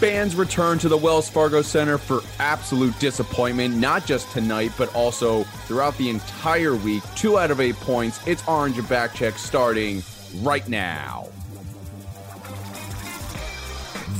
Fans 0.00 0.34
return 0.34 0.78
to 0.78 0.88
the 0.88 0.96
Wells 0.96 1.28
Fargo 1.28 1.60
Center 1.60 1.98
for 1.98 2.22
absolute 2.38 2.98
disappointment, 2.98 3.76
not 3.76 4.06
just 4.06 4.30
tonight, 4.30 4.72
but 4.78 4.90
also 4.94 5.42
throughout 5.66 5.94
the 5.98 6.08
entire 6.08 6.74
week. 6.74 7.02
Two 7.16 7.38
out 7.38 7.50
of 7.50 7.60
eight 7.60 7.74
points. 7.76 8.18
It's 8.26 8.42
Orange 8.48 8.78
and 8.78 8.88
Back 8.88 9.14
Check 9.14 9.36
starting 9.36 10.02
right 10.36 10.66
now. 10.66 11.28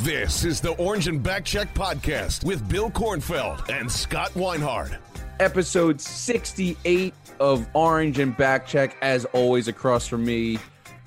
This 0.03 0.45
is 0.45 0.61
the 0.61 0.73
Orange 0.73 1.09
and 1.09 1.25
Backcheck 1.25 1.73
podcast 1.73 2.45
with 2.45 2.69
Bill 2.69 2.91
Kornfeld 2.91 3.67
and 3.71 3.91
Scott 3.91 4.33
Weinhard. 4.35 4.99
Episode 5.39 5.99
68 5.99 7.15
of 7.39 7.67
Orange 7.73 8.19
and 8.19 8.37
Back 8.37 8.67
Check. 8.67 8.99
As 9.01 9.25
always, 9.33 9.67
across 9.67 10.07
from 10.07 10.27
me 10.27 10.59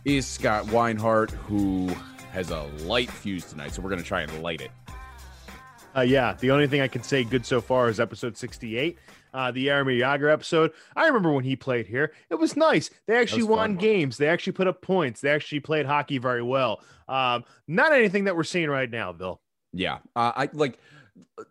is 0.04 0.26
Scott 0.26 0.66
Weinhardt, 0.66 1.30
who 1.30 1.96
has 2.34 2.50
a 2.50 2.64
light 2.86 3.10
fuse 3.12 3.46
tonight, 3.46 3.74
so 3.74 3.82
we're 3.82 3.90
going 3.90 4.02
to 4.02 4.08
try 4.08 4.22
and 4.22 4.42
light 4.42 4.60
it. 4.62 4.72
Uh, 5.96 6.02
yeah, 6.02 6.34
the 6.40 6.50
only 6.50 6.68
thing 6.68 6.82
I 6.82 6.88
can 6.88 7.04
say 7.04 7.24
good 7.24 7.46
so 7.46 7.62
far 7.62 7.88
is 7.88 8.00
episode 8.00 8.36
68, 8.36 8.98
uh, 9.36 9.52
the 9.52 9.68
Jaromir 9.68 10.00
Jagr 10.00 10.34
episode. 10.34 10.72
I 10.96 11.06
remember 11.06 11.32
when 11.32 11.44
he 11.44 11.56
played 11.56 11.86
here. 11.86 12.12
It 12.32 12.36
was 12.36 12.58
nice. 12.58 12.90
They 13.06 13.16
actually 13.16 13.44
won 13.44 13.72
fun. 13.74 13.78
games. 13.78 14.18
They 14.18 14.28
actually 14.28 14.54
put 14.54 14.66
up 14.68 14.82
points. 14.82 15.22
They 15.22 15.30
actually 15.30 15.60
played 15.60 15.86
hockey 15.86 16.18
very 16.18 16.42
well. 16.42 16.82
Um, 17.08 17.44
not 17.68 17.94
anything 17.94 18.24
that 18.24 18.36
we're 18.36 18.44
seeing 18.44 18.70
right 18.70 18.90
now, 18.90 19.14
Bill. 19.14 19.40
Yeah, 19.72 20.00
uh, 20.16 20.32
I 20.36 20.50
like 20.54 20.80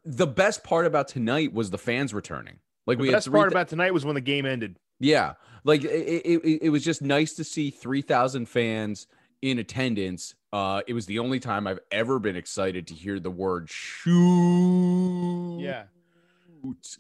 the 0.05 0.27
best 0.27 0.65
part 0.65 0.87
about 0.87 1.07
tonight 1.07 1.53
was 1.53 1.71
the 1.71 1.79
fans 1.79 2.13
returning. 2.13 2.59
Like 2.87 2.99
The 2.99 3.03
we 3.03 3.11
best 3.13 3.31
part 3.31 3.51
thou- 3.51 3.55
about 3.55 3.69
tonight 3.69 3.95
was 3.95 4.05
when 4.05 4.17
the 4.17 4.21
game 4.21 4.45
ended. 4.47 4.77
Yeah, 4.99 5.35
like 5.63 5.85
it, 5.85 5.89
it, 5.89 6.63
it 6.63 6.69
was 6.71 6.85
just 6.85 7.01
nice 7.01 7.35
to 7.35 7.45
see 7.45 7.71
three 7.71 8.03
thousand 8.03 8.47
fans 8.49 9.07
in 9.41 9.61
attendance. 9.61 10.35
Uh, 10.53 10.83
it 10.87 10.93
was 10.93 11.07
the 11.07 11.19
only 11.19 11.41
time 11.41 11.67
I've 11.67 11.81
ever 11.91 12.19
been 12.19 12.37
excited 12.37 12.87
to 12.89 12.95
hear 12.95 13.19
the 13.19 13.31
word 13.31 13.71
shoot. 13.71 15.59
Yeah. 15.61 15.85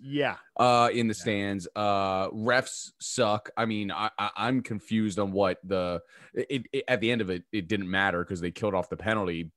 Yeah. 0.03 0.36
Uh, 0.56 0.89
in 0.92 1.06
the 1.06 1.14
stands. 1.14 1.69
Uh, 1.77 2.29
refs 2.30 2.92
suck. 2.98 3.51
I 3.57 3.67
mean, 3.67 3.91
I, 3.92 4.11
I 4.18 4.30
I'm 4.36 4.62
confused 4.62 5.18
on 5.18 5.33
what 5.33 5.58
the 5.64 6.01
it, 6.35 6.67
it 6.73 6.85
at 6.89 7.01
the 7.01 7.11
end 7.11 7.20
of 7.20 7.30
it. 7.30 7.45
It 7.52 7.68
didn't 7.68 7.91
matter 7.91 8.24
because 8.24 8.41
they 8.41 8.51
killed 8.51 8.74
off 8.74 8.89
the 8.89 8.96
penalty 8.96 9.52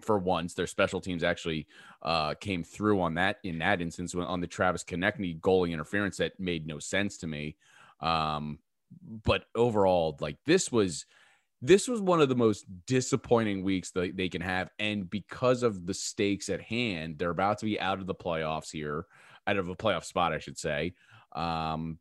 for 0.00 0.18
once. 0.18 0.54
Their 0.54 0.66
special 0.66 1.00
teams 1.00 1.22
actually 1.22 1.66
uh, 2.02 2.34
came 2.34 2.62
through 2.62 3.00
on 3.00 3.14
that 3.14 3.38
in 3.42 3.58
that 3.58 3.80
instance 3.82 4.14
on 4.14 4.40
the 4.40 4.46
Travis 4.46 4.84
Konecny 4.84 5.38
goalie 5.40 5.72
interference 5.72 6.18
that 6.18 6.38
made 6.38 6.66
no 6.66 6.78
sense 6.78 7.18
to 7.18 7.26
me. 7.26 7.56
Um, 8.00 8.60
but 9.24 9.44
overall, 9.54 10.16
like 10.20 10.38
this 10.46 10.72
was 10.72 11.04
this 11.60 11.88
was 11.88 12.00
one 12.00 12.20
of 12.20 12.28
the 12.28 12.36
most 12.36 12.66
disappointing 12.86 13.64
weeks 13.64 13.90
that 13.92 14.16
they 14.16 14.28
can 14.28 14.40
have, 14.40 14.70
and 14.78 15.10
because 15.10 15.62
of 15.62 15.86
the 15.86 15.94
stakes 15.94 16.48
at 16.48 16.60
hand, 16.60 17.18
they're 17.18 17.30
about 17.30 17.58
to 17.58 17.64
be 17.64 17.80
out 17.80 17.98
of 17.98 18.06
the 18.06 18.14
playoffs 18.14 18.70
here, 18.70 19.06
out 19.46 19.56
of 19.56 19.68
a 19.68 19.76
playoff 19.76 20.04
spot, 20.04 20.32
I 20.32 20.38
should 20.38 20.58
say. 20.58 20.94
Um, 21.32 21.98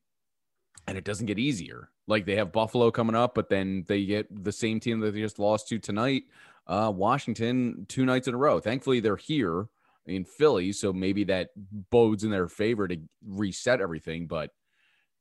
and 0.88 0.98
it 0.98 1.04
doesn't 1.04 1.26
get 1.26 1.40
easier. 1.40 1.90
Like 2.08 2.26
they 2.26 2.36
have 2.36 2.52
Buffalo 2.52 2.92
coming 2.92 3.16
up, 3.16 3.36
but 3.36 3.50
then 3.50 3.84
they 3.88 4.06
get 4.06 4.44
the 4.44 4.52
same 4.52 4.80
team 4.80 5.00
that 5.02 5.12
they 5.12 5.22
just 5.22 5.40
lost 5.40 5.68
to 5.70 5.80
tonight, 5.80 6.24
uh, 6.68 6.92
Washington, 6.96 7.86
two 7.90 8.06
nights 8.06 8.28
in 8.28 8.34
a 8.34 8.38
row. 8.38 8.60
Thankfully, 8.60 9.00
they're 9.00 9.18
here 9.18 9.68
in 10.06 10.24
Philly, 10.24 10.72
so 10.72 10.94
maybe 10.94 11.26
that 11.26 11.50
bodes 11.92 12.24
in 12.24 12.32
their 12.32 12.48
favor 12.48 12.88
to 12.88 12.98
reset 13.26 13.82
everything. 13.82 14.28
But 14.28 14.52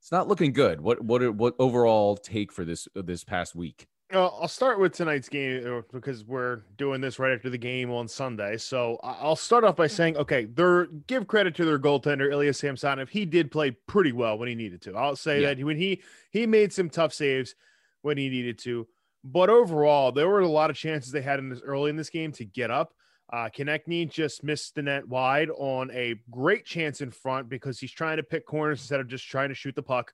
it's 0.01 0.13
not 0.13 0.29
looking 0.29 0.53
good. 0.53 0.81
What 0.81 1.03
what 1.03 1.35
what 1.35 1.55
overall 1.59 2.17
take 2.17 2.53
for 2.53 2.65
this 2.65 2.87
this 2.95 3.25
past 3.25 3.55
week? 3.57 3.89
Uh, 4.15 4.27
I'll 4.27 4.47
start 4.47 4.79
with 4.79 4.93
tonight's 4.93 5.29
game 5.29 5.67
uh, 5.67 5.81
because 5.93 6.25
we're 6.25 6.61
doing 6.77 7.01
this 7.01 7.19
right 7.19 7.33
after 7.33 7.51
the 7.51 7.59
game 7.59 7.91
on 7.91 8.07
Sunday. 8.07 8.57
So 8.57 9.01
I'll 9.03 9.35
start 9.35 9.65
off 9.65 9.75
by 9.75 9.89
saying, 9.89 10.17
okay, 10.17 10.45
they're 10.45 10.87
give 11.09 11.27
credit 11.27 11.57
to 11.57 11.65
their 11.65 11.79
goaltender 11.79 12.31
Ilya 12.31 12.55
Samsonov. 12.55 13.09
He 13.09 13.25
did 13.25 13.51
play 13.51 13.73
pretty 13.73 14.13
well 14.13 14.39
when 14.39 14.49
he 14.49 14.55
needed 14.55 14.81
to. 14.83 14.97
I'll 14.97 15.17
say 15.17 15.41
Yeah. 15.41 15.55
that 15.55 15.65
when 15.65 15.77
he 15.77 16.03
he 16.31 16.47
made 16.47 16.73
some 16.73 16.89
tough 16.89 17.13
saves 17.13 17.57
when 18.03 18.17
he 18.17 18.29
needed 18.29 18.59
to. 18.61 18.87
But 19.25 19.51
overall, 19.51 20.13
there 20.13 20.29
were 20.29 20.41
a 20.41 20.49
lot 20.49 20.71
of 20.71 20.77
chances 20.77 21.11
they 21.11 21.23
had 21.23 21.41
in 21.41 21.49
this 21.49 21.61
early 21.63 21.91
in 21.91 21.97
this 21.97 22.11
game 22.11 22.31
to 22.33 22.45
get 22.45 22.71
up. 22.71 22.95
Uh, 23.33 23.49
Konecny 23.53 24.09
just 24.09 24.45
missed 24.45 24.77
the 24.77 24.83
net 24.83 25.09
wide 25.09 25.51
on 25.51 25.91
a 25.91 26.15
great 26.31 26.65
chance 26.65 27.01
in 27.01 27.11
front 27.11 27.49
because 27.49 27.81
he's 27.81 27.91
trying 27.91 28.19
to 28.19 28.23
pick 28.23 28.47
corners 28.47 28.79
instead 28.79 29.01
of 29.01 29.09
just 29.09 29.27
trying 29.27 29.49
to 29.49 29.55
shoot 29.57 29.75
the 29.75 29.83
puck. 29.83 30.13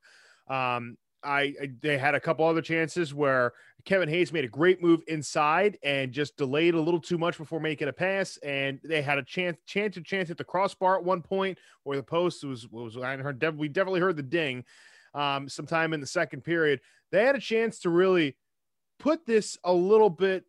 Um, 0.48 0.97
I, 1.25 1.55
I 1.60 1.71
they 1.81 1.99
had 1.99 2.15
a 2.15 2.21
couple 2.21 2.47
other 2.47 2.62
chances 2.62 3.15
where 3.15 3.53
Kevin 3.84 4.09
Hayes 4.09 4.33
made 4.33 4.44
a 4.44 4.49
great 4.49 4.83
move 4.83 5.03
inside 5.09 5.78
and 5.83 6.12
just 6.12 6.37
delayed 6.37 6.75
a 6.75 6.81
little 6.81 7.00
too 7.00 7.19
much 7.19 7.38
before 7.38 7.60
making 7.60 7.88
a 7.88 7.93
pass, 7.93 8.37
and 8.38 8.81
they 8.84 9.03
had 9.03 9.19
a 9.19 9.22
chance 9.22 9.59
chance 9.66 9.94
to 9.94 10.03
chance 10.03 10.31
at 10.31 10.38
the 10.38 10.44
crossbar 10.44 10.97
at 10.97 11.05
one 11.05 11.22
point 11.22 11.59
where 11.84 11.97
the 11.97 12.03
post 12.03 12.44
was 12.44 12.69
was 12.69 12.97
I 12.97 13.16
heard 13.16 13.43
we 13.59 13.69
definitely 13.69 14.00
heard 14.00 14.16
the 14.16 14.22
ding 14.22 14.65
um, 15.15 15.49
sometime 15.49 15.93
in 15.93 16.00
the 16.00 16.06
second 16.06 16.43
period. 16.43 16.81
They 17.10 17.25
had 17.25 17.37
a 17.37 17.41
chance 17.41 17.81
to 17.81 17.91
really 17.91 18.37
put 18.99 19.27
this 19.27 19.59
a 19.65 19.72
little 19.72 20.10
bit 20.10 20.44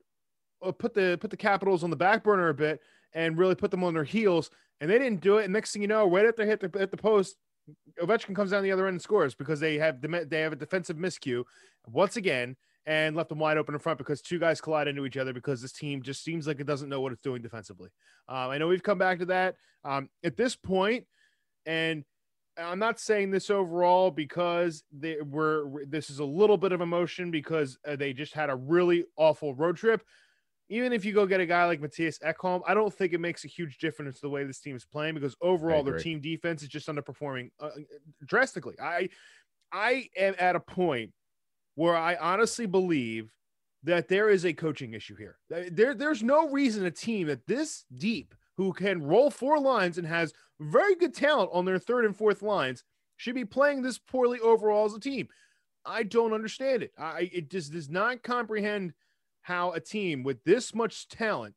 uh, 0.64 0.72
put 0.72 0.94
the 0.94 1.18
put 1.20 1.32
the 1.32 1.38
Capitals 1.38 1.84
on 1.84 1.90
the 1.90 1.96
back 1.96 2.24
burner 2.24 2.50
a 2.50 2.54
bit 2.54 2.82
and 3.14 3.38
really 3.38 3.56
put 3.56 3.72
them 3.72 3.84
on 3.84 3.94
their 3.94 4.04
heels, 4.04 4.50
and 4.80 4.90
they 4.90 4.98
didn't 4.98 5.22
do 5.22 5.38
it. 5.38 5.46
And 5.46 5.54
next 5.54 5.74
thing 5.74 5.82
you 5.82 5.88
know, 5.88 6.10
right 6.10 6.26
after 6.26 6.44
they 6.44 6.50
hit 6.50 6.60
the, 6.60 6.80
hit 6.80 6.92
the 6.92 6.98
post, 6.98 7.36
Ovechkin 8.02 8.36
comes 8.36 8.52
down 8.52 8.64
the 8.64 8.72
other 8.72 8.88
end 8.88 8.96
and 8.96 9.02
scores 9.02 9.36
because 9.36 9.60
they 9.60 9.78
have 9.78 10.02
they 10.02 10.42
have 10.42 10.54
a 10.54 10.58
defensive 10.58 10.98
miscue 10.98 11.44
once 11.88 12.18
again 12.18 12.56
and 12.86 13.16
left 13.16 13.30
them 13.30 13.40
wide 13.40 13.58
open 13.58 13.74
in 13.74 13.80
front 13.80 13.98
because 13.98 14.22
two 14.22 14.40
guys 14.40 14.60
collide 14.60 14.88
into 14.88 15.06
each 15.06 15.18
other 15.18 15.34
because 15.34 15.62
this 15.62 15.72
team 15.72 16.02
just 16.02 16.24
seems 16.24 16.48
like 16.48 16.60
it 16.60 16.68
doesn't 16.68 16.90
know 16.90 17.00
what 17.00 17.14
it's 17.14 17.22
doing 17.22 17.42
defensively. 17.42 17.90
Um, 18.28 18.50
I 18.50 18.58
know 18.58 18.68
we've 18.68 18.84
come 18.84 18.98
back 18.98 19.20
to 19.20 19.26
that 19.28 19.56
um, 19.86 20.10
at 20.24 20.36
this 20.36 20.56
point, 20.56 21.06
and 21.66 22.04
I'm 22.58 22.80
not 22.80 23.00
saying 23.00 23.32
this 23.32 23.50
overall 23.50 24.12
because 24.12 24.84
they 24.92 25.18
were 25.22 25.84
this 25.88 26.10
is 26.10 26.20
a 26.20 26.26
little 26.26 26.58
bit 26.58 26.72
of 26.72 26.82
emotion 26.82 27.32
because 27.32 27.78
uh, 27.88 27.96
they 27.96 28.14
just 28.14 28.34
had 28.34 28.50
a 28.50 28.56
really 28.56 29.06
awful 29.18 29.56
road 29.56 29.78
trip. 29.78 30.04
Even 30.70 30.94
if 30.94 31.06
you 31.06 31.14
go 31.14 31.26
get 31.26 31.42
a 31.42 31.46
guy 31.46 31.66
like 31.66 31.82
Mattias 31.82 32.20
Ekholm, 32.24 32.62
I 32.66 32.74
don't 32.74 32.94
think 32.94 33.14
it 33.14 33.20
makes 33.20 33.44
a 33.44 33.48
huge 33.48 33.78
difference 33.78 34.20
the 34.20 34.30
way 34.30 34.44
this 34.44 34.60
team 34.60 34.76
is 34.76 34.86
playing 34.86 35.14
because 35.14 35.36
overall 35.42 35.84
their 35.84 36.00
team 36.00 36.22
defense 36.22 36.64
is 36.64 36.70
just 36.70 36.88
underperforming 36.88 37.52
uh, 37.60 37.70
drastically. 38.26 38.76
I 38.82 39.10
I 39.72 40.08
am 40.16 40.36
at 40.40 40.56
a 40.56 40.60
point 40.60 41.12
where 41.76 41.96
I 41.96 42.16
honestly 42.16 42.66
believe 42.66 43.32
that 43.84 44.08
there 44.08 44.30
is 44.30 44.46
a 44.46 44.54
coaching 44.54 44.94
issue 44.94 45.16
here. 45.16 45.38
There, 45.50 45.94
there's 45.94 46.24
no 46.24 46.50
reason 46.50 46.86
a 46.86 46.92
team 46.92 47.28
that 47.28 47.46
this 47.46 47.86
deep 47.98 48.34
who 48.56 48.72
can 48.72 49.04
roll 49.04 49.30
four 49.30 49.60
lines 49.60 49.98
and 49.98 50.08
has 50.08 50.34
very 50.60 50.96
good 50.96 51.14
talent 51.14 51.50
on 51.52 51.66
their 51.66 51.80
third 51.80 52.06
and 52.06 52.16
fourth 52.16 52.42
lines 52.42 52.84
should 53.18 53.36
be 53.36 53.46
playing 53.46 53.82
this 53.82 53.98
poorly 53.98 54.40
overall 54.40 54.86
as 54.86 54.94
a 54.94 55.00
team. 55.00 55.28
I 55.86 56.04
don't 56.04 56.34
understand 56.34 56.84
it. 56.84 56.92
I 56.98 57.30
it 57.34 57.50
just 57.50 57.74
does 57.74 57.90
not 57.90 58.24
comprehend 58.24 58.94
how 59.44 59.72
a 59.72 59.80
team 59.80 60.24
with 60.24 60.44
this 60.44 60.74
much 60.74 61.08
talent 61.08 61.56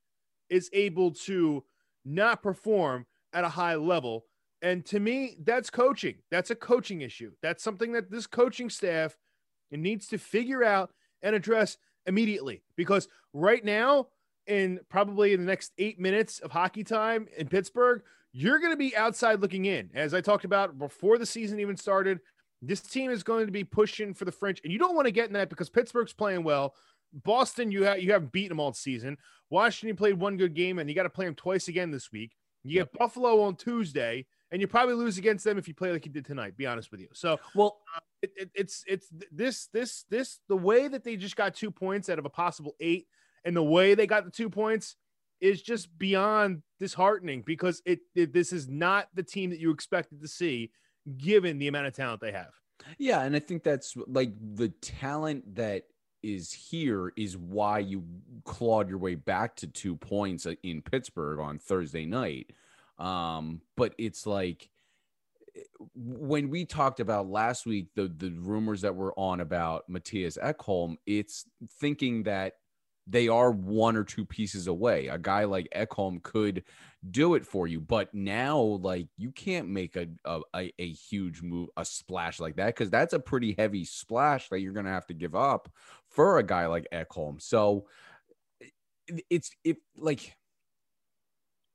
is 0.50 0.68
able 0.72 1.12
to 1.12 1.64
not 2.04 2.42
perform 2.42 3.06
at 3.32 3.44
a 3.44 3.48
high 3.48 3.74
level. 3.74 4.24
And 4.62 4.84
to 4.86 5.00
me, 5.00 5.36
that's 5.42 5.70
coaching. 5.70 6.16
That's 6.30 6.50
a 6.50 6.54
coaching 6.54 7.00
issue. 7.00 7.32
That's 7.42 7.62
something 7.62 7.92
that 7.92 8.10
this 8.10 8.26
coaching 8.26 8.70
staff 8.70 9.16
needs 9.70 10.06
to 10.08 10.18
figure 10.18 10.62
out 10.62 10.90
and 11.22 11.34
address 11.34 11.76
immediately 12.06 12.62
because 12.76 13.08
right 13.32 13.64
now 13.64 14.06
in 14.46 14.80
probably 14.88 15.32
in 15.32 15.40
the 15.40 15.46
next 15.46 15.72
eight 15.78 15.98
minutes 15.98 16.38
of 16.38 16.52
hockey 16.52 16.84
time 16.84 17.26
in 17.36 17.48
Pittsburgh, 17.48 18.02
you're 18.32 18.58
going 18.58 18.72
to 18.72 18.76
be 18.76 18.96
outside 18.96 19.40
looking 19.40 19.64
in. 19.64 19.90
As 19.94 20.14
I 20.14 20.20
talked 20.20 20.44
about 20.44 20.78
before 20.78 21.18
the 21.18 21.26
season 21.26 21.58
even 21.58 21.76
started, 21.76 22.20
this 22.62 22.80
team 22.80 23.10
is 23.10 23.22
going 23.22 23.46
to 23.46 23.52
be 23.52 23.64
pushing 23.64 24.14
for 24.14 24.24
the 24.24 24.32
French, 24.32 24.60
and 24.62 24.72
you 24.72 24.78
don't 24.78 24.94
want 24.94 25.06
to 25.06 25.12
get 25.12 25.26
in 25.26 25.34
that 25.34 25.50
because 25.50 25.68
Pittsburgh's 25.68 26.12
playing 26.12 26.42
well. 26.42 26.74
Boston, 27.24 27.70
you 27.70 27.84
have 27.84 28.00
you 28.00 28.12
haven't 28.12 28.32
beaten 28.32 28.50
them 28.50 28.60
all 28.60 28.72
season. 28.72 29.16
Washington 29.50 29.96
played 29.96 30.14
one 30.14 30.36
good 30.36 30.54
game, 30.54 30.78
and 30.78 30.88
you 30.88 30.94
got 30.94 31.04
to 31.04 31.10
play 31.10 31.24
them 31.24 31.34
twice 31.34 31.68
again 31.68 31.90
this 31.90 32.10
week. 32.12 32.32
You 32.64 32.80
get 32.80 32.92
Buffalo 32.92 33.42
on 33.42 33.56
Tuesday, 33.56 34.26
and 34.50 34.60
you 34.60 34.66
probably 34.66 34.94
lose 34.94 35.18
against 35.18 35.44
them 35.44 35.58
if 35.58 35.68
you 35.68 35.74
play 35.74 35.92
like 35.92 36.04
you 36.04 36.12
did 36.12 36.24
tonight. 36.24 36.56
Be 36.56 36.66
honest 36.66 36.90
with 36.90 37.00
you. 37.00 37.08
So, 37.12 37.38
Well, 37.54 37.78
uh, 37.94 38.00
it, 38.22 38.32
it, 38.36 38.50
it's 38.54 38.84
it's 38.86 39.08
this 39.30 39.68
this 39.72 40.04
this 40.10 40.40
the 40.48 40.56
way 40.56 40.88
that 40.88 41.04
they 41.04 41.16
just 41.16 41.36
got 41.36 41.54
two 41.54 41.70
points 41.70 42.08
out 42.08 42.18
of 42.18 42.24
a 42.24 42.30
possible 42.30 42.74
eight, 42.80 43.06
and 43.44 43.56
the 43.56 43.62
way 43.62 43.94
they 43.94 44.06
got 44.06 44.24
the 44.24 44.30
two 44.30 44.50
points 44.50 44.96
is 45.40 45.62
just 45.62 45.96
beyond 45.98 46.62
disheartening 46.80 47.42
because 47.46 47.82
it, 47.84 48.00
it 48.14 48.32
this 48.32 48.52
is 48.52 48.68
not 48.68 49.08
the 49.14 49.22
team 49.22 49.50
that 49.50 49.60
you 49.60 49.70
expected 49.70 50.20
to 50.22 50.28
see, 50.28 50.70
given 51.18 51.58
the 51.58 51.68
amount 51.68 51.86
of 51.86 51.94
talent 51.94 52.20
they 52.20 52.32
have. 52.32 52.52
Yeah, 52.98 53.22
and 53.22 53.34
I 53.34 53.38
think 53.38 53.62
that's 53.62 53.94
like 54.06 54.32
the 54.54 54.68
talent 54.68 55.54
that 55.56 55.84
is 56.26 56.52
here 56.52 57.12
is 57.16 57.36
why 57.36 57.78
you 57.78 58.04
clawed 58.44 58.88
your 58.88 58.98
way 58.98 59.14
back 59.14 59.54
to 59.56 59.66
two 59.68 59.94
points 59.94 60.44
uh, 60.44 60.54
in 60.64 60.82
Pittsburgh 60.82 61.38
on 61.38 61.58
Thursday 61.58 62.04
night. 62.04 62.50
Um, 62.98 63.60
but 63.76 63.94
it's 63.96 64.26
like 64.26 64.68
eh, 65.54 65.60
when 65.94 66.50
we 66.50 66.64
talked 66.64 66.98
about 66.98 67.28
last 67.28 67.64
week 67.64 67.88
the 67.94 68.08
the 68.08 68.30
rumors 68.40 68.80
that 68.80 68.94
were 68.94 69.16
on 69.18 69.40
about 69.40 69.88
Mattias 69.88 70.36
Ekholm, 70.38 70.96
it's 71.06 71.44
thinking 71.78 72.24
that 72.24 72.54
they 73.06 73.28
are 73.28 73.50
one 73.50 73.96
or 73.96 74.04
two 74.04 74.24
pieces 74.24 74.66
away. 74.66 75.06
A 75.08 75.18
guy 75.18 75.44
like 75.44 75.68
Ekholm 75.74 76.22
could 76.22 76.64
do 77.10 77.34
it 77.34 77.46
for 77.46 77.66
you, 77.66 77.80
but 77.80 78.12
now 78.12 78.58
like 78.58 79.08
you 79.16 79.30
can't 79.30 79.68
make 79.68 79.96
a 79.96 80.08
a, 80.24 80.72
a, 80.78 80.92
huge 80.92 81.42
move, 81.42 81.68
a 81.76 81.84
splash 81.84 82.40
like 82.40 82.56
that 82.56 82.66
because 82.66 82.90
that's 82.90 83.12
a 83.12 83.20
pretty 83.20 83.54
heavy 83.56 83.84
splash 83.84 84.48
that 84.48 84.60
you're 84.60 84.72
gonna 84.72 84.90
have 84.90 85.06
to 85.06 85.14
give 85.14 85.34
up 85.34 85.68
for 86.08 86.38
a 86.38 86.42
guy 86.42 86.66
like 86.66 86.88
Ekholm. 86.92 87.40
So 87.40 87.86
it's 89.30 89.50
it 89.62 89.76
like 89.96 90.36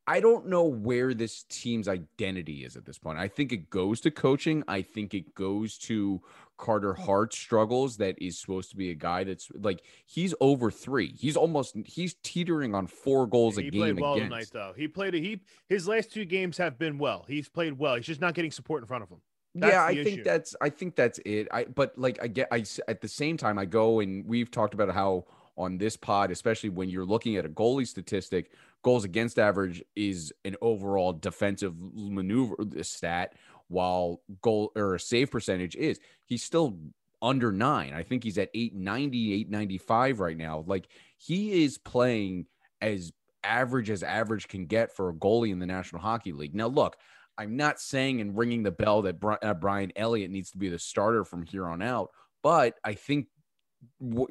I 0.07 0.19
don't 0.19 0.47
know 0.47 0.65
where 0.65 1.13
this 1.13 1.43
team's 1.43 1.87
identity 1.87 2.65
is 2.65 2.75
at 2.75 2.85
this 2.85 2.97
point. 2.97 3.19
I 3.19 3.27
think 3.27 3.53
it 3.53 3.69
goes 3.69 4.01
to 4.01 4.11
coaching. 4.11 4.63
I 4.67 4.81
think 4.81 5.13
it 5.13 5.33
goes 5.35 5.77
to 5.79 6.21
Carter 6.61 6.93
Hart 6.93 7.33
struggles. 7.33 7.97
That 7.97 8.15
is 8.21 8.39
supposed 8.39 8.69
to 8.69 8.77
be 8.77 8.91
a 8.91 8.95
guy 8.95 9.25
that's 9.25 9.49
like 9.53 9.81
he's 10.05 10.33
over 10.39 10.71
three. 10.71 11.13
He's 11.19 11.35
almost 11.35 11.75
he's 11.85 12.15
teetering 12.23 12.73
on 12.73 12.87
four 12.87 13.27
goals 13.27 13.57
he 13.57 13.67
a 13.67 13.71
played 13.71 13.95
game 13.95 14.01
well 14.01 14.13
against. 14.13 14.31
tonight, 14.31 14.49
though. 14.53 14.73
He 14.77 14.87
played 14.87 15.15
a 15.15 15.17
he. 15.17 15.41
His 15.67 15.87
last 15.87 16.13
two 16.13 16.23
games 16.23 16.57
have 16.57 16.79
been 16.79 16.97
well. 16.97 17.25
He's 17.27 17.49
played 17.49 17.77
well. 17.77 17.95
He's 17.95 18.05
just 18.05 18.21
not 18.21 18.33
getting 18.33 18.51
support 18.51 18.81
in 18.81 18.87
front 18.87 19.03
of 19.03 19.09
him. 19.09 19.19
That's 19.55 19.73
yeah, 19.73 19.83
I 19.83 19.95
the 19.95 20.03
think 20.03 20.23
that's 20.23 20.55
I 20.61 20.69
think 20.69 20.95
that's 20.95 21.19
it. 21.25 21.49
I 21.51 21.65
but 21.65 21.97
like 21.97 22.19
I 22.21 22.27
get 22.27 22.47
I 22.51 22.63
at 22.87 23.01
the 23.01 23.07
same 23.09 23.35
time 23.35 23.59
I 23.59 23.65
go 23.65 23.99
and 23.99 24.25
we've 24.25 24.49
talked 24.49 24.73
about 24.73 24.93
how 24.93 25.25
on 25.57 25.77
this 25.77 25.97
pod, 25.97 26.31
especially 26.31 26.69
when 26.69 26.89
you're 26.89 27.05
looking 27.05 27.35
at 27.35 27.45
a 27.45 27.49
goalie 27.49 27.87
statistic, 27.87 28.51
goals 28.83 29.03
against 29.03 29.37
average 29.37 29.83
is 29.95 30.33
an 30.45 30.55
overall 30.61 31.13
defensive 31.13 31.75
maneuver 31.77 32.55
stat, 32.81 33.33
while 33.71 34.21
goal 34.41 34.71
or 34.75 34.99
save 34.99 35.31
percentage 35.31 35.75
is 35.75 35.99
he's 36.25 36.43
still 36.43 36.77
under 37.21 37.51
nine. 37.51 37.93
I 37.93 38.03
think 38.03 38.23
he's 38.23 38.37
at 38.37 38.49
890, 38.53 39.33
895 39.33 40.19
right 40.19 40.37
now. 40.37 40.63
Like 40.67 40.87
he 41.17 41.63
is 41.63 41.77
playing 41.77 42.47
as 42.81 43.11
average 43.43 43.89
as 43.89 44.03
average 44.03 44.47
can 44.47 44.65
get 44.65 44.95
for 44.95 45.09
a 45.09 45.13
goalie 45.13 45.51
in 45.51 45.59
the 45.59 45.65
National 45.65 46.01
Hockey 46.01 46.31
League. 46.31 46.55
Now, 46.55 46.67
look, 46.67 46.97
I'm 47.37 47.55
not 47.55 47.79
saying 47.79 48.21
and 48.21 48.37
ringing 48.37 48.63
the 48.63 48.71
bell 48.71 49.03
that 49.03 49.17
uh, 49.41 49.53
Brian 49.53 49.91
Elliott 49.95 50.31
needs 50.31 50.51
to 50.51 50.57
be 50.57 50.69
the 50.69 50.79
starter 50.79 51.23
from 51.23 51.43
here 51.43 51.65
on 51.67 51.81
out, 51.81 52.11
but 52.43 52.75
I 52.83 52.93
think 52.93 53.27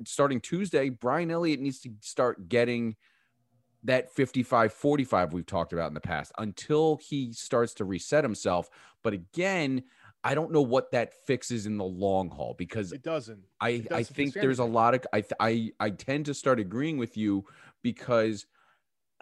starting 0.06 0.40
Tuesday, 0.40 0.90
Brian 0.90 1.30
Elliott 1.30 1.60
needs 1.60 1.80
to 1.80 1.90
start 2.00 2.48
getting 2.48 2.96
that 3.84 4.12
55 4.12 4.72
45 4.72 5.32
we've 5.32 5.46
talked 5.46 5.72
about 5.72 5.88
in 5.88 5.94
the 5.94 6.00
past 6.00 6.32
until 6.38 6.96
he 6.96 7.32
starts 7.32 7.74
to 7.74 7.84
reset 7.84 8.24
himself. 8.24 8.68
But 9.02 9.14
again, 9.14 9.84
I 10.22 10.34
don't 10.34 10.52
know 10.52 10.62
what 10.62 10.90
that 10.92 11.14
fixes 11.26 11.66
in 11.66 11.78
the 11.78 11.84
long 11.84 12.28
haul 12.28 12.54
because 12.58 12.92
It 12.92 13.02
doesn't. 13.02 13.44
I, 13.60 13.68
It 13.70 13.88
I 13.88 13.88
doesn't 13.88 14.14
think 14.14 14.34
there's 14.34 14.58
a 14.58 14.64
lot 14.64 14.94
of 14.94 15.06
I, 15.12 15.24
I 15.38 15.70
I 15.80 15.90
tend 15.90 16.26
to 16.26 16.34
start 16.34 16.60
agreeing 16.60 16.98
with 16.98 17.16
you 17.16 17.46
because 17.82 18.46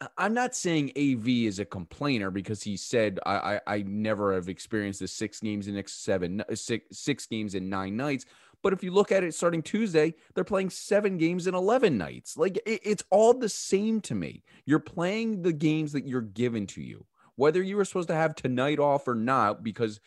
I- 0.00 0.08
I'm 0.16 0.34
not 0.34 0.54
saying 0.54 0.92
AV 0.96 1.46
is 1.46 1.58
a 1.58 1.64
complainer 1.64 2.30
because 2.30 2.62
he 2.62 2.76
said 2.76 3.20
I 3.26 3.60
I, 3.66 3.76
I 3.76 3.82
never 3.82 4.34
have 4.34 4.48
experienced 4.48 5.00
the 5.00 5.08
six 5.08 5.40
games 5.40 5.68
in 5.68 5.74
next 5.74 6.02
seven 6.04 6.42
six 6.54 6.98
six 6.98 7.26
games 7.26 7.54
in 7.54 7.68
nine 7.68 7.96
nights. 7.96 8.24
But 8.62 8.72
if 8.72 8.82
you 8.82 8.90
look 8.90 9.12
at 9.12 9.22
it 9.24 9.34
starting 9.34 9.62
Tuesday, 9.62 10.14
they're 10.34 10.44
playing 10.44 10.70
seven 10.70 11.16
games 11.16 11.46
in 11.46 11.54
11 11.54 11.96
nights. 11.96 12.36
Like 12.36 12.56
it- 12.66 12.80
it's 12.84 13.04
all 13.10 13.34
the 13.34 13.48
same 13.48 14.00
to 14.02 14.14
me. 14.14 14.42
You're 14.66 14.80
playing 14.80 15.42
the 15.42 15.52
games 15.52 15.92
that 15.92 16.06
you're 16.06 16.20
given 16.22 16.66
to 16.68 16.82
you, 16.82 17.06
whether 17.36 17.62
you 17.62 17.76
were 17.76 17.84
supposed 17.84 18.08
to 18.08 18.14
have 18.14 18.34
tonight 18.34 18.78
off 18.78 19.06
or 19.06 19.14
not, 19.14 19.62
because 19.62 20.00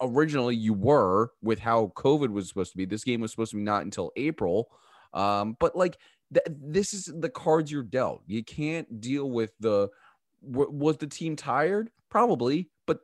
originally 0.00 0.54
you 0.54 0.74
were 0.74 1.30
with 1.42 1.58
how 1.58 1.92
COVID 1.96 2.30
was 2.30 2.48
supposed 2.48 2.70
to 2.72 2.76
be. 2.76 2.84
This 2.84 3.04
game 3.04 3.20
was 3.20 3.30
supposed 3.30 3.50
to 3.52 3.56
be 3.56 3.62
not 3.62 3.82
until 3.82 4.12
April. 4.16 4.68
Um, 5.14 5.56
but 5.58 5.74
like 5.76 5.96
th- 6.32 6.46
this 6.48 6.92
is 6.92 7.06
the 7.06 7.30
cards 7.30 7.72
you're 7.72 7.82
dealt. 7.82 8.22
You 8.26 8.44
can't 8.44 9.00
deal 9.00 9.30
with 9.30 9.52
the 9.60 9.88
w- 10.48 10.70
was 10.70 10.98
the 10.98 11.06
team 11.06 11.36
tired? 11.36 11.90
Probably, 12.10 12.70
but 12.86 13.00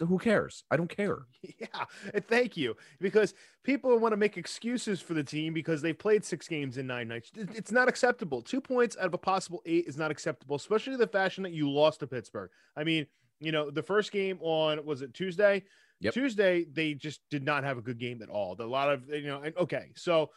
who 0.00 0.18
cares? 0.18 0.64
I 0.70 0.76
don't 0.76 0.94
care. 0.94 1.18
Yeah, 1.58 1.84
and 2.14 2.26
thank 2.26 2.56
you. 2.56 2.74
Because 3.00 3.34
people 3.64 3.98
want 3.98 4.12
to 4.12 4.16
make 4.16 4.36
excuses 4.36 5.00
for 5.00 5.14
the 5.14 5.22
team 5.22 5.52
because 5.52 5.82
they've 5.82 5.98
played 5.98 6.24
six 6.24 6.48
games 6.48 6.78
in 6.78 6.86
nine 6.86 7.08
nights. 7.08 7.30
It's 7.34 7.72
not 7.72 7.88
acceptable. 7.88 8.40
Two 8.40 8.60
points 8.60 8.96
out 8.98 9.06
of 9.06 9.14
a 9.14 9.18
possible 9.18 9.60
eight 9.66 9.86
is 9.86 9.96
not 9.96 10.10
acceptable, 10.10 10.56
especially 10.56 10.96
the 10.96 11.06
fashion 11.06 11.42
that 11.42 11.52
you 11.52 11.70
lost 11.70 12.00
to 12.00 12.06
Pittsburgh. 12.06 12.50
I 12.76 12.84
mean, 12.84 13.06
you 13.40 13.52
know, 13.52 13.70
the 13.70 13.82
first 13.82 14.12
game 14.12 14.38
on 14.40 14.84
was 14.84 15.02
it 15.02 15.12
Tuesday? 15.12 15.64
Yep. 16.00 16.14
Tuesday, 16.14 16.66
they 16.72 16.94
just 16.94 17.20
did 17.30 17.44
not 17.44 17.64
have 17.64 17.76
a 17.76 17.82
good 17.82 17.98
game 17.98 18.22
at 18.22 18.30
all. 18.30 18.56
A 18.58 18.64
lot 18.64 18.90
of 18.90 19.08
you 19.08 19.26
know, 19.26 19.42
and 19.42 19.56
okay, 19.56 19.90
so 19.96 20.30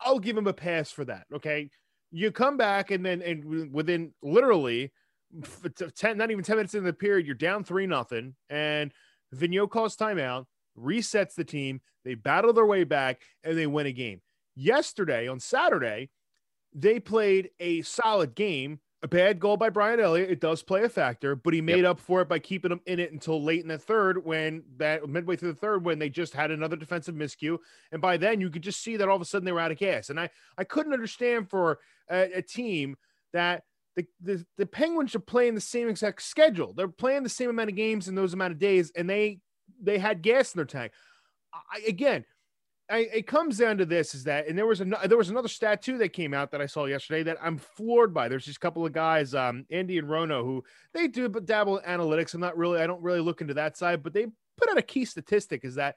I'll 0.00 0.18
give 0.18 0.36
them 0.36 0.46
a 0.46 0.52
pass 0.52 0.90
for 0.90 1.04
that. 1.04 1.26
Okay. 1.32 1.70
You 2.10 2.30
come 2.30 2.56
back 2.56 2.90
and 2.90 3.04
then 3.04 3.22
and 3.22 3.72
within 3.72 4.12
literally 4.22 4.92
10, 5.96 6.16
not 6.16 6.30
even 6.30 6.44
10 6.44 6.56
minutes 6.56 6.74
in 6.74 6.84
the 6.84 6.92
period, 6.92 7.26
you're 7.26 7.34
down 7.34 7.64
three 7.64 7.86
nothing. 7.86 8.34
And 8.48 8.92
Vigneault 9.34 9.70
calls 9.70 9.96
timeout, 9.96 10.46
resets 10.78 11.34
the 11.34 11.44
team. 11.44 11.80
They 12.04 12.14
battle 12.14 12.52
their 12.52 12.66
way 12.66 12.84
back 12.84 13.22
and 13.42 13.56
they 13.56 13.66
win 13.66 13.86
a 13.86 13.92
game. 13.92 14.20
Yesterday 14.54 15.26
on 15.28 15.40
Saturday, 15.40 16.10
they 16.72 17.00
played 17.00 17.50
a 17.60 17.82
solid 17.82 18.34
game. 18.34 18.80
A 19.02 19.08
bad 19.08 19.38
goal 19.38 19.58
by 19.58 19.68
Brian 19.68 20.00
Elliott. 20.00 20.30
It 20.30 20.40
does 20.40 20.62
play 20.62 20.82
a 20.82 20.88
factor, 20.88 21.36
but 21.36 21.52
he 21.52 21.60
made 21.60 21.84
up 21.84 22.00
for 22.00 22.22
it 22.22 22.28
by 22.28 22.38
keeping 22.38 22.70
them 22.70 22.80
in 22.86 22.98
it 22.98 23.12
until 23.12 23.42
late 23.42 23.60
in 23.60 23.68
the 23.68 23.76
third 23.76 24.24
when 24.24 24.62
that 24.78 25.06
midway 25.06 25.36
through 25.36 25.52
the 25.52 25.58
third 25.58 25.84
when 25.84 25.98
they 25.98 26.08
just 26.08 26.32
had 26.32 26.50
another 26.50 26.74
defensive 26.74 27.14
miscue. 27.14 27.58
And 27.92 28.00
by 28.00 28.16
then 28.16 28.40
you 28.40 28.48
could 28.48 28.62
just 28.62 28.82
see 28.82 28.96
that 28.96 29.06
all 29.06 29.16
of 29.16 29.20
a 29.20 29.26
sudden 29.26 29.44
they 29.44 29.52
were 29.52 29.60
out 29.60 29.72
of 29.72 29.76
gas. 29.76 30.08
And 30.08 30.18
I, 30.18 30.30
I 30.56 30.64
couldn't 30.64 30.94
understand 30.94 31.50
for 31.50 31.80
a, 32.10 32.38
a 32.38 32.40
team 32.40 32.96
that 33.34 33.64
the, 33.96 34.06
the, 34.20 34.46
the 34.58 34.66
Penguins 34.66 35.14
are 35.14 35.20
playing 35.20 35.54
the 35.54 35.60
same 35.60 35.88
exact 35.88 36.22
schedule. 36.22 36.72
They're 36.72 36.88
playing 36.88 37.22
the 37.22 37.28
same 37.28 37.50
amount 37.50 37.70
of 37.70 37.76
games 37.76 38.08
in 38.08 38.14
those 38.14 38.34
amount 38.34 38.52
of 38.52 38.58
days, 38.58 38.92
and 38.96 39.08
they 39.08 39.40
they 39.82 39.98
had 39.98 40.22
gas 40.22 40.54
in 40.54 40.58
their 40.58 40.66
tank. 40.66 40.92
I, 41.52 41.80
again, 41.86 42.24
I, 42.90 43.08
it 43.12 43.26
comes 43.26 43.56
down 43.58 43.78
to 43.78 43.86
this: 43.86 44.14
is 44.14 44.24
that, 44.24 44.48
and 44.48 44.58
there 44.58 44.66
was 44.66 44.80
a 44.80 44.84
there 44.84 45.16
was 45.16 45.30
another 45.30 45.48
stat 45.48 45.82
too 45.82 45.98
that 45.98 46.12
came 46.12 46.34
out 46.34 46.50
that 46.50 46.60
I 46.60 46.66
saw 46.66 46.84
yesterday 46.86 47.22
that 47.24 47.38
I'm 47.40 47.58
floored 47.58 48.12
by. 48.12 48.28
There's 48.28 48.44
just 48.44 48.58
a 48.58 48.60
couple 48.60 48.84
of 48.84 48.92
guys, 48.92 49.34
um, 49.34 49.64
Andy 49.70 49.98
and 49.98 50.08
Rono, 50.08 50.44
who 50.44 50.64
they 50.92 51.08
do 51.08 51.28
but 51.28 51.46
dabble 51.46 51.78
in 51.78 51.84
analytics. 51.84 52.34
I'm 52.34 52.40
not 52.40 52.56
really, 52.56 52.80
I 52.80 52.86
don't 52.86 53.02
really 53.02 53.20
look 53.20 53.40
into 53.40 53.54
that 53.54 53.76
side, 53.76 54.02
but 54.02 54.12
they 54.12 54.26
put 54.56 54.68
out 54.68 54.78
a 54.78 54.82
key 54.82 55.04
statistic: 55.04 55.64
is 55.64 55.76
that 55.76 55.96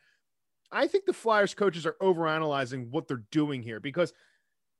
I 0.72 0.88
think 0.88 1.06
the 1.06 1.14
Flyers 1.14 1.54
coaches 1.54 1.86
are 1.86 1.96
overanalyzing 2.02 2.90
what 2.90 3.08
they're 3.08 3.24
doing 3.32 3.64
here 3.64 3.80
because 3.80 4.14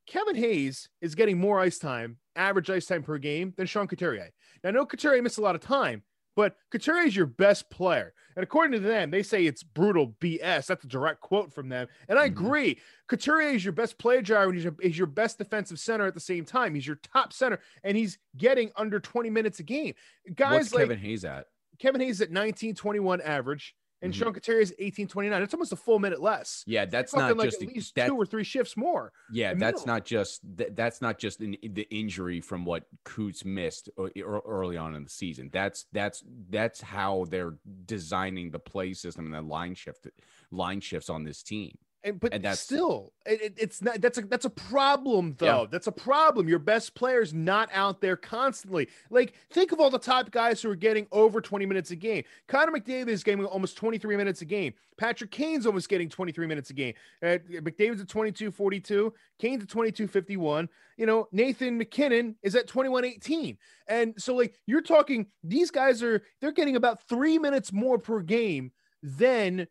Kevin 0.08 0.36
Hayes 0.36 0.90
is 1.02 1.16
getting 1.16 1.38
more 1.38 1.60
ice 1.60 1.78
time, 1.78 2.18
average 2.36 2.70
ice 2.70 2.86
time 2.86 3.04
per 3.04 3.18
game, 3.18 3.54
than 3.58 3.68
Sean 3.68 3.88
Couturier. 3.88 4.30
Now, 4.64 4.70
I 4.70 4.72
know 4.72 4.86
Couturier 4.86 5.22
missed 5.22 5.38
a 5.38 5.42
lot 5.42 5.56
of 5.56 5.62
time, 5.62 6.04
but 6.36 6.56
Couturier 6.72 7.06
is 7.06 7.16
your 7.16 7.26
best 7.26 7.70
player. 7.70 8.14
And 8.36 8.44
according 8.44 8.80
to 8.80 8.88
them, 8.88 9.10
they 9.12 9.24
say 9.24 9.46
it's 9.46 9.64
brutal 9.64 10.16
BS. 10.22 10.68
That's 10.68 10.84
a 10.84 10.88
direct 10.88 11.22
quote 11.22 11.52
from 11.52 11.70
them. 11.70 11.88
And 12.08 12.18
I 12.20 12.24
Mhm. 12.28 12.32
agree. 12.32 12.80
Couturier 13.08 13.50
is 13.50 13.66
your 13.66 13.74
best 13.74 13.98
player, 13.98 14.22
Jared, 14.22 14.50
and 14.50 14.56
he's 14.56 14.64
your, 14.64 14.76
he's 14.82 14.98
your 14.98 15.08
best 15.08 15.40
defensive 15.40 15.80
center 15.80 16.06
at 16.06 16.14
the 16.14 16.20
same 16.20 16.46
time. 16.46 16.76
He's 16.76 16.86
your 16.88 16.98
top 16.98 17.34
center, 17.34 17.60
and 17.84 17.98
he's 17.98 18.18
getting 18.38 18.72
under 18.76 19.00
20 19.00 19.30
minutes 19.30 19.60
a 19.60 19.64
game. 19.64 19.94
Guys 20.36 20.52
What's 20.54 20.74
like 20.74 20.84
Kevin 20.84 21.00
Hayes 21.00 21.26
at? 21.26 21.48
Kevin 21.80 22.02
Hayes 22.02 22.22
at 22.22 22.32
19 22.32 22.76
21 22.76 23.20
average. 23.22 23.76
And 24.02 24.14
Mhm. 24.14 24.18
Sean 24.18 24.34
Couturier 24.34 24.62
is 24.62 24.74
1829. 24.80 25.42
It's 25.42 25.54
almost 25.54 25.72
a 25.72 25.76
full 25.76 26.00
minute 26.00 26.22
less. 26.22 26.64
Yeah, 26.68 26.86
that's 26.86 27.14
not 27.16 27.36
like 27.38 27.48
just 27.50 27.62
at 27.62 27.70
least 27.70 27.96
that, 27.96 28.08
two 28.08 28.16
or 28.16 28.26
three 28.26 28.44
shifts 28.44 28.78
more. 28.78 29.12
Yeah, 29.32 29.54
that's 29.54 29.86
not 29.86 30.06
just 30.06 30.42
that, 30.58 30.76
that's 30.76 31.02
not 31.02 31.18
just 31.18 31.40
an, 31.42 31.58
the 31.64 31.88
injury 31.90 32.42
from 32.42 32.66
what 32.66 32.86
Coots 33.04 33.44
missed 33.46 33.90
early 33.98 34.78
on 34.78 34.96
in 34.96 35.04
the 35.04 35.10
season. 35.10 35.50
That's 35.52 35.86
that's 35.92 36.24
that's 36.50 36.82
how 36.82 37.26
they're 37.30 37.56
designing 37.86 38.52
the 38.52 38.60
play 38.60 38.94
system 38.94 39.26
and 39.26 39.34
the 39.34 39.42
line 39.42 39.76
shift 39.76 40.08
line 40.52 40.80
shifts 40.80 41.10
on 41.10 41.24
this 41.24 41.42
team. 41.44 41.78
And 42.08 42.20
but 42.20 42.34
And 42.34 42.44
that's- 42.44 42.62
still, 42.62 43.12
it, 43.26 43.42
it- 43.42 43.54
it's 43.58 43.82
not. 43.82 44.00
That's 44.02 44.18
a 44.18 44.22
that's 44.22 44.46
a 44.46 44.50
problem, 44.50 45.36
Yeah. 45.42 45.52
though. 45.52 45.68
That's 45.70 45.88
a 45.88 45.92
problem. 45.92 46.48
Your 46.48 46.60
best 46.60 46.96
players 46.96 47.34
not 47.34 47.70
out 47.74 48.00
there 48.02 48.16
constantly. 48.16 48.88
Like 49.10 49.34
think 49.52 49.72
of 49.72 49.80
all 49.80 49.90
the 49.90 50.00
top 50.00 50.32
guys 50.32 50.62
who 50.62 50.70
are 50.72 50.76
getting 50.76 51.08
over 51.12 51.42
twenty 51.42 51.66
minutes 51.66 51.92
a 51.92 51.96
game. 51.96 52.24
Connor 52.48 52.72
McDavid 52.72 53.10
is 53.10 53.24
getting 53.24 53.44
almost 53.46 53.76
twenty 53.78 53.98
three 53.98 54.16
minutes 54.16 54.42
a 54.42 54.46
game. 54.46 54.74
Patrick 54.98 55.30
Kane's 55.32 55.66
almost 55.68 55.90
getting 55.90 56.10
twenty 56.10 56.32
three 56.32 56.48
minutes 56.48 56.70
a 56.70 56.74
game. 56.74 56.94
Uh, 57.22 57.38
McDavid's 57.50 58.02
at 58.02 58.08
twenty 58.08 58.32
two 58.32 58.50
forty 58.52 58.80
two. 58.80 59.14
Kane's 59.38 59.64
at 59.64 59.70
twenty 59.70 59.92
two 59.92 60.08
fifty 60.08 60.38
one. 60.38 60.70
You 60.98 61.06
know 61.06 61.28
Nathan 61.32 61.78
MacKinnon 61.78 62.36
is 62.42 62.56
at 62.56 62.68
twenty 62.68 62.90
one 62.90 63.04
eighteen. 63.04 63.58
And 63.88 64.14
so 64.18 64.34
like 64.36 64.60
you're 64.66 64.82
talking, 64.82 65.28
these 65.44 65.72
guys 65.72 66.02
are 66.02 66.24
they're 66.40 66.52
getting 66.54 66.76
about 66.78 67.04
three 67.10 67.38
minutes 67.38 67.74
more 67.74 68.00
per 68.00 68.22
game 68.22 68.72
than 69.04 69.68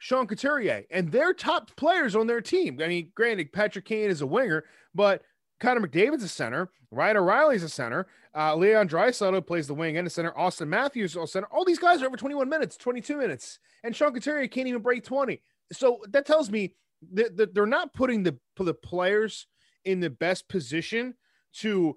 Sean 0.00 0.26
Couturier, 0.26 0.84
and 0.90 1.12
they're 1.12 1.34
top 1.34 1.76
players 1.76 2.16
on 2.16 2.26
their 2.26 2.40
team. 2.40 2.80
I 2.82 2.88
mean, 2.88 3.12
granted, 3.14 3.52
Patrick 3.52 3.84
Kane 3.84 4.10
is 4.10 4.22
a 4.22 4.26
winger, 4.26 4.64
but 4.94 5.22
Connor 5.60 5.86
McDavid's 5.86 6.24
a 6.24 6.28
center. 6.28 6.70
Ryan 6.90 7.18
O'Reilly's 7.18 7.62
a 7.62 7.68
center. 7.68 8.06
Uh, 8.34 8.56
Leon 8.56 8.88
Draisaitl 8.88 9.46
plays 9.46 9.66
the 9.66 9.74
wing 9.74 9.98
and 9.98 10.06
a 10.06 10.10
center. 10.10 10.32
Auston 10.32 10.68
Matthews 10.68 11.12
is 11.12 11.16
a 11.16 11.26
center. 11.26 11.48
All 11.52 11.66
these 11.66 11.78
guys 11.78 12.02
are 12.02 12.06
over 12.06 12.16
21 12.16 12.48
minutes, 12.48 12.78
22 12.78 13.18
minutes, 13.18 13.58
and 13.84 13.94
Sean 13.94 14.14
Couturier 14.14 14.48
can't 14.48 14.68
even 14.68 14.80
break 14.80 15.04
20. 15.04 15.38
So 15.70 16.00
that 16.08 16.24
tells 16.24 16.50
me 16.50 16.74
that, 17.12 17.36
that 17.36 17.54
they're 17.54 17.66
not 17.66 17.92
putting 17.92 18.22
the 18.22 18.38
the 18.56 18.74
players 18.74 19.46
in 19.84 20.00
the 20.00 20.10
best 20.10 20.48
position 20.48 21.14
to 21.56 21.96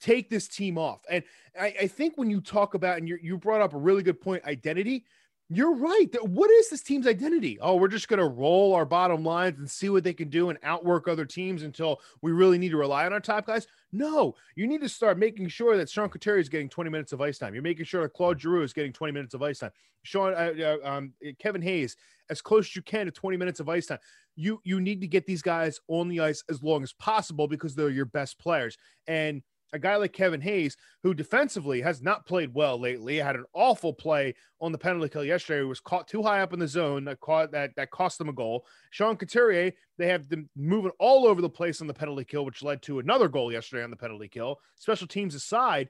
take 0.00 0.30
this 0.30 0.46
team 0.46 0.78
off. 0.78 1.00
And 1.10 1.24
I, 1.60 1.74
I 1.82 1.86
think 1.88 2.16
when 2.16 2.30
you 2.30 2.40
talk 2.40 2.74
about 2.74 2.98
and 2.98 3.08
you 3.08 3.18
you 3.20 3.38
brought 3.38 3.60
up 3.60 3.74
a 3.74 3.78
really 3.78 4.04
good 4.04 4.20
point, 4.20 4.44
identity. 4.44 5.04
You're 5.50 5.74
right. 5.74 6.14
What 6.22 6.50
is 6.50 6.68
this 6.68 6.82
team's 6.82 7.06
identity? 7.06 7.58
Oh, 7.60 7.76
we're 7.76 7.88
just 7.88 8.08
going 8.08 8.18
to 8.18 8.26
roll 8.26 8.74
our 8.74 8.84
bottom 8.84 9.24
lines 9.24 9.58
and 9.58 9.70
see 9.70 9.88
what 9.88 10.04
they 10.04 10.12
can 10.12 10.28
do 10.28 10.50
and 10.50 10.58
outwork 10.62 11.08
other 11.08 11.24
teams 11.24 11.62
until 11.62 12.02
we 12.20 12.32
really 12.32 12.58
need 12.58 12.68
to 12.68 12.76
rely 12.76 13.06
on 13.06 13.14
our 13.14 13.20
top 13.20 13.46
guys. 13.46 13.66
No, 13.90 14.34
you 14.56 14.66
need 14.66 14.82
to 14.82 14.90
start 14.90 15.18
making 15.18 15.48
sure 15.48 15.78
that 15.78 15.88
Sean 15.88 16.10
Couturier 16.10 16.38
is 16.38 16.50
getting 16.50 16.68
20 16.68 16.90
minutes 16.90 17.12
of 17.12 17.22
ice 17.22 17.38
time. 17.38 17.54
You're 17.54 17.62
making 17.62 17.86
sure 17.86 18.02
that 18.02 18.12
Claude 18.12 18.38
Giroux 18.38 18.62
is 18.62 18.74
getting 18.74 18.92
20 18.92 19.10
minutes 19.10 19.32
of 19.32 19.42
ice 19.42 19.60
time. 19.60 19.70
Sean, 20.02 20.34
uh, 20.34 20.52
uh, 20.60 20.76
um, 20.86 21.14
Kevin 21.38 21.62
Hayes, 21.62 21.96
as 22.28 22.42
close 22.42 22.66
as 22.66 22.76
you 22.76 22.82
can 22.82 23.06
to 23.06 23.12
20 23.12 23.38
minutes 23.38 23.58
of 23.58 23.70
ice 23.70 23.86
time. 23.86 23.98
You 24.36 24.60
you 24.64 24.80
need 24.80 25.00
to 25.00 25.08
get 25.08 25.26
these 25.26 25.42
guys 25.42 25.80
on 25.88 26.08
the 26.08 26.20
ice 26.20 26.44
as 26.50 26.62
long 26.62 26.82
as 26.82 26.92
possible 26.92 27.48
because 27.48 27.74
they're 27.74 27.88
your 27.88 28.04
best 28.04 28.38
players. 28.38 28.76
And 29.06 29.42
a 29.72 29.78
guy 29.78 29.96
like 29.96 30.12
Kevin 30.12 30.40
Hayes, 30.40 30.76
who 31.02 31.14
defensively 31.14 31.80
has 31.80 32.02
not 32.02 32.26
played 32.26 32.54
well 32.54 32.78
lately, 32.78 33.16
had 33.16 33.36
an 33.36 33.44
awful 33.52 33.92
play 33.92 34.34
on 34.60 34.72
the 34.72 34.78
penalty 34.78 35.08
kill 35.08 35.24
yesterday. 35.24 35.60
He 35.60 35.66
was 35.66 35.80
caught 35.80 36.08
too 36.08 36.22
high 36.22 36.40
up 36.40 36.52
in 36.52 36.58
the 36.58 36.68
zone 36.68 37.04
that 37.04 37.20
caught 37.20 37.52
that 37.52 37.70
that 37.76 37.90
cost 37.90 38.18
them 38.18 38.28
a 38.28 38.32
goal. 38.32 38.66
Sean 38.90 39.16
Couturier, 39.16 39.72
they 39.98 40.08
have 40.08 40.28
them 40.28 40.48
moving 40.56 40.92
all 40.98 41.26
over 41.26 41.40
the 41.40 41.48
place 41.48 41.80
on 41.80 41.86
the 41.86 41.94
penalty 41.94 42.24
kill, 42.24 42.44
which 42.44 42.62
led 42.62 42.82
to 42.82 42.98
another 42.98 43.28
goal 43.28 43.52
yesterday 43.52 43.84
on 43.84 43.90
the 43.90 43.96
penalty 43.96 44.28
kill. 44.28 44.58
Special 44.76 45.06
teams 45.06 45.34
aside, 45.34 45.88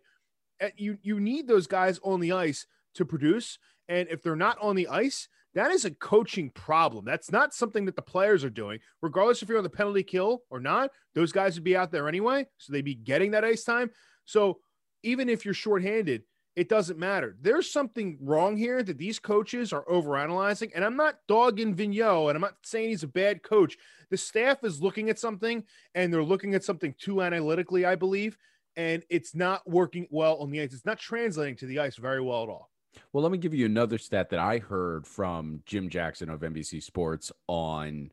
eh, 0.60 0.70
you 0.76 0.98
you 1.02 1.20
need 1.20 1.46
those 1.46 1.66
guys 1.66 2.00
on 2.02 2.20
the 2.20 2.32
ice 2.32 2.66
to 2.94 3.04
produce, 3.04 3.58
and 3.88 4.08
if 4.08 4.22
they're 4.22 4.36
not 4.36 4.58
on 4.60 4.76
the 4.76 4.88
ice, 4.88 5.28
that 5.54 5.70
is 5.70 5.84
a 5.84 5.90
coaching 5.90 6.50
problem. 6.50 7.04
That's 7.04 7.32
not 7.32 7.54
something 7.54 7.84
that 7.86 7.96
the 7.96 8.02
players 8.02 8.44
are 8.44 8.50
doing. 8.50 8.78
Regardless 9.02 9.42
if 9.42 9.48
you're 9.48 9.58
on 9.58 9.64
the 9.64 9.70
penalty 9.70 10.02
kill 10.02 10.42
or 10.50 10.60
not, 10.60 10.90
those 11.14 11.32
guys 11.32 11.54
would 11.54 11.64
be 11.64 11.76
out 11.76 11.90
there 11.90 12.08
anyway. 12.08 12.46
So 12.58 12.72
they'd 12.72 12.84
be 12.84 12.94
getting 12.94 13.30
that 13.32 13.44
ice 13.44 13.64
time. 13.64 13.90
So 14.24 14.58
even 15.02 15.28
if 15.28 15.44
you're 15.44 15.54
shorthanded, 15.54 16.22
it 16.58 16.68
doesn't 16.68 16.98
matter. 16.98 17.36
There's 17.40 17.70
something 17.70 18.18
wrong 18.20 18.56
here 18.56 18.82
that 18.82 18.98
these 18.98 19.20
coaches 19.20 19.72
are 19.72 19.84
overanalyzing. 19.84 20.72
And 20.74 20.84
I'm 20.84 20.96
not 20.96 21.18
dogging 21.28 21.74
Vigneault 21.74 22.28
and 22.28 22.36
I'm 22.36 22.42
not 22.42 22.56
saying 22.64 22.88
he's 22.88 23.04
a 23.04 23.08
bad 23.08 23.44
coach. 23.44 23.76
The 24.10 24.16
staff 24.16 24.64
is 24.64 24.82
looking 24.82 25.08
at 25.08 25.20
something 25.20 25.62
and 25.94 26.12
they're 26.12 26.24
looking 26.24 26.54
at 26.54 26.64
something 26.64 26.94
too 26.98 27.22
analytically, 27.22 27.86
I 27.86 27.94
believe. 27.94 28.36
And 28.74 29.04
it's 29.08 29.36
not 29.36 29.68
working 29.70 30.08
well 30.10 30.38
on 30.38 30.50
the 30.50 30.60
ice. 30.60 30.72
It's 30.72 30.84
not 30.84 30.98
translating 30.98 31.56
to 31.56 31.66
the 31.66 31.78
ice 31.78 31.96
very 31.96 32.20
well 32.20 32.42
at 32.42 32.48
all. 32.48 32.70
Well, 33.12 33.22
let 33.22 33.32
me 33.32 33.38
give 33.38 33.54
you 33.54 33.66
another 33.66 33.98
stat 33.98 34.30
that 34.30 34.40
I 34.40 34.58
heard 34.58 35.06
from 35.06 35.62
Jim 35.66 35.88
Jackson 35.88 36.28
of 36.30 36.40
NBC 36.40 36.82
Sports 36.82 37.32
on 37.46 38.10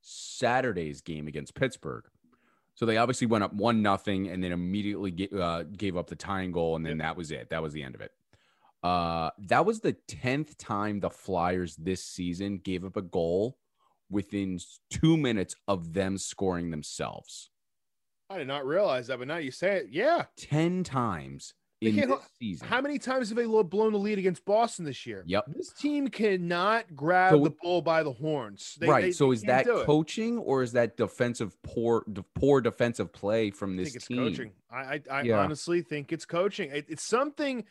Saturday's 0.00 1.00
game 1.00 1.28
against 1.28 1.54
Pittsburgh. 1.54 2.04
So 2.74 2.86
they 2.86 2.96
obviously 2.96 3.26
went 3.26 3.44
up 3.44 3.52
one 3.52 3.82
nothing 3.82 4.28
and 4.28 4.42
then 4.42 4.52
immediately 4.52 5.10
ga- 5.10 5.38
uh, 5.38 5.62
gave 5.64 5.96
up 5.96 6.08
the 6.08 6.16
tying 6.16 6.52
goal, 6.52 6.76
and 6.76 6.84
then 6.84 6.98
that 6.98 7.16
was 7.16 7.30
it. 7.30 7.50
That 7.50 7.62
was 7.62 7.72
the 7.72 7.82
end 7.82 7.94
of 7.94 8.00
it. 8.00 8.12
Uh, 8.82 9.30
that 9.38 9.64
was 9.64 9.80
the 9.80 9.92
tenth 9.92 10.56
time 10.58 11.00
the 11.00 11.10
Flyers 11.10 11.76
this 11.76 12.04
season 12.04 12.58
gave 12.58 12.84
up 12.84 12.96
a 12.96 13.02
goal 13.02 13.58
within 14.10 14.58
two 14.90 15.16
minutes 15.16 15.54
of 15.68 15.92
them 15.92 16.18
scoring 16.18 16.70
themselves. 16.70 17.50
I 18.28 18.38
did 18.38 18.48
not 18.48 18.66
realize 18.66 19.06
that, 19.08 19.18
but 19.18 19.28
now 19.28 19.36
you 19.36 19.50
say 19.50 19.76
it. 19.76 19.88
Yeah. 19.90 20.24
Ten 20.36 20.82
times 20.84 21.54
in 21.82 21.96
this 21.96 22.18
season. 22.38 22.66
How 22.68 22.80
many 22.80 22.98
times 22.98 23.28
have 23.28 23.36
they 23.36 23.44
blown 23.44 23.92
the 23.92 23.98
lead 23.98 24.18
against 24.18 24.44
Boston 24.44 24.84
this 24.84 25.04
year? 25.06 25.24
Yep. 25.26 25.44
This 25.48 25.72
team 25.72 26.08
cannot 26.08 26.94
grab 26.94 27.32
So- 27.32 27.44
the 27.44 27.54
bull 27.62 27.82
by 27.82 28.02
the 28.02 28.12
horns. 28.12 28.76
They- 28.80 28.88
right. 28.88 29.02
they- 29.02 29.12
so 29.12 29.28
they 29.28 29.34
is 29.34 29.42
that 29.42 29.66
coaching 29.66 30.38
or 30.38 30.62
is 30.62 30.72
that 30.72 30.96
defensive 30.96 31.60
poor 31.62 32.04
poor 32.34 32.60
defensive 32.60 33.12
play 33.12 33.50
from 33.50 33.74
I 33.74 33.76
this 33.76 33.88
think 33.88 33.96
it's 33.96 34.06
team? 34.06 34.16
coaching. 34.18 34.52
I 34.70 34.76
I, 34.78 35.00
I 35.10 35.22
Yeah. 35.22 35.40
honestly 35.40 35.82
think 35.82 36.12
it's 36.12 36.24
coaching. 36.24 36.70
It, 36.70 36.86
it's 36.88 37.02
something. 37.04 37.64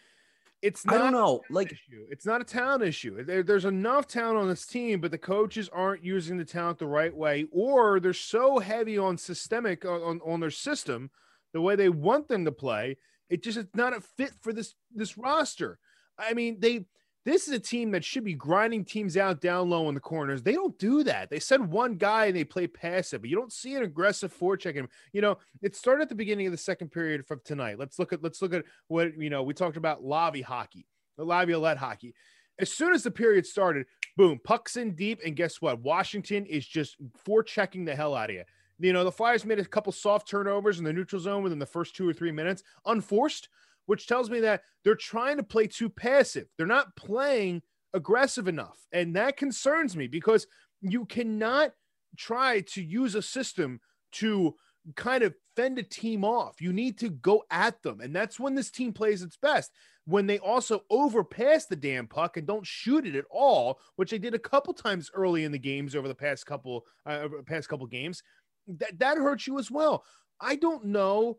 It's 0.61 0.85
not 0.85 0.95
I 0.95 0.97
don't 0.99 1.07
a 1.07 1.11
know. 1.11 1.41
Like 1.49 1.71
issue. 1.71 2.05
It's 2.11 2.25
not 2.25 2.39
a 2.41 2.43
talent 2.43 2.83
issue. 2.83 3.23
There- 3.23 3.41
there's 3.41 3.65
enough 3.65 4.07
talent 4.07 4.37
on 4.37 4.47
this 4.47 4.65
team, 4.67 5.01
but 5.01 5.09
the 5.09 5.17
coaches 5.17 5.69
aren't 5.69 6.03
using 6.03 6.37
the 6.37 6.45
talent 6.45 6.77
the 6.77 6.85
right 6.85 7.15
way, 7.15 7.47
or 7.51 7.99
they're 7.99 8.13
so 8.13 8.59
heavy 8.59 8.95
on 8.97 9.17
systemic 9.17 9.85
on, 9.85 10.19
on 10.23 10.39
their 10.39 10.51
system, 10.51 11.09
the 11.53 11.61
way 11.61 11.75
they 11.75 11.89
want 11.89 12.27
them 12.27 12.45
to 12.45 12.51
play. 12.51 12.97
It 13.31 13.41
just 13.41 13.57
is 13.57 13.65
not 13.73 13.95
a 13.95 14.01
fit 14.01 14.33
for 14.41 14.53
this 14.53 14.75
this 14.93 15.17
roster. 15.17 15.79
I 16.19 16.33
mean, 16.33 16.59
they 16.59 16.85
this 17.23 17.47
is 17.47 17.53
a 17.53 17.59
team 17.59 17.91
that 17.91 18.03
should 18.03 18.23
be 18.23 18.33
grinding 18.33 18.83
teams 18.83 19.15
out 19.15 19.41
down 19.41 19.69
low 19.69 19.87
in 19.89 19.95
the 19.95 20.01
corners. 20.01 20.41
They 20.41 20.53
don't 20.53 20.77
do 20.77 21.03
that. 21.03 21.29
They 21.29 21.39
send 21.39 21.71
one 21.71 21.95
guy 21.95 22.25
and 22.25 22.35
they 22.35 22.43
play 22.43 22.67
passive, 22.67 23.21
but 23.21 23.29
you 23.29 23.35
don't 23.35 23.53
see 23.53 23.75
an 23.75 23.83
aggressive 23.83 24.35
forechecking. 24.37 24.87
You 25.13 25.21
know, 25.21 25.37
it 25.61 25.75
started 25.75 26.03
at 26.03 26.09
the 26.09 26.15
beginning 26.15 26.47
of 26.47 26.51
the 26.51 26.57
second 26.57 26.91
period 26.91 27.25
from 27.25 27.39
tonight. 27.45 27.79
Let's 27.79 27.99
look 27.99 28.11
at 28.11 28.21
let's 28.21 28.41
look 28.41 28.53
at 28.53 28.65
what 28.87 29.17
you 29.17 29.29
know. 29.29 29.43
We 29.43 29.53
talked 29.53 29.77
about 29.77 30.03
Lavi 30.03 30.43
hockey, 30.43 30.85
the 31.17 31.23
Laviolette 31.23 31.77
hockey. 31.77 32.13
As 32.59 32.71
soon 32.71 32.93
as 32.93 33.01
the 33.01 33.11
period 33.11 33.45
started, 33.45 33.87
boom, 34.17 34.39
pucks 34.43 34.75
in 34.75 34.93
deep, 34.93 35.19
and 35.25 35.35
guess 35.35 35.61
what? 35.61 35.79
Washington 35.79 36.45
is 36.45 36.67
just 36.67 36.97
forechecking 37.25 37.85
the 37.85 37.95
hell 37.95 38.13
out 38.13 38.29
of 38.29 38.35
you. 38.35 38.43
You 38.81 38.93
know, 38.93 39.03
the 39.03 39.11
Flyers 39.11 39.45
made 39.45 39.59
a 39.59 39.65
couple 39.65 39.93
soft 39.93 40.27
turnovers 40.27 40.79
in 40.79 40.85
the 40.85 40.93
neutral 40.93 41.21
zone 41.21 41.43
within 41.43 41.59
the 41.59 41.65
first 41.65 41.95
two 41.95 42.07
or 42.07 42.13
three 42.13 42.31
minutes, 42.31 42.63
unforced, 42.85 43.49
which 43.85 44.07
tells 44.07 44.29
me 44.29 44.39
that 44.41 44.63
they're 44.83 44.95
trying 44.95 45.37
to 45.37 45.43
play 45.43 45.67
too 45.67 45.89
passive. 45.89 46.47
They're 46.57 46.65
not 46.65 46.95
playing 46.95 47.61
aggressive 47.93 48.47
enough. 48.47 48.77
And 48.91 49.15
that 49.15 49.37
concerns 49.37 49.95
me 49.95 50.07
because 50.07 50.47
you 50.81 51.05
cannot 51.05 51.71
try 52.17 52.61
to 52.61 52.81
use 52.81 53.15
a 53.15 53.21
system 53.21 53.79
to 54.13 54.55
kind 54.95 55.23
of 55.23 55.35
fend 55.55 55.77
a 55.77 55.83
team 55.83 56.23
off. 56.23 56.61
You 56.61 56.73
need 56.73 56.97
to 56.99 57.09
go 57.09 57.43
at 57.51 57.81
them. 57.83 58.01
And 58.01 58.15
that's 58.15 58.39
when 58.39 58.55
this 58.55 58.71
team 58.71 58.93
plays 58.93 59.21
its 59.21 59.37
best. 59.37 59.71
When 60.05 60.25
they 60.25 60.39
also 60.39 60.81
overpass 60.89 61.67
the 61.67 61.75
damn 61.75 62.07
puck 62.07 62.35
and 62.35 62.47
don't 62.47 62.65
shoot 62.65 63.05
it 63.05 63.15
at 63.15 63.25
all, 63.29 63.79
which 63.97 64.09
they 64.09 64.17
did 64.17 64.33
a 64.33 64.39
couple 64.39 64.73
times 64.73 65.11
early 65.13 65.43
in 65.43 65.51
the 65.51 65.59
games 65.59 65.95
over 65.95 66.07
the 66.07 66.15
past 66.15 66.45
couple 66.47 66.85
uh, 67.05 67.27
past 67.45 67.69
couple 67.69 67.85
games, 67.85 68.23
that 68.67 68.99
that 68.99 69.17
hurts 69.17 69.47
you 69.47 69.59
as 69.59 69.69
well. 69.71 70.03
I 70.39 70.55
don't 70.55 70.85
know 70.85 71.37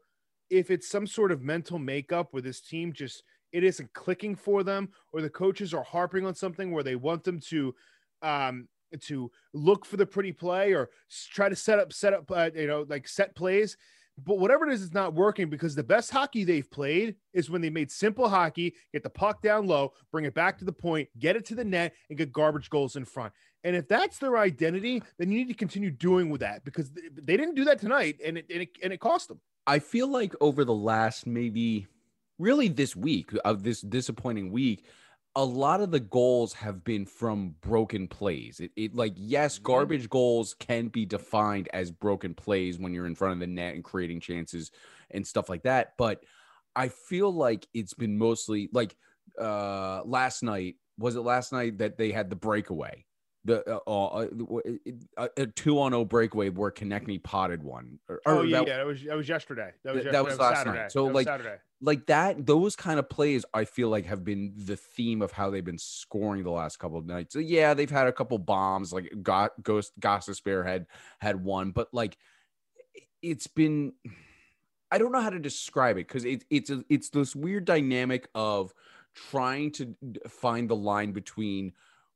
if 0.51 0.71
it's 0.71 0.89
some 0.89 1.07
sort 1.07 1.33
of 1.33 1.43
mental 1.43 1.79
makeup 1.79 2.29
where 2.31 2.43
this 2.43 2.61
team 2.61 2.93
just 2.93 3.23
it 3.53 3.65
isn't 3.65 3.93
clicking 3.93 4.35
for 4.35 4.63
them 4.63 4.89
or 5.13 5.21
the 5.21 5.31
coaches 5.31 5.75
are 5.75 5.83
harping 5.83 6.25
on 6.25 6.35
something 6.35 6.73
where 6.73 6.83
they 6.83 6.97
want 6.97 7.25
them 7.25 7.41
to 7.41 7.75
um 8.23 8.69
to 9.01 9.31
look 9.55 9.87
for 9.87 9.97
the 9.97 10.05
pretty 10.05 10.33
play 10.33 10.73
or 10.73 10.91
try 11.31 11.49
to 11.49 11.57
set 11.57 11.79
up 11.79 11.93
set 11.93 12.13
up 12.13 12.31
uh, 12.31 12.51
you 12.55 12.67
know 12.67 12.85
like 12.89 13.09
set 13.09 13.35
plays 13.35 13.77
but 14.19 14.39
whatever 14.39 14.67
it 14.67 14.73
is 14.73 14.83
it's 14.83 14.95
not 14.95 15.15
working 15.15 15.49
because 15.49 15.75
the 15.75 15.83
best 15.83 16.11
hockey 16.11 16.45
they've 16.45 16.71
played 16.71 17.17
is 17.33 17.51
when 17.51 17.61
they 17.61 17.71
made 17.71 17.91
simple 17.91 18.29
hockey 18.29 18.75
get 18.93 19.03
the 19.03 19.11
puck 19.11 19.43
down 19.43 19.67
low 19.67 19.93
bring 20.11 20.25
it 20.25 20.35
back 20.35 20.59
to 20.59 20.65
the 20.65 20.73
point 20.73 21.09
get 21.19 21.37
it 21.37 21.45
to 21.45 21.55
the 21.55 21.65
net 21.65 21.95
and 22.09 22.19
get 22.19 22.33
garbage 22.33 22.71
goals 22.71 22.97
in 22.97 23.05
front. 23.05 23.33
And 23.65 23.77
if 23.77 23.89
that's 23.89 24.19
their 24.19 24.39
identity 24.39 25.03
then 25.19 25.31
you 25.31 25.39
need 25.39 25.49
to 25.49 25.55
continue 25.55 25.91
doing 25.91 26.31
with 26.31 26.41
that 26.41 26.65
because 26.65 26.91
they 26.91 27.37
didn't 27.37 27.55
do 27.55 27.65
that 27.65 27.81
tonight 27.81 28.17
and 28.25 28.39
it, 28.39 28.47
and 28.51 28.63
it, 28.63 28.69
and 28.83 28.93
it 28.93 29.01
cost 29.01 29.29
them. 29.29 29.41
I 29.67 29.79
feel 29.79 30.09
like 30.09 30.35
over 30.41 30.65
the 30.65 30.75
last 30.75 31.27
maybe 31.27 31.87
really 32.39 32.69
this 32.69 32.97
week 32.97 33.31
of 33.45 33.63
this 33.63 33.81
disappointing 33.81 34.51
week, 34.51 34.85
a 35.35 35.45
lot 35.45 35.81
of 35.81 35.91
the 35.91 36.01
goals 36.01 36.53
have 36.53 36.85
been 36.85 37.07
from 37.07 37.51
broken 37.63 38.07
plays. 38.07 38.61
It, 38.61 38.73
it 38.77 38.95
like 38.95 39.15
yes, 39.17 39.59
Mhm. 39.59 39.59
garbage 39.59 40.11
goals 40.11 40.55
can 40.55 40.89
be 40.89 41.07
defined 41.07 41.69
as 41.73 41.91
broken 41.91 42.35
plays 42.35 42.79
when 42.79 42.93
you're 42.93 43.07
in 43.07 43.15
front 43.15 43.35
of 43.35 43.41
the 43.41 43.47
net 43.47 43.75
and 43.75 43.83
creating 43.85 44.21
chances 44.21 44.71
and 45.11 45.27
stuff 45.27 45.49
like 45.49 45.63
that. 45.63 45.95
But 45.97 46.25
I 46.77 46.89
feel 46.89 47.33
like 47.33 47.67
it's 47.73 47.95
been 47.95 48.19
mostly 48.19 48.69
like 48.73 48.97
uh 49.41 50.03
last 50.05 50.43
night. 50.43 50.77
Was 50.99 51.17
it 51.17 51.21
last 51.23 51.53
night 51.53 51.79
that 51.79 51.97
they 51.97 52.13
had 52.13 52.29
the 52.29 52.37
breakaway? 52.37 53.07
The 53.45 53.69
uh, 53.69 53.81
uh, 53.89 54.27
uh, 55.17 55.29
a 55.37 55.47
two 55.47 55.81
on 55.81 55.91
zero 55.91 56.05
breakaway 56.05 56.49
where 56.51 56.71
Konecny 56.71 57.21
potted 57.21 57.63
one. 57.63 57.99
Or, 58.09 58.21
Oh 58.25 58.39
or 58.39 58.45
yeah, 58.45 58.59
that- 58.59 58.69
yeah. 58.69 58.77
That 58.77 58.87
was 58.87 59.03
that 59.03 59.17
was 59.17 59.29
yesterday. 59.29 59.73
That 59.83 59.95
was 59.95 60.05
That- 60.05 60.13
yesterday. 60.13 60.13
that 60.13 60.25
was 60.25 60.39
last 60.39 60.67
night. 60.67 60.73
Saturday. 60.75 60.89
So, 60.91 61.07
That 61.07 61.15
like, 61.15 61.27
Saturday. 61.27 61.57
like 61.81 62.07
that 62.07 62.47
those 62.47 62.77
kind 62.77 63.01
of 63.01 63.09
plays 63.09 63.45
i 63.53 63.65
feel 63.65 63.89
like 63.89 64.07
have 64.07 64.23
been 64.23 64.53
the 64.57 64.77
theme 64.77 65.21
of 65.23 65.33
how 65.33 65.51
they've 65.51 65.65
been 65.65 65.77
scoring 65.79 66.45
the 66.45 66.51
last 66.51 66.79
couple 66.79 66.97
of 66.97 67.05
nights 67.07 67.33
so 67.33 67.41
yeah 67.41 67.75
they've 67.75 67.91
had 67.91 68.07
a 68.07 68.13
couple 68.13 68.39
bombs 68.39 68.93
like 68.93 69.13
got 69.21 69.51
ghost 69.65 69.91
gossip 69.99 70.37
had 70.65 70.87
had 71.19 71.43
one 71.43 71.73
but 71.73 71.89
like 71.93 72.17
it's 73.21 73.49
been 73.49 73.93
i 74.93 74.99
don't 74.99 75.11
know 75.11 75.21
how 75.21 75.31
to 75.31 75.41
describe 75.41 75.97
it 75.97 76.07
because 76.07 76.25
it, 76.25 76.45
it's 76.51 76.71
a, 76.71 76.85
it's 76.89 77.09
this 77.11 77.35
weird 77.35 77.65
dynamic 77.65 78.29
of 78.37 78.73
trying 79.15 79.73
to 79.73 79.97
find 80.29 80.71
the 80.71 80.77
line 80.77 81.11
between 81.11 81.73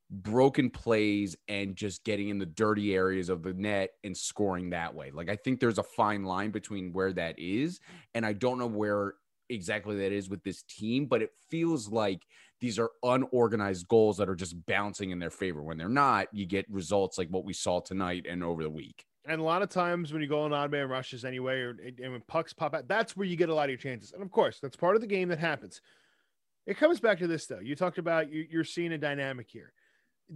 broken 0.09 0.69
plays 0.69 1.35
and 1.49 1.75
just 1.75 2.03
getting 2.05 2.29
in 2.29 2.37
the 2.37 2.45
dirty 2.45 2.95
areas 2.95 3.27
of 3.27 3.43
the 3.43 3.53
net 3.53 3.89
and 4.05 4.15
scoring 4.15 4.69
that 4.69 4.95
way 4.95 5.11
like 5.11 5.29
i 5.29 5.35
think 5.35 5.59
there's 5.59 5.79
a 5.79 5.83
fine 5.83 6.23
line 6.23 6.49
between 6.49 6.93
where 6.93 7.11
that 7.11 7.37
is 7.37 7.81
and 8.13 8.25
I 8.25 8.33
don't 8.33 8.57
know 8.57 8.67
where 8.67 9.13
exactly 9.49 9.97
that 9.97 10.11
is 10.11 10.29
with 10.29 10.43
this 10.43 10.63
team, 10.63 11.05
but 11.05 11.21
it 11.21 11.31
feels 11.49 11.87
like 11.87 12.23
these 12.59 12.79
are 12.79 12.89
unorganized 13.03 13.87
goals 13.87 14.17
that 14.17 14.29
are 14.29 14.35
just 14.35 14.65
bouncing 14.65 15.11
in 15.11 15.19
their 15.19 15.29
favor. 15.29 15.61
When 15.61 15.77
they're 15.77 15.89
not, 15.89 16.27
you 16.33 16.45
get 16.45 16.69
results 16.69 17.17
like 17.17 17.29
what 17.29 17.45
we 17.45 17.53
saw 17.53 17.79
tonight 17.79 18.25
and 18.27 18.43
over 18.43 18.63
the 18.63 18.69
week. 18.69 19.05
And 19.25 19.41
a 19.41 19.43
lot 19.43 19.61
of 19.61 19.69
times 19.69 20.13
when 20.13 20.21
you 20.21 20.27
go 20.27 20.41
on 20.41 20.53
odd 20.53 20.71
man 20.71 20.87
rushes 20.89 21.25
anyway, 21.25 21.59
or 21.59 21.75
and 22.01 22.11
when 22.11 22.21
pucks 22.27 22.53
pop 22.53 22.73
out, 22.73 22.87
that's 22.87 23.15
where 23.15 23.27
you 23.27 23.35
get 23.35 23.49
a 23.49 23.53
lot 23.53 23.65
of 23.65 23.69
your 23.69 23.77
chances. 23.77 24.13
And 24.13 24.23
of 24.23 24.31
course, 24.31 24.59
that's 24.61 24.75
part 24.75 24.95
of 24.95 25.01
the 25.01 25.07
game 25.07 25.29
that 25.29 25.39
happens. 25.39 25.81
It 26.65 26.77
comes 26.77 26.99
back 26.99 27.19
to 27.19 27.27
this 27.27 27.45
though. 27.45 27.59
You 27.59 27.75
talked 27.75 27.97
about 27.97 28.31
you, 28.31 28.45
you're 28.49 28.63
seeing 28.63 28.93
a 28.93 28.97
dynamic 28.97 29.47
here. 29.49 29.73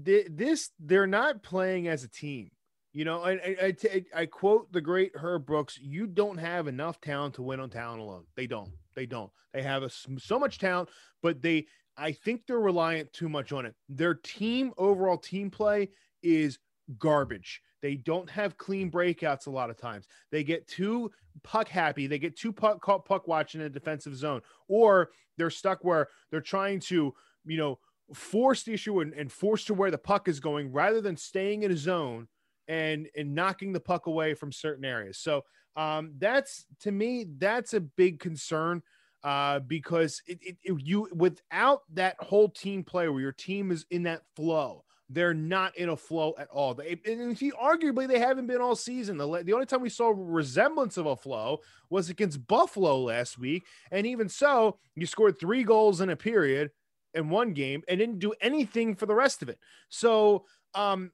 Th- 0.05 0.27
This 0.29 0.69
they're 0.79 1.07
not 1.07 1.43
playing 1.43 1.88
as 1.88 2.03
a 2.03 2.10
team. 2.10 2.51
You 2.93 3.05
know, 3.05 3.24
I 3.24 3.74
I 4.13 4.25
quote 4.25 4.71
the 4.71 4.81
great 4.81 5.13
Herb 5.15 5.45
Brooks: 5.45 5.77
"You 5.79 6.07
don't 6.07 6.38
have 6.38 6.67
enough 6.67 7.00
talent 7.00 7.36
to 7.36 7.41
win 7.41 7.60
on 7.60 7.69
talent 7.69 8.01
alone. 8.01 8.25
They 8.36 8.48
don't. 8.48 8.71
They 8.95 9.05
don't. 9.05 9.31
They 9.53 9.62
have 9.63 9.83
a, 9.83 9.89
so 9.89 10.39
much 10.39 10.60
talent, 10.60 10.89
but 11.21 11.41
they. 11.41 11.67
I 11.98 12.13
think 12.13 12.45
they're 12.48 12.60
reliant 12.60 13.13
too 13.13 13.29
much 13.29 13.51
on 13.51 13.65
it. 13.65 13.75
Their 13.88 14.15
team 14.15 14.74
overall 14.77 15.17
team 15.17 15.50
play 15.51 15.89
is 16.24 16.57
garbage. 16.98 17.62
They 17.81 17.95
don't 17.95 18.29
have 18.29 18.57
clean 18.57 18.91
breakouts 18.91 19.48
a 19.48 19.51
lot 19.51 19.69
of 19.69 19.77
times. 19.77 20.07
They 20.31 20.43
get 20.43 20.67
too 20.67 21.12
puck 21.43 21.67
happy. 21.67 22.07
They 22.07 22.19
get 22.19 22.38
too 22.38 22.51
puck 22.53 22.81
caught 22.81 23.05
puck 23.05 23.27
watching 23.27 23.62
in 23.62 23.67
a 23.67 23.69
defensive 23.69 24.15
zone, 24.15 24.41
or 24.67 25.12
they're 25.38 25.50
stuck 25.50 25.83
where 25.83 26.07
they're 26.29 26.41
trying 26.41 26.79
to, 26.81 27.13
you 27.45 27.57
know, 27.57 27.79
force 28.13 28.63
the 28.63 28.74
issue 28.74 29.00
and, 29.00 29.13
and 29.13 29.32
force 29.32 29.65
to 29.65 29.74
where 29.74 29.91
the 29.91 29.98
puck 29.98 30.27
is 30.27 30.39
going 30.39 30.72
rather 30.72 31.01
than 31.01 31.18
staying 31.18 31.63
in 31.63 31.72
a 31.72 31.77
zone 31.77 32.27
and 32.68 33.08
and 33.18 33.34
knocking 33.34 33.74
the 33.74 33.80
puck 33.80 34.08
away 34.08 34.34
from 34.34 34.51
certain 34.51 34.86
areas. 34.86 35.18
So 35.18 35.44
um, 35.75 36.13
that's 36.18 36.65
to 36.82 36.91
me 36.91 37.25
that's 37.38 37.74
a 37.74 37.80
big 37.82 38.20
concern 38.20 38.82
uh, 39.24 39.60
because 39.60 40.22
it, 40.27 40.39
it, 40.41 40.58
it- 40.63 40.82
you 40.84 41.08
without 41.13 41.82
that 41.94 42.15
whole 42.20 42.50
team 42.50 42.84
play 42.84 43.08
where 43.10 43.22
your 43.22 43.32
team 43.32 43.72
is 43.72 43.86
in 43.91 44.03
that 44.03 44.22
flow. 44.36 44.84
They're 45.13 45.34
not 45.34 45.75
in 45.75 45.89
a 45.89 45.98
flow 45.98 46.34
at 46.38 46.48
all. 46.48 46.74
They, 46.74 46.98
and 47.06 47.38
see, 47.38 47.51
arguably, 47.51 48.08
they 48.08 48.18
haven't 48.18 48.48
been 48.48 48.62
all 48.62 48.77
season. 48.77 49.18
The, 49.18 49.44
the 49.44 49.51
only 49.51 49.65
time 49.65 49.82
we 49.82 49.89
saw 49.89 50.13
resemblance 50.15 50.96
of 50.96 51.06
a 51.06 51.18
flow 51.18 51.60
was 51.89 52.10
against 52.10 52.48
Buffalo 52.48 52.98
last 53.01 53.38
week. 53.38 53.65
And 53.91 54.08
even 54.08 54.30
so, 54.30 54.80
you 54.96 55.06
scored 55.06 55.38
three 55.38 55.65
goals 55.65 56.00
in 56.00 56.12
a 56.12 56.15
period 56.15 56.72
in 57.13 57.30
one 57.30 57.54
game 57.54 57.84
and 57.88 58.00
didn't 58.00 58.19
do 58.19 58.34
anything 58.41 58.95
for 58.95 59.06
the 59.06 59.15
rest 59.15 59.41
of 59.41 59.50
it. 59.50 59.60
So 59.89 60.45
um, 60.76 61.12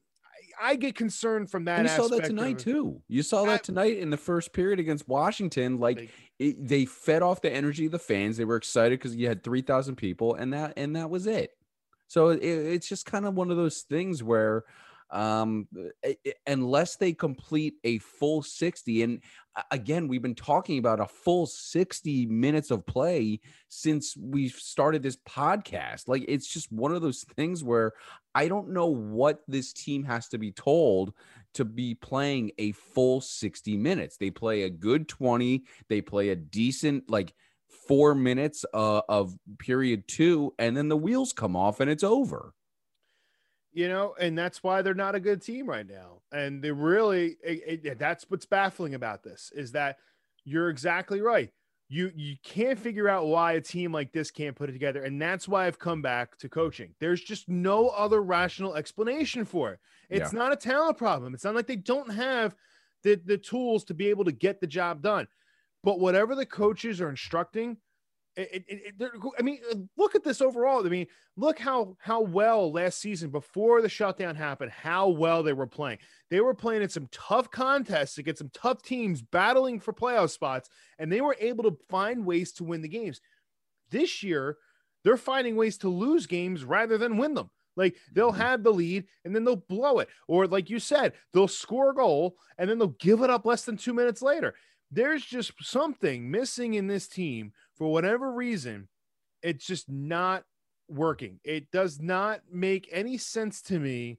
I, 0.62 0.70
I 0.70 0.74
get 0.76 0.94
concerned 0.94 1.50
from 1.50 1.64
that. 1.66 1.80
And 1.80 1.88
you 1.88 1.94
saw 1.94 2.08
that 2.08 2.24
tonight 2.24 2.58
too. 2.58 3.02
You 3.08 3.22
saw 3.22 3.44
I- 3.44 3.48
that 3.48 3.64
tonight 3.64 3.98
in 3.98 4.10
the 4.10 4.16
first 4.16 4.52
period 4.52 4.78
against 4.78 5.08
Washington. 5.08 5.78
Like 5.78 5.98
They- 5.98 6.10
it, 6.38 6.68
they 6.68 6.84
fed 6.84 7.22
off 7.22 7.40
the 7.40 7.52
energy 7.52 7.86
of 7.86 7.92
the 7.92 7.98
fans. 7.98 8.36
They 8.36 8.44
were 8.44 8.56
excited 8.56 8.98
because 8.98 9.16
you 9.16 9.26
had 9.26 9.42
three 9.42 9.62
thousand 9.62 9.96
people, 9.96 10.36
and 10.36 10.52
that 10.52 10.74
and 10.76 10.94
that 10.94 11.10
was 11.10 11.26
it. 11.26 11.50
So 12.06 12.28
it, 12.28 12.38
it's 12.42 12.88
just 12.88 13.06
kind 13.06 13.26
of 13.26 13.34
one 13.34 13.50
of 13.50 13.56
those 13.56 13.82
things 13.82 14.22
where, 14.22 14.64
um, 15.10 15.66
i- 16.04 16.16
i- 16.26 16.34
unless 16.46 16.96
they 16.96 17.12
complete 17.12 17.74
a 17.84 17.98
full 17.98 18.42
sixty, 18.42 19.02
and 19.02 19.22
again, 19.70 20.08
we've 20.08 20.22
been 20.22 20.34
talking 20.34 20.78
about 20.78 21.00
a 21.00 21.06
full 21.06 21.46
sixty 21.46 22.26
minutes 22.26 22.70
of 22.70 22.86
play 22.86 23.40
since 23.68 24.16
we 24.16 24.48
started 24.48 25.02
this 25.02 25.16
podcast. 25.16 26.08
Like 26.08 26.24
it's 26.28 26.46
just 26.46 26.70
one 26.72 26.92
of 26.94 27.02
those 27.02 27.24
things 27.36 27.64
where 27.64 27.92
I 28.34 28.48
don't 28.48 28.70
know 28.70 28.86
what 28.86 29.42
this 29.48 29.72
team 29.72 30.04
has 30.04 30.28
to 30.28 30.38
be 30.38 30.52
told 30.52 31.12
to 31.54 31.64
be 31.64 31.94
playing 31.94 32.52
a 32.58 32.72
full 32.72 33.20
60 33.20 33.76
minutes. 33.76 34.16
They 34.16 34.30
play 34.30 34.62
a 34.62 34.70
good 34.70 35.08
20, 35.08 35.64
they 35.88 36.00
play 36.00 36.28
a 36.30 36.36
decent 36.36 37.10
like 37.10 37.34
4 37.88 38.14
minutes 38.14 38.64
uh, 38.74 39.00
of 39.08 39.34
period 39.58 40.06
2 40.08 40.54
and 40.58 40.76
then 40.76 40.88
the 40.88 40.96
wheels 40.96 41.32
come 41.32 41.56
off 41.56 41.80
and 41.80 41.90
it's 41.90 42.04
over. 42.04 42.52
You 43.78 43.88
know, 43.88 44.12
and 44.18 44.36
that's 44.36 44.60
why 44.60 44.82
they're 44.82 44.92
not 44.92 45.14
a 45.14 45.20
good 45.20 45.40
team 45.40 45.68
right 45.68 45.86
now. 45.86 46.22
And 46.32 46.60
they 46.60 46.72
really, 46.72 47.36
it, 47.44 47.80
it- 47.84 47.98
that's 48.00 48.24
what's 48.28 48.44
baffling 48.44 48.94
about 48.96 49.22
this 49.22 49.52
is 49.54 49.70
that 49.72 49.98
you're 50.44 50.68
exactly 50.68 51.20
right. 51.20 51.50
You 51.88 52.10
you 52.16 52.34
can't 52.42 52.76
figure 52.78 53.08
out 53.08 53.28
why 53.28 53.52
a 53.52 53.60
team 53.60 53.92
like 53.92 54.12
this 54.12 54.32
can't 54.32 54.56
put 54.56 54.68
it 54.68 54.72
together, 54.72 55.04
and 55.04 55.22
that's 55.22 55.46
why 55.46 55.66
I've 55.66 55.78
come 55.78 56.02
back 56.02 56.36
to 56.38 56.48
coaching. 56.48 56.96
There's 56.98 57.22
just 57.22 57.48
no 57.48 57.88
other 57.90 58.20
rational 58.20 58.74
explanation 58.74 59.44
for 59.44 59.72
it. 59.74 59.78
It's 60.10 60.32
not 60.32 60.52
a 60.52 60.56
talent 60.56 60.98
problem. 60.98 61.32
It's 61.32 61.44
not 61.44 61.54
like 61.54 61.68
they 61.68 61.76
don't 61.76 62.12
have 62.12 62.56
the 63.04 63.14
the 63.14 63.38
tools 63.38 63.84
to 63.84 63.94
be 63.94 64.08
able 64.08 64.24
to 64.24 64.32
get 64.32 64.60
the 64.60 64.66
job 64.66 65.02
done. 65.02 65.28
But 65.84 66.00
whatever 66.00 66.34
the 66.34 66.44
coaches 66.46 67.00
are 67.00 67.08
instructing, 67.10 67.78
it, 68.38 68.64
it, 68.68 68.94
it, 69.00 69.10
I 69.38 69.42
mean, 69.42 69.58
uh, 69.70 69.76
look 69.96 70.14
at 70.14 70.22
this 70.22 70.40
overall. 70.40 70.86
I 70.86 70.88
mean, 70.88 71.06
look 71.36 71.58
how 71.58 71.96
how 71.98 72.20
well 72.20 72.72
last 72.72 73.00
season 73.00 73.30
before 73.30 73.82
the 73.82 73.88
shutdown 73.88 74.36
happened, 74.36 74.70
how 74.70 75.08
well 75.08 75.42
they 75.42 75.52
were 75.52 75.66
playing. 75.66 75.98
They 76.30 76.40
were 76.40 76.54
playing 76.54 76.82
in 76.82 76.88
some 76.88 77.08
tough 77.10 77.50
contests 77.50 78.18
against 78.18 78.38
some 78.38 78.50
tough 78.54 78.82
teams, 78.82 79.22
battling 79.22 79.80
for 79.80 79.92
playoff 79.92 80.30
spots, 80.30 80.70
and 80.98 81.10
they 81.10 81.20
were 81.20 81.36
able 81.40 81.64
to 81.64 81.76
find 81.88 82.24
ways 82.24 82.52
to 82.52 82.64
win 82.64 82.80
the 82.80 82.88
games. 82.88 83.20
This 83.90 84.22
year, 84.22 84.56
they're 85.02 85.16
finding 85.16 85.56
ways 85.56 85.78
to 85.78 85.88
lose 85.88 86.26
games 86.26 86.64
rather 86.64 86.96
than 86.96 87.16
win 87.16 87.34
them. 87.34 87.50
Like 87.76 87.96
they'll 88.12 88.32
mm-hmm. 88.32 88.40
have 88.40 88.62
the 88.62 88.72
lead 88.72 89.06
and 89.24 89.34
then 89.34 89.44
they'll 89.44 89.56
blow 89.56 89.98
it, 89.98 90.08
or 90.28 90.46
like 90.46 90.70
you 90.70 90.78
said, 90.78 91.14
they'll 91.32 91.48
score 91.48 91.90
a 91.90 91.94
goal 91.94 92.36
and 92.58 92.70
then 92.70 92.78
they'll 92.78 92.88
give 92.88 93.22
it 93.22 93.30
up 93.30 93.46
less 93.46 93.64
than 93.64 93.76
two 93.76 93.94
minutes 93.94 94.22
later. 94.22 94.54
There's 94.90 95.24
just 95.24 95.52
something 95.60 96.30
missing 96.30 96.74
in 96.74 96.86
this 96.86 97.08
team 97.08 97.52
for 97.78 97.90
whatever 97.90 98.32
reason. 98.32 98.88
It's 99.42 99.64
just 99.64 99.88
not 99.88 100.44
working. 100.88 101.38
It 101.44 101.70
does 101.70 102.00
not 102.00 102.40
make 102.52 102.88
any 102.92 103.16
sense 103.18 103.62
to 103.62 103.78
me 103.78 104.18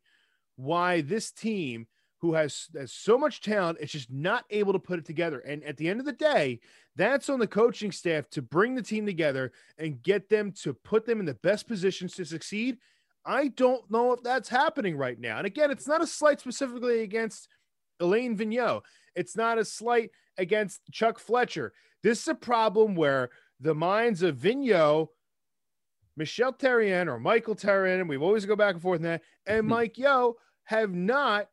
why 0.56 1.02
this 1.02 1.32
team 1.32 1.88
who 2.22 2.34
has, 2.34 2.68
has 2.78 2.92
so 2.92 3.18
much 3.18 3.42
talent 3.42 3.78
is 3.80 3.92
just 3.92 4.12
not 4.12 4.44
able 4.50 4.74
to 4.74 4.80
put 4.80 5.00
it 5.00 5.06
together. 5.06 5.40
And 5.40 5.64
at 5.64 5.78
the 5.78 5.88
end 5.88 6.00
of 6.00 6.06
the 6.06 6.12
day, 6.12 6.60
that's 6.96 7.30
on 7.30 7.40
the 7.40 7.48
coaching 7.48 7.92
staff 7.92 8.30
to 8.32 8.42
bring 8.42 8.76
the 8.76 8.82
team 8.82 9.06
together 9.06 9.54
and 9.78 10.02
get 10.04 10.30
them 10.30 10.52
to 10.64 10.74
put 10.74 11.06
them 11.06 11.20
in 11.20 11.26
the 11.26 11.36
best 11.36 11.68
positions 11.68 12.14
to 12.16 12.26
succeed. 12.26 12.78
I 13.26 13.50
don't 13.50 13.90
know 13.90 14.12
if 14.12 14.22
that's 14.22 14.50
happening 14.50 14.98
right 14.98 15.20
now. 15.20 15.38
And 15.38 15.48
again, 15.48 15.72
it's 15.72 15.88
not 15.88 16.02
a 16.02 16.08
slight 16.08 16.42
specifically 16.42 17.02
against 17.02 17.48
Alain 18.02 18.38
Vigneault. 18.38 18.82
It's 19.16 19.38
not 19.38 19.58
a 19.58 19.66
slight 19.66 20.12
against 20.38 20.82
Chuck 20.92 21.20
Fletcher. 21.20 21.74
This 22.04 22.22
is 22.22 22.28
a 22.28 22.36
problem 22.36 22.96
where 22.96 23.30
the 23.60 23.74
minds 23.76 24.22
of 24.24 24.38
Vigneault, 24.38 25.10
Michel 26.16 26.54
Therrien 26.54 27.08
or 27.08 27.20
Michael 27.20 27.56
Therrien, 27.56 28.08
we've 28.08 28.22
always 28.22 28.46
go 28.46 28.56
back 28.56 28.74
and 28.74 28.82
forth 28.82 28.98
in 28.98 29.04
that, 29.04 29.22
and 29.46 29.66
Mike 29.68 29.98
Yeo 29.98 30.36
have 30.66 30.94
not 30.94 31.50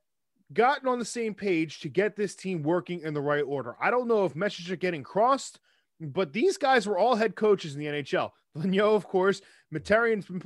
gotten 0.53 0.88
on 0.88 0.99
the 0.99 1.05
same 1.05 1.35
page 1.35 1.81
to 1.81 1.88
get 1.88 2.16
this 2.16 2.35
team 2.35 2.62
working 2.62 3.01
in 3.01 3.14
the 3.14 3.21
right 3.21 3.45
order. 3.45 3.77
I 3.81 3.90
don't 3.90 4.09
know 4.09 4.25
if 4.25 4.35
messages 4.37 4.71
are 4.71 4.77
getting 4.77 5.03
crossed, 5.03 5.59
but 6.01 6.33
these 6.33 6.57
guys 6.57 6.87
were 6.87 6.99
all 6.99 7.14
head 7.14 7.35
coaches 7.37 7.75
in 7.75 7.81
the 7.81 7.87
NHL. 7.87 8.31
Vigneault, 8.59 8.97
of 8.97 9.07
course, 9.07 9.40
Materian's 9.73 10.27
been 10.27 10.42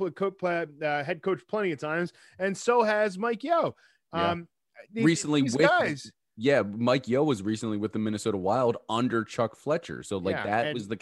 uh, 0.83 1.03
head 1.03 1.21
coach 1.21 1.41
plenty 1.47 1.71
of 1.71 1.79
times, 1.79 2.11
and 2.39 2.55
so 2.55 2.83
has 2.83 3.17
Mike 3.17 3.43
Yeo. 3.43 3.75
Yeah. 4.13 4.31
Um, 4.31 4.47
these- 4.91 5.05
Recently 5.05 5.41
these 5.43 5.55
with 5.55 5.67
guys, 5.67 6.11
Yeah, 6.37 6.63
Mike 6.63 7.07
Yeo 7.07 7.23
was 7.23 7.43
recently 7.43 7.77
with 7.77 7.93
the 7.93 7.99
Minnesota 7.99 8.37
Wild 8.37 8.77
under 8.89 9.23
Chuck 9.23 9.55
Fletcher. 9.55 10.03
So 10.03 10.17
like 10.17 10.35
Yeah, 10.35 10.45
that 10.45 10.73
was 10.73 10.87
the 10.87 10.97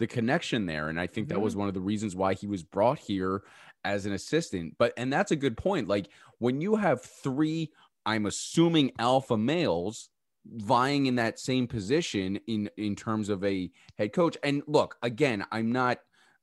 the 0.00 0.06
connection 0.06 0.66
there 0.66 0.88
and 0.88 0.98
I 0.98 1.06
think 1.06 1.28
that 1.28 1.40
was 1.40 1.52
mm-hmm. 1.52 1.60
one 1.60 1.68
of 1.68 1.74
the 1.74 1.80
reasons 1.80 2.16
why 2.16 2.34
he 2.34 2.46
was 2.46 2.62
brought 2.62 2.98
here 2.98 3.42
as 3.84 4.06
an 4.06 4.12
assistant. 4.12 4.74
But 4.78 4.94
and 4.96 5.12
that's 5.12 5.30
a 5.30 5.36
good 5.36 5.56
point. 5.56 5.88
Like 5.88 6.08
when 6.38 6.60
you 6.60 6.76
have 6.76 7.02
3 7.02 7.70
I'm 8.06 8.26
assuming 8.26 8.92
alpha 8.98 9.36
males 9.36 10.08
vying 10.46 11.04
in 11.04 11.16
that 11.16 11.38
same 11.38 11.68
position 11.68 12.40
in 12.46 12.70
in 12.78 12.96
terms 12.96 13.28
of 13.28 13.44
a 13.44 13.70
head 13.98 14.14
coach. 14.14 14.38
And 14.42 14.62
look, 14.66 14.96
again, 15.02 15.44
I'm 15.52 15.70
not 15.70 15.98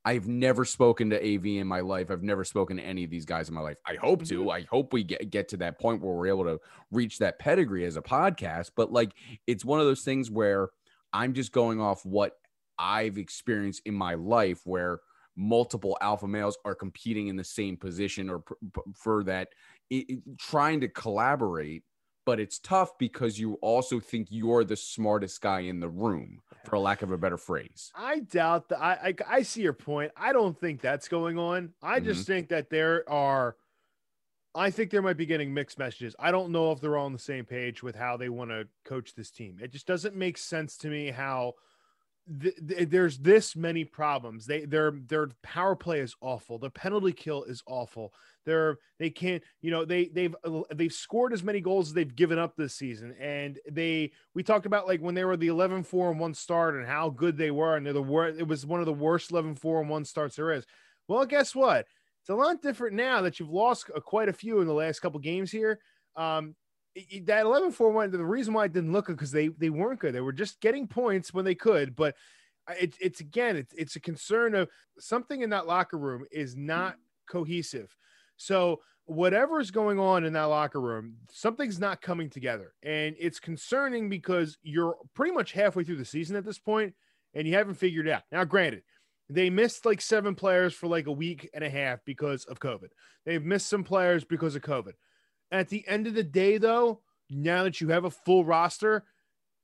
I've 0.05 0.27
never 0.27 0.63
spoken 0.63 1.09
to 1.09 1.17
AV 1.17 1.45
in 1.47 1.67
my 1.67 1.79
life. 1.79 2.11
I've 2.11 2.23
never 2.23 2.43
spoken 2.43 2.77
to 2.77 2.83
any 2.83 3.03
of 3.03 3.09
these 3.09 3.25
guys 3.25 3.49
in 3.49 3.55
my 3.55 3.61
life. 3.61 3.77
I 3.85 3.95
hope 3.95 4.23
to. 4.25 4.41
Mm-hmm. 4.41 4.49
I 4.51 4.65
hope 4.69 4.93
we 4.93 5.03
get, 5.03 5.29
get 5.31 5.49
to 5.49 5.57
that 5.57 5.79
point 5.79 6.01
where 6.01 6.13
we're 6.13 6.27
able 6.27 6.45
to 6.45 6.61
reach 6.91 7.17
that 7.17 7.39
pedigree 7.39 7.85
as 7.85 7.97
a 7.97 8.01
podcast. 8.01 8.71
But 8.75 8.93
like, 8.93 9.11
it's 9.47 9.65
one 9.65 9.81
of 9.81 9.85
those 9.85 10.03
things 10.03 10.31
where 10.31 10.69
I'm 11.11 11.33
just 11.33 11.51
going 11.51 11.81
off 11.81 12.05
what 12.05 12.33
I've 12.79 13.17
experienced 13.17 13.81
in 13.85 13.93
my 13.93 14.15
life 14.15 14.61
where 14.65 14.99
multiple 15.35 15.97
alpha 16.01 16.27
males 16.27 16.57
are 16.65 16.75
competing 16.75 17.27
in 17.27 17.35
the 17.35 17.43
same 17.43 17.77
position 17.77 18.29
or 18.29 18.43
for 18.95 19.23
that, 19.23 19.49
it, 19.89 20.09
it- 20.09 20.39
trying 20.39 20.81
to 20.81 20.87
collaborate. 20.87 21.83
But 22.25 22.41
it's 22.41 22.59
tough 22.59 22.97
because 22.97 23.39
you 23.39 23.53
also 23.61 24.01
think 24.01 24.27
you're 24.29 24.65
the 24.65 24.75
smartest 24.75 25.39
guy 25.39 25.61
in 25.61 25.79
the 25.79 25.87
room, 25.87 26.41
for 26.65 26.75
a 26.75 26.79
lack 26.81 27.01
of 27.01 27.11
a 27.11 27.17
better 27.17 27.37
phrase. 27.37 27.89
I 27.95 28.19
doubt 28.19 28.67
that. 28.67 28.81
I, 28.81 29.15
I 29.29 29.37
I 29.37 29.41
see 29.43 29.61
your 29.61 29.71
point. 29.71 30.11
I 30.17 30.33
don't 30.33 30.59
think 30.59 30.81
that's 30.81 31.07
going 31.07 31.37
on. 31.37 31.71
I 31.81 32.01
just 32.01 32.23
mm-hmm. 32.23 32.33
think 32.33 32.49
that 32.49 32.69
there 32.69 33.09
are. 33.09 33.55
I 34.53 34.71
think 34.71 34.91
there 34.91 35.01
might 35.01 35.15
be 35.15 35.25
getting 35.25 35.53
mixed 35.53 35.79
messages. 35.79 36.17
I 36.19 36.31
don't 36.31 36.51
know 36.51 36.73
if 36.73 36.81
they're 36.81 36.97
all 36.97 37.05
on 37.05 37.13
the 37.13 37.17
same 37.19 37.45
page 37.45 37.81
with 37.81 37.95
how 37.95 38.17
they 38.17 38.27
want 38.27 38.49
to 38.49 38.67
coach 38.83 39.15
this 39.15 39.31
team. 39.31 39.59
It 39.61 39.71
just 39.71 39.87
doesn't 39.87 40.13
make 40.13 40.37
sense 40.37 40.75
to 40.79 40.89
me 40.89 41.11
how 41.11 41.53
th- 42.41 42.55
th- 42.67 42.89
there's 42.89 43.17
this 43.17 43.55
many 43.55 43.83
problems. 43.85 44.45
They 44.45 44.65
their 44.65 44.91
their 45.07 45.29
power 45.43 45.75
play 45.75 45.99
is 45.99 46.15
awful. 46.21 46.59
The 46.59 46.69
penalty 46.69 47.11
kill 47.11 47.43
is 47.43 47.63
awful. 47.65 48.13
They're 48.45 48.77
they 48.99 49.09
can't 49.09 49.43
you 49.61 49.71
know 49.71 49.85
they 49.85 50.05
they've 50.05 50.35
they've 50.73 50.93
scored 50.93 51.33
as 51.33 51.43
many 51.43 51.61
goals 51.61 51.89
as 51.89 51.93
they've 51.93 52.15
given 52.15 52.39
up 52.39 52.55
this 52.55 52.75
season. 52.75 53.15
And 53.19 53.59
they 53.69 54.11
we 54.33 54.43
talked 54.43 54.65
about 54.65 54.87
like 54.87 55.01
when 55.01 55.15
they 55.15 55.25
were 55.25 55.37
the 55.37 55.47
11 55.47 55.83
4 55.83 56.11
and 56.11 56.19
one 56.19 56.33
start 56.33 56.75
and 56.75 56.85
how 56.85 57.09
good 57.09 57.37
they 57.37 57.51
were 57.51 57.75
and 57.75 57.85
they're 57.85 57.93
the 57.93 58.01
worst. 58.01 58.39
It 58.39 58.47
was 58.47 58.65
one 58.65 58.79
of 58.79 58.85
the 58.85 58.93
worst 58.93 59.31
11 59.31 59.55
4 59.55 59.81
and 59.81 59.89
one 59.89 60.05
starts 60.05 60.35
there 60.35 60.51
is. 60.51 60.65
Well, 61.07 61.25
guess 61.25 61.55
what? 61.55 61.85
It's 62.21 62.29
a 62.29 62.35
lot 62.35 62.61
different 62.61 62.95
now 62.95 63.21
that 63.21 63.39
you've 63.39 63.49
lost 63.49 63.89
uh, 63.95 64.01
quite 64.01 64.27
a 64.27 64.33
few 64.33 64.59
in 64.59 64.67
the 64.67 64.73
last 64.73 64.99
couple 64.99 65.19
games 65.19 65.49
here. 65.49 65.79
Um, 66.17 66.55
that 67.23 67.45
11 67.45 67.71
4 67.71 67.91
1, 67.91 68.11
the 68.11 68.23
reason 68.23 68.53
why 68.53 68.65
it 68.65 68.73
didn't 68.73 68.91
look 68.91 69.05
good 69.05 69.17
because 69.17 69.31
they, 69.31 69.49
they 69.49 69.69
weren't 69.69 69.99
good. 69.99 70.13
They 70.13 70.21
were 70.21 70.33
just 70.33 70.59
getting 70.61 70.87
points 70.87 71.33
when 71.33 71.45
they 71.45 71.55
could. 71.55 71.95
But 71.95 72.15
it, 72.79 72.95
it's 72.99 73.19
again, 73.19 73.55
it's, 73.55 73.73
it's 73.73 73.95
a 73.95 73.99
concern 73.99 74.55
of 74.55 74.69
something 74.99 75.41
in 75.41 75.49
that 75.51 75.67
locker 75.67 75.97
room 75.97 76.25
is 76.31 76.55
not 76.55 76.95
cohesive. 77.29 77.95
So, 78.37 78.81
whatever 79.05 79.61
is 79.61 79.71
going 79.71 79.99
on 79.99 80.25
in 80.25 80.33
that 80.33 80.43
locker 80.43 80.81
room, 80.81 81.15
something's 81.31 81.79
not 81.79 82.01
coming 82.01 82.29
together. 82.29 82.73
And 82.83 83.15
it's 83.17 83.39
concerning 83.39 84.09
because 84.09 84.57
you're 84.63 84.97
pretty 85.13 85.31
much 85.31 85.53
halfway 85.53 85.85
through 85.85 85.95
the 85.95 86.05
season 86.05 86.35
at 86.35 86.43
this 86.43 86.59
point 86.59 86.93
and 87.33 87.47
you 87.47 87.53
haven't 87.53 87.75
figured 87.75 88.07
it 88.07 88.11
out. 88.11 88.23
Now, 88.33 88.43
granted, 88.43 88.83
they 89.29 89.49
missed 89.49 89.85
like 89.85 90.01
seven 90.01 90.35
players 90.35 90.73
for 90.73 90.87
like 90.87 91.07
a 91.07 91.11
week 91.11 91.49
and 91.53 91.63
a 91.63 91.69
half 91.69 91.99
because 92.05 92.45
of 92.45 92.59
COVID. 92.59 92.89
They've 93.25 93.43
missed 93.43 93.67
some 93.67 93.83
players 93.83 94.23
because 94.23 94.55
of 94.55 94.61
COVID. 94.61 94.93
At 95.51 95.69
the 95.69 95.87
end 95.87 96.07
of 96.07 96.13
the 96.13 96.23
day, 96.23 96.57
though, 96.57 97.01
now 97.29 97.63
that 97.63 97.81
you 97.81 97.89
have 97.89 98.05
a 98.05 98.11
full 98.11 98.45
roster 98.45 99.05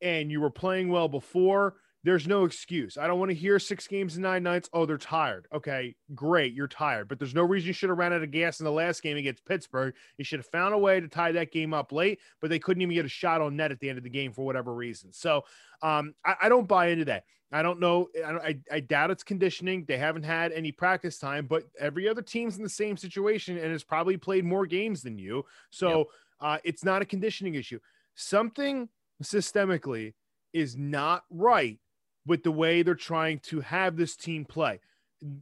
and 0.02 0.32
you 0.32 0.42
were 0.42 0.50
playing 0.50 0.90
well 0.90 1.08
before, 1.08 1.76
there's 2.04 2.28
no 2.28 2.44
excuse. 2.44 2.98
I 2.98 3.08
don't 3.08 3.20
want 3.20 3.32
to 3.32 3.36
hear 3.36 3.58
six 3.60 3.88
games 3.88 4.16
and 4.16 4.24
nine 4.24 4.44
nights. 4.44 4.70
Oh, 4.74 4.86
they're 4.86 4.98
tired. 4.98 5.48
Okay, 5.54 5.96
great. 6.14 6.54
You're 6.54 6.68
tired, 6.68 7.08
but 7.08 7.18
there's 7.18 7.34
no 7.34 7.44
reason 7.44 7.68
you 7.68 7.74
should 7.74 7.90
have 7.90 7.98
ran 7.98 8.12
out 8.12 8.22
of 8.22 8.32
gas 8.32 8.60
in 8.60 8.66
the 8.66 8.72
last 8.72 9.02
game 9.02 9.16
against 9.16 9.46
Pittsburgh. 9.46 9.94
You 10.18 10.26
should 10.26 10.40
have 10.40 10.48
found 10.48 10.74
a 10.74 10.78
way 10.78 11.00
to 11.00 11.08
tie 11.08 11.32
that 11.32 11.54
game 11.54 11.74
up 11.74 11.94
late, 11.94 12.20
but 12.42 12.50
they 12.50 12.60
couldn't 12.60 12.82
even 12.82 12.94
get 12.94 13.06
a 13.06 13.10
shot 13.10 13.40
on 13.40 13.56
net 13.56 13.72
at 13.72 13.80
the 13.80 13.88
end 13.88 13.98
of 13.98 14.04
the 14.04 14.10
game 14.10 14.34
for 14.34 14.46
whatever 14.46 14.74
reason. 14.74 15.14
So 15.14 15.46
um, 15.82 16.14
I, 16.26 16.36
I 16.44 16.50
don't 16.50 16.68
buy 16.68 16.88
into 16.88 17.06
that. 17.06 17.24
I 17.54 17.62
don't 17.62 17.80
know. 17.80 18.10
I, 18.26 18.32
I, 18.32 18.60
I 18.72 18.80
doubt 18.80 19.12
it's 19.12 19.24
conditioning. 19.24 19.86
They 19.88 19.98
haven't 19.98 20.24
had 20.24 20.52
any 20.52 20.72
practice 20.72 21.20
time, 21.20 21.46
but 21.46 21.64
every 21.80 22.10
other 22.10 22.22
team's 22.22 22.58
in 22.58 22.64
the 22.64 22.70
same 22.70 22.98
situation 22.98 23.58
and 23.58 23.72
has 23.72 23.84
probably 23.84 24.18
played 24.18 24.44
more 24.44 24.66
games 24.66 25.04
than 25.04 25.20
you. 25.20 25.46
So 25.70 26.10
uh, 26.42 26.58
it's 26.64 26.84
not 26.84 27.04
a 27.04 27.06
conditioning 27.06 27.56
issue. 27.56 27.80
Something 28.16 28.90
systemically 29.22 30.14
is 30.52 30.76
not 30.76 31.24
right 31.30 31.80
with 32.26 32.44
the 32.44 32.52
way 32.52 32.82
they're 32.82 32.96
trying 32.96 33.40
to 33.40 33.62
have 33.62 33.98
this 33.98 34.16
team 34.16 34.46
play. 34.46 34.80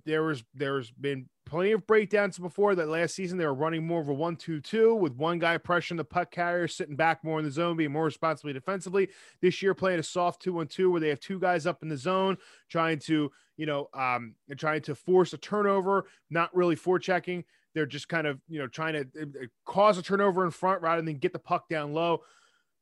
There 0.05 0.23
was 0.23 0.43
there's 0.53 0.91
been 0.91 1.27
plenty 1.45 1.71
of 1.71 1.87
breakdowns 1.87 2.37
before 2.37 2.75
that 2.75 2.87
last 2.87 3.15
season. 3.15 3.37
They 3.37 3.45
were 3.45 3.53
running 3.53 3.85
more 3.85 3.99
of 3.99 4.09
a 4.09 4.13
one-two-two 4.13 4.93
with 4.95 5.13
one 5.15 5.39
guy 5.39 5.57
pressuring 5.57 5.97
the 5.97 6.03
puck 6.03 6.29
carrier, 6.29 6.67
sitting 6.67 6.95
back 6.95 7.23
more 7.23 7.39
in 7.39 7.45
the 7.45 7.51
zone, 7.51 7.77
being 7.77 7.91
more 7.91 8.05
responsibly 8.05 8.53
defensively. 8.53 9.09
This 9.41 9.61
year, 9.61 9.73
playing 9.73 9.99
a 9.99 10.03
soft 10.03 10.41
two-one-two 10.41 10.91
where 10.91 11.01
they 11.01 11.09
have 11.09 11.19
two 11.19 11.39
guys 11.39 11.65
up 11.65 11.81
in 11.81 11.89
the 11.89 11.97
zone, 11.97 12.37
trying 12.69 12.99
to 12.99 13.31
you 13.57 13.65
know 13.65 13.89
um 13.93 14.35
trying 14.57 14.81
to 14.83 14.95
force 14.95 15.33
a 15.33 15.37
turnover, 15.37 16.05
not 16.29 16.55
really 16.55 16.75
forechecking. 16.75 17.43
They're 17.73 17.85
just 17.85 18.07
kind 18.07 18.27
of 18.27 18.39
you 18.47 18.59
know 18.59 18.67
trying 18.67 18.93
to 18.93 19.21
uh, 19.21 19.45
cause 19.65 19.97
a 19.97 20.03
turnover 20.03 20.45
in 20.45 20.51
front 20.51 20.81
rather 20.81 21.01
than 21.01 21.17
get 21.17 21.33
the 21.33 21.39
puck 21.39 21.67
down 21.69 21.93
low. 21.93 22.21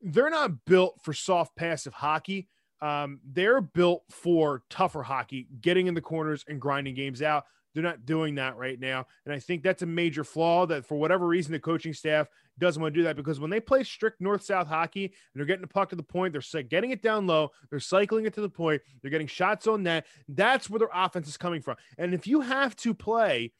They're 0.01 0.29
not 0.29 0.65
built 0.65 0.99
for 1.01 1.13
soft 1.13 1.55
passive 1.55 1.93
hockey. 1.93 2.49
Um, 2.81 3.19
they're 3.23 3.61
built 3.61 4.03
for 4.09 4.63
tougher 4.69 5.03
hockey, 5.03 5.47
getting 5.61 5.87
in 5.87 5.93
the 5.93 6.01
corners 6.01 6.45
and 6.47 6.61
grinding 6.61 6.95
games 6.95 7.21
out. 7.21 7.45
They're 7.73 7.83
not 7.83 8.05
doing 8.05 8.35
that 8.35 8.57
right 8.57 8.79
now. 8.79 9.05
And 9.25 9.33
I 9.33 9.39
think 9.39 9.63
that's 9.63 9.83
a 9.83 9.85
major 9.85 10.23
flaw 10.23 10.65
that 10.67 10.85
for 10.85 10.97
whatever 10.97 11.27
reason, 11.27 11.51
the 11.51 11.59
coaching 11.59 11.93
staff 11.93 12.27
doesn't 12.57 12.81
want 12.81 12.93
to 12.93 12.99
do 12.99 13.03
that 13.03 13.15
because 13.15 13.39
when 13.39 13.49
they 13.49 13.59
play 13.59 13.83
strict 13.83 14.19
north 14.19 14.43
south 14.43 14.67
hockey 14.67 15.05
and 15.05 15.13
they're 15.35 15.45
getting 15.45 15.61
the 15.61 15.67
puck 15.67 15.89
to 15.89 15.95
the 15.95 16.03
point, 16.03 16.33
they're 16.33 16.63
getting 16.63 16.91
it 16.91 17.01
down 17.01 17.27
low, 17.27 17.49
they're 17.69 17.79
cycling 17.79 18.25
it 18.25 18.33
to 18.33 18.41
the 18.41 18.49
point, 18.49 18.81
they're 19.01 19.11
getting 19.11 19.27
shots 19.27 19.67
on 19.67 19.83
net. 19.83 20.07
That's 20.27 20.69
where 20.69 20.79
their 20.79 20.89
offense 20.93 21.27
is 21.27 21.37
coming 21.37 21.61
from. 21.61 21.77
And 21.97 22.13
if 22.13 22.27
you 22.27 22.41
have 22.41 22.75
to 22.77 22.93
play 22.93 23.53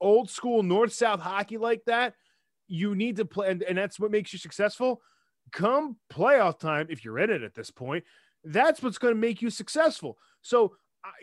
old 0.00 0.30
school 0.30 0.62
north 0.62 0.92
south 0.92 1.20
hockey 1.20 1.58
like 1.58 1.84
that, 1.86 2.14
you 2.68 2.94
need 2.94 3.16
to 3.16 3.24
play, 3.24 3.50
and, 3.50 3.62
and 3.62 3.78
that's 3.78 4.00
what 4.00 4.10
makes 4.10 4.32
you 4.32 4.38
successful. 4.38 5.00
Come 5.52 5.96
playoff 6.12 6.58
time, 6.58 6.86
if 6.90 7.04
you're 7.04 7.18
in 7.18 7.30
it 7.30 7.42
at 7.42 7.54
this 7.54 7.70
point, 7.70 8.04
that's 8.46 8.82
what's 8.82 8.98
going 8.98 9.14
to 9.14 9.20
make 9.20 9.42
you 9.42 9.50
successful. 9.50 10.16
So 10.42 10.76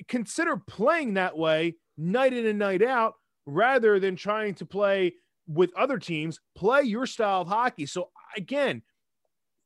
consider 0.07 0.57
playing 0.57 1.15
that 1.15 1.37
way 1.37 1.75
night 1.97 2.33
in 2.33 2.45
and 2.45 2.59
night 2.59 2.81
out 2.81 3.15
rather 3.45 3.99
than 3.99 4.15
trying 4.15 4.55
to 4.55 4.65
play 4.65 5.13
with 5.47 5.75
other 5.75 5.97
teams. 5.97 6.39
Play 6.55 6.83
your 6.83 7.05
style 7.05 7.41
of 7.41 7.47
hockey. 7.47 7.85
So 7.85 8.09
again, 8.37 8.81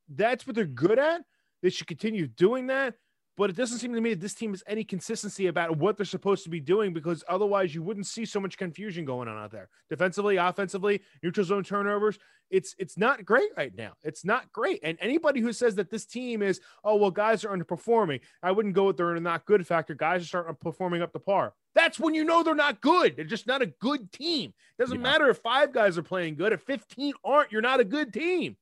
that's 0.09 0.47
what 0.47 0.55
they're 0.55 0.65
good 0.65 0.99
at. 0.99 1.21
They 1.61 1.69
should 1.69 1.87
continue 1.87 2.27
doing 2.27 2.67
that. 2.67 2.95
But 3.37 3.51
it 3.51 3.55
doesn't 3.55 3.77
seem 3.77 3.93
to 3.93 4.01
me 4.01 4.09
that 4.15 4.19
this 4.19 4.33
team 4.33 4.51
has 4.51 4.63
any 4.65 4.83
consistency 4.83 5.45
about 5.45 5.77
what 5.77 5.95
they're 5.95 6.05
supposed 6.07 6.43
to 6.45 6.49
be 6.49 6.59
doing 6.59 6.91
because 6.91 7.23
otherwise 7.29 7.75
you 7.75 7.83
wouldn't 7.83 8.07
see 8.07 8.25
so 8.25 8.39
much 8.39 8.57
confusion 8.57 9.05
going 9.05 9.27
on 9.27 9.37
out 9.37 9.51
there. 9.51 9.69
Defensively, 9.91 10.37
offensively, 10.37 11.01
neutral 11.21 11.45
zone 11.45 11.63
turnovers. 11.63 12.17
It's 12.49 12.73
it's 12.79 12.97
not 12.97 13.25
great 13.25 13.49
right 13.55 13.75
now. 13.75 13.91
It's 14.03 14.25
not 14.25 14.51
great. 14.53 14.79
And 14.81 14.97
anybody 15.01 15.39
who 15.41 15.53
says 15.53 15.75
that 15.75 15.91
this 15.91 16.05
team 16.05 16.41
is, 16.41 16.61
oh 16.83 16.95
well, 16.95 17.11
guys 17.11 17.45
are 17.45 17.55
underperforming, 17.55 18.21
I 18.41 18.51
wouldn't 18.51 18.73
go 18.73 18.85
with 18.85 18.97
their 18.97 19.19
not 19.19 19.45
good 19.45 19.67
factor. 19.67 19.93
Guys 19.93 20.23
are 20.23 20.25
starting 20.25 20.55
performing 20.59 21.01
up 21.03 21.13
to 21.13 21.19
par. 21.19 21.53
That's 21.75 21.99
when 21.99 22.15
you 22.15 22.23
know 22.23 22.41
they're 22.41 22.55
not 22.55 22.81
good. 22.81 23.15
They're 23.15 23.25
just 23.25 23.45
not 23.45 23.61
a 23.61 23.67
good 23.67 24.11
team. 24.11 24.53
Doesn't 24.79 24.97
Yeah. 24.97 25.03
matter 25.03 25.29
if 25.29 25.37
five 25.39 25.71
guys 25.71 25.97
are 25.97 26.03
playing 26.03 26.35
good. 26.37 26.53
If 26.53 26.61
15 26.63 27.13
aren't, 27.23 27.51
you're 27.51 27.61
not 27.61 27.79
a 27.81 27.83
good 27.85 28.11
team. 28.13 28.57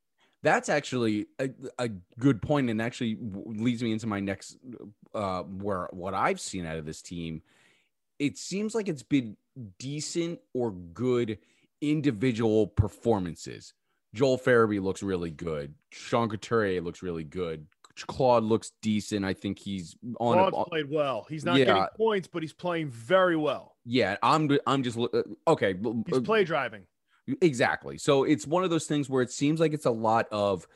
That's 0.45 0.69
actually 0.69 1.25
a, 1.39 1.49
a 1.79 1.89
good 2.19 2.39
point, 2.39 2.69
and 2.69 2.79
actually 2.79 3.17
leads 3.19 3.81
me 3.81 3.91
into 3.91 4.05
my 4.05 4.19
next, 4.19 4.57
uh, 5.15 5.41
where 5.41 5.87
what 5.91 6.13
I've 6.13 6.39
seen 6.39 6.67
out 6.67 6.77
of 6.77 6.85
this 6.85 7.01
team. 7.01 7.41
It 8.19 8.37
seems 8.37 8.75
like 8.75 8.87
it's 8.87 9.01
been 9.03 9.37
decent 9.79 10.39
or 10.53 10.71
good 10.71 11.39
individual 11.81 12.67
performances. 12.67 13.73
Joel 14.13 14.37
Farabee 14.37 14.81
looks 14.81 15.01
really 15.03 15.31
good. 15.31 15.73
Sean 15.91 16.29
Couturier 16.29 16.79
looks 16.81 17.01
really 17.01 17.23
good. 17.23 17.65
Claude 18.07 18.43
looks 18.43 18.71
decent. 18.81 19.25
I 19.25 19.33
think 19.33 19.57
he's 19.57 19.95
on. 20.19 20.37
Claude's 20.37 20.57
A, 20.59 20.69
played 20.69 20.89
well. 20.91 21.25
He's 21.27 21.43
not 21.43 21.57
Yeah. 21.57 21.65
getting 21.65 21.85
points, 21.97 22.27
but 22.31 22.43
he's 22.43 22.53
playing 22.53 22.89
very 22.89 23.35
well. 23.35 23.75
yeah, 23.85 24.17
I'm. 24.21 24.49
I'm 24.67 24.83
just 24.83 24.97
uh, 24.97 25.23
okay. 25.47 25.73
He's 26.07 26.17
uh, 26.17 26.21
play 26.21 26.43
driving. 26.43 26.83
Exactly. 27.41 27.97
So 27.97 28.23
it's 28.23 28.45
one 28.45 28.63
of 28.63 28.69
those 28.69 28.85
things 28.85 29.09
where 29.09 29.23
it 29.23 29.31
seems 29.31 29.59
like 29.59 29.73
it's 29.73 29.85
a 29.85 29.91
lot 29.91 30.27
of 30.31 30.67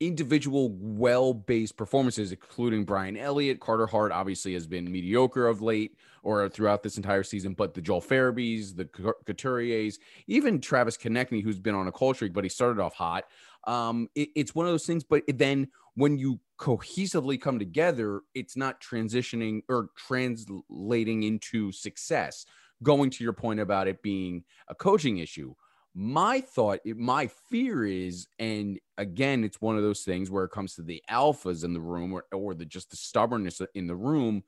individual 0.00 0.70
well-based 0.72 1.76
performances, 1.76 2.32
including 2.32 2.84
Brian 2.84 3.16
Elliott. 3.16 3.60
Carter 3.60 3.86
Hart 3.86 4.12
obviously 4.12 4.52
has 4.54 4.66
been 4.66 4.90
mediocre 4.90 5.46
of 5.46 5.62
late 5.62 5.96
or 6.22 6.48
throughout 6.48 6.82
this 6.82 6.96
entire 6.96 7.22
season, 7.22 7.54
but 7.54 7.74
the 7.74 7.80
Joel 7.80 8.02
Farabees, 8.02 8.76
the 8.76 8.84
Couturiers, 8.86 9.98
even 10.26 10.60
Travis 10.60 10.96
Konecny, 10.96 11.42
who's 11.42 11.60
been 11.60 11.74
on 11.74 11.86
a 11.86 11.92
cold 11.92 12.16
streak, 12.16 12.32
but 12.32 12.44
he 12.44 12.50
started 12.50 12.82
off 12.82 12.94
hot. 12.94 13.24
Um, 13.66 14.08
it- 14.14 14.30
it's 14.34 14.54
one 14.54 14.66
of 14.66 14.72
those 14.72 14.86
things. 14.86 15.04
But 15.04 15.22
then 15.28 15.68
when 15.94 16.18
you 16.18 16.40
cohesively 16.58 17.40
come 17.40 17.58
together, 17.58 18.22
it's 18.34 18.56
not 18.56 18.80
transitioning 18.82 19.62
or 19.68 19.88
translating 19.96 21.22
into 21.22 21.72
success. 21.72 22.44
Going 22.82 23.10
to 23.10 23.24
your 23.24 23.32
point 23.32 23.60
about 23.60 23.88
it 23.88 24.02
being 24.02 24.44
a 24.68 24.74
coaching 24.74 25.18
issue, 25.18 25.54
my 25.94 26.40
thought, 26.40 26.80
my 26.84 27.28
fear 27.48 27.86
is, 27.86 28.26
and 28.38 28.80
again, 28.98 29.44
it's 29.44 29.60
one 29.60 29.76
of 29.76 29.82
those 29.82 30.02
things 30.02 30.30
where 30.30 30.44
it 30.44 30.50
comes 30.50 30.74
to 30.74 30.82
the 30.82 31.02
alphas 31.08 31.64
in 31.64 31.72
the 31.72 31.80
room 31.80 32.12
or, 32.12 32.24
or 32.32 32.54
the 32.54 32.64
just 32.64 32.90
the 32.90 32.96
stubbornness 32.96 33.60
in 33.74 33.86
the 33.86 33.94
room. 33.94 34.42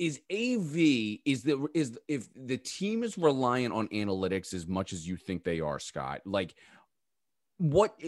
Is 0.00 0.20
AV 0.30 1.18
is 1.24 1.42
the 1.42 1.66
is 1.74 1.98
if 2.06 2.28
the 2.34 2.56
team 2.56 3.02
is 3.02 3.18
reliant 3.18 3.74
on 3.74 3.88
analytics 3.88 4.54
as 4.54 4.66
much 4.66 4.92
as 4.92 5.06
you 5.06 5.16
think 5.16 5.42
they 5.42 5.60
are, 5.60 5.80
Scott? 5.80 6.20
Like, 6.24 6.54
what 7.58 8.00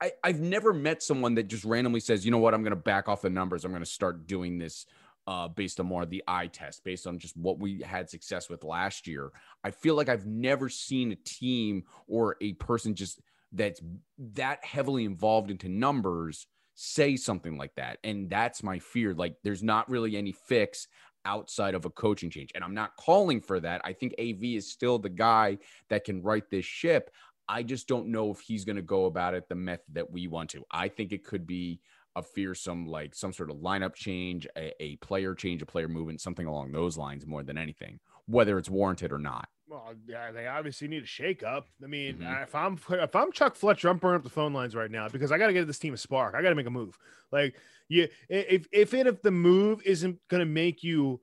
I, 0.00 0.12
I've 0.22 0.40
never 0.40 0.72
met 0.72 1.02
someone 1.02 1.34
that 1.36 1.44
just 1.44 1.64
randomly 1.64 2.00
says, 2.00 2.24
you 2.24 2.30
know 2.30 2.38
what, 2.38 2.52
I'm 2.52 2.62
going 2.62 2.72
to 2.72 2.76
back 2.76 3.08
off 3.08 3.22
the 3.22 3.30
numbers. 3.30 3.64
I'm 3.64 3.70
going 3.70 3.82
to 3.82 3.90
start 3.90 4.26
doing 4.26 4.58
this 4.58 4.86
uh, 5.26 5.48
based 5.48 5.80
on 5.80 5.86
more 5.86 6.02
of 6.02 6.10
the 6.10 6.22
eye 6.28 6.46
test, 6.46 6.84
based 6.84 7.06
on 7.06 7.18
just 7.18 7.36
what 7.36 7.58
we 7.58 7.80
had 7.80 8.10
success 8.10 8.48
with 8.48 8.64
last 8.64 9.06
year. 9.06 9.30
I 9.62 9.70
feel 9.70 9.94
like 9.94 10.08
I've 10.08 10.26
never 10.26 10.68
seen 10.68 11.12
a 11.12 11.16
team 11.16 11.84
or 12.06 12.36
a 12.40 12.52
person 12.54 12.94
just 12.94 13.20
that's 13.52 13.80
that 14.18 14.64
heavily 14.64 15.04
involved 15.04 15.50
into 15.50 15.68
numbers 15.68 16.46
say 16.74 17.16
something 17.16 17.56
like 17.56 17.74
that. 17.76 17.98
And 18.04 18.28
that's 18.28 18.62
my 18.62 18.78
fear. 18.78 19.14
Like, 19.14 19.36
there's 19.44 19.62
not 19.62 19.88
really 19.88 20.16
any 20.16 20.32
fix 20.32 20.88
outside 21.24 21.74
of 21.74 21.84
a 21.84 21.90
coaching 21.90 22.30
change. 22.30 22.50
And 22.54 22.62
I'm 22.62 22.74
not 22.74 22.96
calling 22.96 23.40
for 23.40 23.60
that. 23.60 23.80
I 23.84 23.92
think 23.92 24.14
AV 24.18 24.42
is 24.42 24.70
still 24.70 24.98
the 24.98 25.08
guy 25.08 25.58
that 25.88 26.04
can 26.04 26.22
right 26.22 26.44
this 26.50 26.64
ship. 26.64 27.10
I 27.48 27.62
just 27.62 27.88
don't 27.88 28.08
know 28.08 28.30
if 28.30 28.40
he's 28.40 28.64
going 28.64 28.76
to 28.76 28.82
go 28.82 29.04
about 29.04 29.34
it 29.34 29.48
the 29.48 29.54
method 29.54 29.94
that 29.94 30.10
we 30.10 30.26
want 30.26 30.50
to. 30.50 30.64
I 30.70 30.88
think 30.88 31.12
it 31.12 31.24
could 31.24 31.46
be 31.46 31.80
a 32.16 32.22
fearsome, 32.22 32.86
like 32.86 33.14
some 33.14 33.32
sort 33.32 33.50
of 33.50 33.56
lineup 33.58 33.94
change, 33.94 34.46
a, 34.56 34.72
a 34.82 34.96
player 34.96 35.34
change, 35.34 35.62
a 35.62 35.66
player 35.66 35.88
movement, 35.88 36.20
something 36.20 36.46
along 36.46 36.72
those 36.72 36.96
lines 36.96 37.26
more 37.26 37.42
than 37.42 37.58
anything, 37.58 37.98
whether 38.26 38.58
it's 38.58 38.70
warranted 38.70 39.12
or 39.12 39.18
not. 39.18 39.48
Well, 39.66 39.94
yeah, 40.06 40.30
they 40.30 40.46
obviously 40.46 40.88
need 40.88 41.02
a 41.02 41.06
shake 41.06 41.42
up. 41.42 41.68
I 41.82 41.86
mean, 41.86 42.18
Mhm. 42.18 42.42
if 42.42 42.54
I'm 42.54 42.78
if 42.90 43.16
I'm 43.16 43.32
Chuck 43.32 43.56
Fletcher, 43.56 43.88
I'm 43.88 43.98
burning 43.98 44.18
up 44.18 44.22
the 44.24 44.30
phone 44.30 44.52
lines 44.52 44.76
right 44.76 44.90
now 44.90 45.08
because 45.08 45.32
I 45.32 45.38
got 45.38 45.46
to 45.46 45.52
get 45.54 45.66
this 45.66 45.78
team 45.78 45.94
a 45.94 45.96
spark. 45.96 46.34
I 46.34 46.42
got 46.42 46.50
to 46.50 46.54
make 46.54 46.66
a 46.66 46.70
move. 46.70 46.98
Like, 47.32 47.58
you, 47.88 48.08
if 48.28 48.66
if 48.72 48.92
it 48.94 49.06
if 49.06 49.22
the 49.22 49.30
move 49.30 49.80
isn't 49.84 50.20
going 50.28 50.40
to 50.40 50.46
make 50.46 50.82
you, 50.82 51.20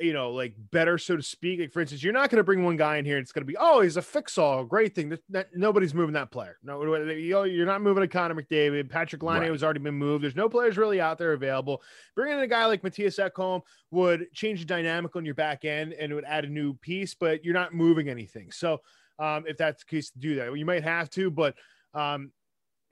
you 0.00 0.12
know, 0.12 0.30
like 0.30 0.54
better, 0.70 0.96
so 0.98 1.16
to 1.16 1.22
speak. 1.22 1.60
Like, 1.60 1.72
for 1.72 1.80
instance, 1.80 2.02
you're 2.02 2.12
not 2.12 2.30
going 2.30 2.38
to 2.38 2.44
bring 2.44 2.64
one 2.64 2.76
guy 2.76 2.96
in 2.96 3.04
here. 3.04 3.16
and 3.18 3.22
It's 3.22 3.32
going 3.32 3.42
to 3.42 3.46
be, 3.46 3.56
oh, 3.60 3.82
he's 3.82 3.96
a 3.96 4.02
fix 4.02 4.38
all, 4.38 4.64
great 4.64 4.94
thing. 4.94 5.10
That, 5.10 5.20
that- 5.28 5.48
nobody's 5.54 5.92
moving 5.94 6.14
that 6.14 6.30
player. 6.30 6.56
No, 6.62 6.82
you're 6.82 7.66
not 7.66 7.82
moving 7.82 8.02
a 8.02 8.08
Connor 8.08 8.34
McDavid. 8.34 8.88
Patrik 8.88 9.22
Laine 9.22 9.40
Right. 9.42 9.50
has 9.50 9.62
already 9.62 9.80
been 9.80 9.94
moved. 9.94 10.24
There's 10.24 10.34
no 10.36 10.48
players 10.48 10.76
really 10.78 11.00
out 11.00 11.18
there 11.18 11.32
available. 11.34 11.82
Bringing 12.16 12.38
in 12.38 12.44
a 12.44 12.48
guy 12.48 12.64
like 12.66 12.82
Mattias 12.82 13.18
Ekholm 13.18 13.60
would 13.90 14.26
change 14.32 14.60
the 14.60 14.66
dynamic 14.66 15.14
on 15.16 15.24
your 15.24 15.34
back 15.34 15.64
end 15.64 15.92
and 15.92 16.10
it 16.10 16.14
would 16.14 16.24
add 16.24 16.44
a 16.44 16.48
new 16.48 16.74
piece, 16.74 17.14
but 17.14 17.44
you're 17.44 17.54
not 17.54 17.74
moving 17.74 18.08
anything. 18.08 18.50
So 18.52 18.80
um, 19.18 19.44
if 19.46 19.58
that's 19.58 19.84
the 19.84 19.90
case 19.96 20.10
to 20.10 20.18
do 20.18 20.36
that, 20.36 20.56
you 20.56 20.64
might 20.64 20.82
have 20.82 21.10
to, 21.10 21.30
but 21.30 21.54
um, 21.92 22.32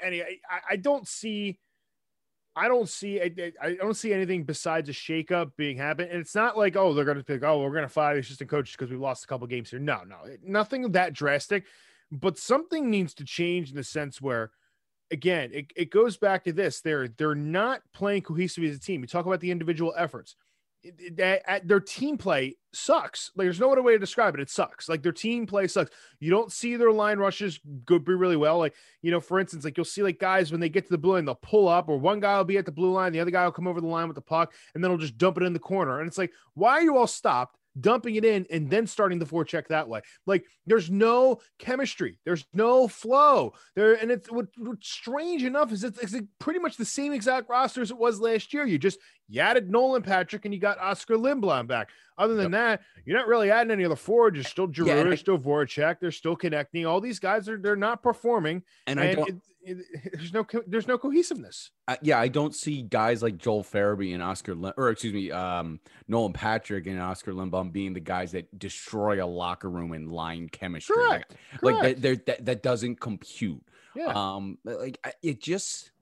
anyway, 0.01 0.41
I, 0.51 0.75
I 0.75 0.77
don't 0.77 1.09
see. 1.09 1.59
I 2.59 2.69
don't 2.69 2.89
see 2.89 3.21
I, 3.21 3.53
I 3.63 3.75
don't 3.75 3.95
see 3.95 4.13
anything 4.13 4.43
besides 4.43 4.89
a 4.89 4.93
shakeup 4.93 5.53
being 5.57 5.77
happen, 5.77 6.09
and 6.11 6.21
it's 6.21 6.35
not 6.35 6.59
like 6.59 6.77
oh 6.77 6.93
they're 6.93 7.05
going 7.05 7.19
to 7.19 7.25
pick 7.25 7.45
oh 7.45 7.61
we're 7.61 7.71
going 7.71 7.83
to 7.83 7.89
fire 7.89 8.15
the 8.15 8.21
assistant 8.21 8.51
coaches 8.51 8.75
because 8.77 8.91
we 8.91 8.97
lost 8.97 9.25
a 9.25 9.27
couple 9.29 9.47
games 9.47 9.71
here. 9.71 9.79
No, 9.79 10.03
no, 10.07 10.17
nothing 10.45 10.91
that 10.93 11.13
drastic, 11.13 11.65
but 12.11 12.37
something 12.37 12.91
needs 12.91 13.15
to 13.15 13.25
change 13.25 13.71
in 13.71 13.77
the 13.77 13.85
sense 13.85 14.21
where 14.21 14.51
again, 15.11 15.51
it, 15.53 15.73
it 15.77 15.91
goes 15.91 16.17
back 16.17 16.45
to 16.45 16.53
this. 16.53 16.81
They're 16.81 17.09
they're 17.09 17.35
not 17.35 17.83
playing 17.93 18.23
cohesively 18.23 18.69
as 18.71 18.77
a 18.77 18.81
team. 18.81 19.01
We 19.01 19.07
talk 19.07 19.27
about 19.27 19.41
the 19.41 19.51
individual 19.51 19.95
efforts. 19.97 20.35
That- 21.17 21.43
uh, 21.49 21.61
their 21.65 21.81
team 21.81 22.19
play 22.19 22.57
sucks. 22.73 23.31
Like 23.35 23.47
there's 23.47 23.61
no 23.61 23.73
other 23.73 23.83
way 23.83 23.93
to 23.93 23.99
describe 23.99 24.35
it. 24.35 24.41
It 24.41 24.51
sucks. 24.51 24.89
Like 24.89 25.03
their 25.03 25.13
team 25.13 25.47
play 25.47 25.67
sucks. 25.67 25.91
You 26.21 26.31
don't 26.31 26.53
see 26.53 26.77
their 26.77 26.93
line 26.93 27.19
rushes 27.19 27.61
go 27.85 27.99
be 27.99 28.15
really 28.15 28.37
well. 28.37 28.59
Like 28.59 28.75
you 29.03 29.11
know, 29.11 29.21
for 29.21 29.41
instance, 29.41 29.65
like 29.65 29.77
you'll 29.77 29.85
see 29.85 30.03
like 30.03 30.19
guys 30.19 30.53
when 30.53 30.61
they 30.61 30.69
get 30.69 30.85
to 30.85 30.91
the 30.91 30.99
blue 30.99 31.15
line, 31.15 31.25
they'll 31.25 31.35
pull 31.37 31.69
up, 31.69 31.89
or 31.89 31.99
one 31.99 32.21
guy 32.21 32.37
will 32.37 32.45
be 32.45 32.59
at 32.59 32.67
the 32.67 32.73
blue 32.73 32.93
line, 32.93 33.13
the 33.13 33.21
other 33.21 33.31
guy 33.31 33.45
will 33.45 33.53
come 33.53 33.67
over 33.67 33.81
the 33.81 33.87
line 33.87 34.09
with 34.09 34.17
the 34.17 34.21
puck, 34.21 34.53
and 34.75 34.83
then 34.83 34.91
he'll 34.91 34.99
just 34.99 35.19
dump 35.19 35.37
it 35.39 35.45
in 35.45 35.53
the 35.53 35.59
corner. 35.59 36.01
And 36.01 36.09
it's 36.09 36.19
like, 36.19 36.33
why 36.55 36.73
are 36.73 36.83
you 36.83 36.97
all 36.97 37.07
stopped? 37.07 37.57
Dumping 37.81 38.17
it 38.17 38.25
in 38.25 38.45
and 38.51 38.69
then 38.69 38.89
starting 38.89 39.21
the 39.21 39.27
forecheck 39.27 39.69
that 39.69 39.89
way. 39.89 40.01
Like 40.27 40.45
there's 40.67 40.91
no 40.91 41.39
chemistry, 41.61 42.19
there's 42.25 42.45
no 42.53 42.89
flow 42.89 43.53
there. 43.77 43.95
And 43.95 44.11
it's 44.11 44.29
what, 44.33 44.47
what's 44.57 44.89
strange 44.89 45.45
enough 45.45 45.71
is 45.71 45.85
it's, 45.85 46.01
it's 46.01 46.27
pretty 46.41 46.59
much 46.59 46.77
the 46.77 46.85
same 46.85 47.13
exact 47.13 47.49
roster 47.49 47.81
as 47.81 47.93
it 47.93 47.99
was 47.99 48.21
last 48.21 48.53
year. 48.53 48.67
You 48.67 48.79
just 48.79 48.99
you 49.29 49.41
added 49.41 49.71
Nolan 49.71 50.03
Patrick 50.03 50.45
and 50.45 50.55
you 50.55 50.61
got 50.61 50.79
Oskar 50.81 51.17
Lindblom 51.17 51.67
back. 51.67 51.91
Other 52.17 52.35
than 52.35 52.51
that, 52.51 52.83
you're 53.05 53.17
not 53.17 53.29
really 53.29 53.51
adding 53.51 53.71
any 53.71 53.85
other 53.85 53.95
forwards. 53.95 54.35
You're 54.37 54.45
still 54.45 54.73
Giroux, 54.73 54.89
Yeah, 54.89 55.05
I- 55.09 55.15
still 55.15 55.39
Voracek, 55.39 56.01
they're 56.01 56.11
still 56.11 56.35
connecting. 56.35 56.85
All 56.85 57.01
these 57.01 57.19
guys 57.21 57.49
are 57.49 57.57
they're 57.59 57.77
not 57.77 58.03
performing, 58.03 58.63
And, 58.89 58.99
and, 58.99 59.09
I 59.09 59.15
don't, 59.15 59.29
it, 59.29 59.37
it, 59.63 60.13
there's 60.15 60.33
no 60.33 60.45
there's 60.67 60.89
no 60.89 60.99
cohesiveness. 60.99 61.71
uh, 61.87 61.97
yeah, 62.03 62.19
I 62.19 62.27
don't 62.27 62.55
see 62.55 62.83
guys 62.83 63.23
like 63.23 63.37
Joel 63.39 63.63
Farabee 63.63 64.15
and 64.15 64.23
Oskar, 64.23 64.57
or 64.77 64.91
excuse 64.91 65.13
me, 65.15 65.31
um, 65.31 65.79
Nolan 66.09 66.33
Patrick 66.33 66.87
and 66.89 66.99
Oskar 67.01 67.33
Lindblom 67.33 67.71
being 67.71 67.93
the 67.93 68.01
guys 68.01 68.33
that 68.33 68.59
destroy 68.59 69.23
a 69.23 69.27
locker 69.27 69.71
room 69.71 69.93
and 69.93 70.11
line 70.11 70.49
chemistry. 70.49 70.97
Like- 71.07 71.29
Correct. 71.61 71.63
Like, 71.63 72.01
that, 72.01 72.27
that, 72.27 72.45
that 72.47 72.63
doesn't 72.65 72.99
compute. 72.99 73.63
Yeah. 73.95 74.13
Um, 74.15 74.59
like 74.65 74.99
it 75.23 75.41
just, 75.41 75.93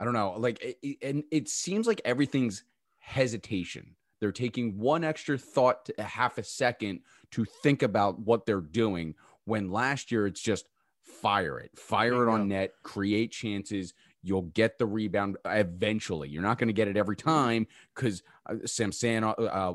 I 0.00 0.04
don't 0.04 0.14
know. 0.14 0.34
Like, 0.38 0.60
it, 0.64 0.78
it- 0.82 0.98
and 1.02 1.22
it 1.30 1.48
seems 1.48 1.86
like 1.86 2.00
everything's 2.04 2.64
hesitation. 2.98 3.94
They're 4.20 4.32
taking 4.32 4.78
one 4.78 5.04
extra 5.04 5.38
thought, 5.38 5.84
to 5.86 5.94
a 5.98 6.02
half 6.02 6.36
a 6.38 6.42
second 6.42 7.00
to 7.32 7.44
think 7.62 7.82
about 7.82 8.18
what 8.18 8.44
they're 8.46 8.60
doing. 8.60 9.14
When 9.44 9.70
last 9.70 10.10
year 10.12 10.26
it's 10.26 10.40
just 10.40 10.68
fire 11.02 11.58
it, 11.58 11.70
fire 11.78 12.22
it 12.28 12.30
on 12.30 12.48
net, 12.48 12.72
create 12.82 13.30
chances. 13.32 13.94
You'll 14.22 14.42
get 14.42 14.78
the 14.78 14.84
rebound 14.84 15.38
eventually. 15.46 16.28
You're 16.28 16.42
not 16.42 16.58
going 16.58 16.68
to 16.68 16.74
get 16.74 16.88
it 16.88 16.98
every 16.98 17.16
time 17.16 17.66
because 17.94 18.22
uh, 18.46 18.56
Samsonov, 18.66 19.36
uh, 19.38 19.42
uh, 19.42 19.74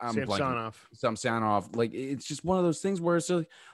I'm 0.00 0.14
blanking. 0.16 0.26
Samsonov. 0.28 0.88
Samsonov. 0.92 1.76
Like 1.76 1.94
it's 1.94 2.26
just 2.26 2.44
one 2.44 2.58
of 2.58 2.64
those 2.64 2.80
things 2.80 3.00
where 3.00 3.16
it's 3.16 3.30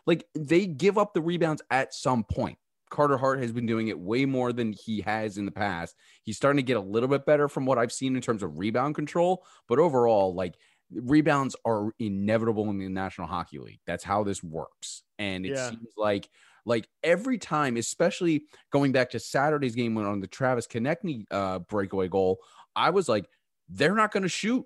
like 0.06 0.26
they 0.34 0.66
give 0.66 0.98
up 0.98 1.14
the 1.14 1.22
rebounds 1.22 1.62
at 1.70 1.94
some 1.94 2.24
point. 2.24 2.58
Carter 2.92 3.16
Hart 3.16 3.40
has 3.40 3.50
been 3.50 3.66
doing 3.66 3.88
it 3.88 3.98
way 3.98 4.26
more 4.26 4.52
than 4.52 4.72
he 4.72 5.00
has 5.00 5.38
in 5.38 5.46
the 5.46 5.50
past. 5.50 5.96
He's 6.22 6.36
starting 6.36 6.58
to 6.58 6.62
get 6.62 6.76
a 6.76 6.80
little 6.80 7.08
bit 7.08 7.24
better 7.26 7.48
from 7.48 7.66
what 7.66 7.78
I've 7.78 7.90
seen 7.90 8.14
in 8.14 8.22
terms 8.22 8.42
of 8.42 8.58
rebound 8.58 8.94
control, 8.94 9.44
but 9.66 9.78
overall, 9.80 10.34
like 10.34 10.54
rebounds 10.92 11.56
are 11.64 11.90
inevitable 11.98 12.68
in 12.68 12.78
the 12.78 12.88
National 12.88 13.26
Hockey 13.26 13.58
League. 13.58 13.80
That's 13.86 14.04
how 14.04 14.24
this 14.24 14.42
works. 14.42 15.02
And 15.18 15.46
it 15.46 15.52
Yeah. 15.54 15.70
seems 15.70 15.88
like 15.96 16.28
like 16.64 16.86
every 17.02 17.38
time, 17.38 17.76
especially 17.76 18.44
going 18.70 18.92
back 18.92 19.10
to 19.10 19.18
Saturday's 19.18 19.74
game 19.74 19.96
when 19.96 20.04
on 20.04 20.20
the 20.20 20.28
Travis 20.28 20.68
Konecny 20.68 21.24
uh, 21.30 21.58
breakaway 21.60 22.06
goal, 22.08 22.38
I 22.76 22.90
was 22.90 23.08
like, 23.08 23.26
they're 23.68 23.96
not 23.96 24.12
going 24.12 24.22
to 24.22 24.28
shoot. 24.28 24.64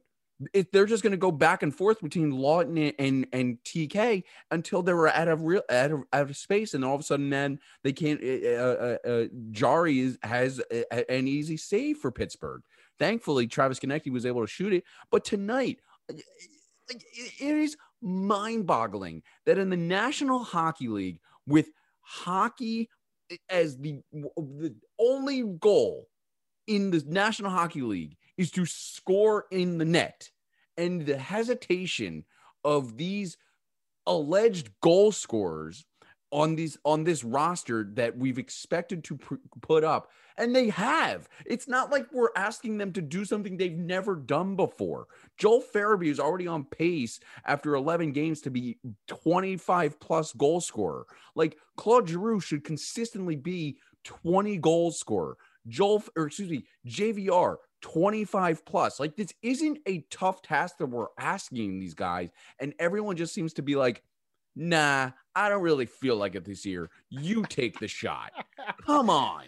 If 0.53 0.71
they're 0.71 0.87
just 0.87 1.03
going 1.03 1.13
to 1.13 1.17
go 1.17 1.33
back 1.33 1.63
and 1.63 1.75
forth 1.75 2.01
between 2.03 2.33
Laughton 2.33 2.77
and, 2.77 2.95
and 2.99 3.27
and 3.33 3.59
TK 3.65 4.25
until 4.51 4.83
they 4.83 4.93
were 4.93 5.09
out 5.09 5.29
of 5.29 5.43
real 5.43 5.63
out 5.71 5.93
of, 5.93 6.03
out 6.13 6.31
of 6.31 6.37
space, 6.37 6.75
and 6.75 6.85
all 6.85 6.95
of 6.95 7.01
a 7.01 7.05
sudden, 7.05 7.31
then 7.31 7.59
they 7.83 7.93
can't. 7.93 8.23
Uh, 8.23 8.27
uh, 8.27 8.97
uh, 9.07 9.25
Jarry 9.51 10.01
is, 10.01 10.19
has 10.23 10.61
a, 10.71 11.11
an 11.11 11.27
easy 11.27 11.57
save 11.57 11.99
for 11.99 12.11
Pittsburgh. 12.11 12.63
Thankfully, 12.99 13.47
Travis 13.47 13.79
Konecny 13.79 14.13
was 14.13 14.27
able 14.27 14.43
to 14.43 14.47
shoot 14.47 14.75
it. 14.75 14.85
But 15.11 15.25
tonight, 15.25 15.81
it 16.09 16.23
it 16.89 17.57
is 17.57 17.77
mind-boggling 18.03 19.23
that 19.47 19.59
in 19.59 19.71
the 19.71 19.77
National 19.77 20.41
Hockey 20.41 20.89
League, 20.89 21.19
with 21.47 21.71
hockey 22.01 22.91
as 23.49 23.79
the 23.79 24.01
the 24.13 24.75
only 24.99 25.43
goal 25.43 26.09
in 26.67 26.91
the 26.91 27.03
National 27.07 27.51
Hockey 27.51 27.83
League 27.83 28.17
is 28.37 28.51
to 28.53 28.67
score 28.67 29.47
in 29.51 29.79
the 29.79 29.85
net. 29.85 30.31
And 30.77 31.07
the 31.07 31.17
hesitation 31.17 32.25
of 32.65 32.97
these 32.97 33.37
alleged 34.07 34.71
goal 34.81 35.13
scorers 35.13 35.85
on 36.33 36.57
these 36.57 36.77
on 36.85 37.05
this 37.05 37.25
roster 37.25 37.89
that 37.95 38.17
we've 38.17 38.39
expected 38.39 39.05
to 39.05 39.17
pr- 39.17 39.35
put 39.63 39.85
up 39.85 40.11
and 40.39 40.55
they 40.55 40.69
have. 40.69 41.29
It's 41.45 41.69
not 41.69 41.91
like 41.91 42.07
we're 42.13 42.29
asking 42.37 42.79
them 42.79 42.93
to 42.93 43.01
do 43.01 43.25
something 43.25 43.57
they've 43.57 43.77
never 43.77 44.17
done 44.17 44.57
before. 44.57 45.07
Joel 45.39 45.63
farabee 45.63 46.11
is 46.11 46.21
already 46.21 46.47
on 46.47 46.65
pace 46.65 47.21
after 47.45 47.75
11 47.75 48.13
games 48.13 48.41
to 48.43 48.51
be 48.51 48.79
25 49.07 49.99
plus 50.01 50.33
goal 50.33 50.61
scorer. 50.61 51.07
Like 51.35 51.57
claude 51.77 52.09
giroux 52.09 52.41
should 52.41 52.65
consistently 52.65 53.37
be 53.37 53.79
20 54.05 54.59
goal 54.59 54.91
scorer. 54.91 55.37
Joel 55.69 56.03
or 56.17 56.27
excuse 56.27 56.51
me 56.51 56.65
jvr 56.87 57.57
25 57.93 58.65
plus 58.65 58.99
like 58.99 59.15
this 59.17 59.33
isn't 59.43 59.79
a 59.87 60.01
tough 60.11 60.43
task 60.43 60.77
that 60.79 60.87
we're 60.87 61.07
asking 61.19 61.79
these 61.79 61.95
guys 61.95 62.31
and 62.59 62.75
everyone 62.81 63.15
just 63.17 63.33
seems 63.33 63.53
to 63.53 63.63
be 63.63 63.77
like 63.77 64.03
nah 64.57 65.11
I 65.37 65.49
don't 65.49 65.63
really 65.63 65.87
feel 65.87 66.17
like 66.17 66.35
it 66.35 66.45
this 66.47 66.65
year. 66.65 66.89
You 67.11 67.45
take 67.47 67.79
the 67.79 67.89
shot. 67.89 68.33
Come 68.87 69.11
on. 69.11 69.45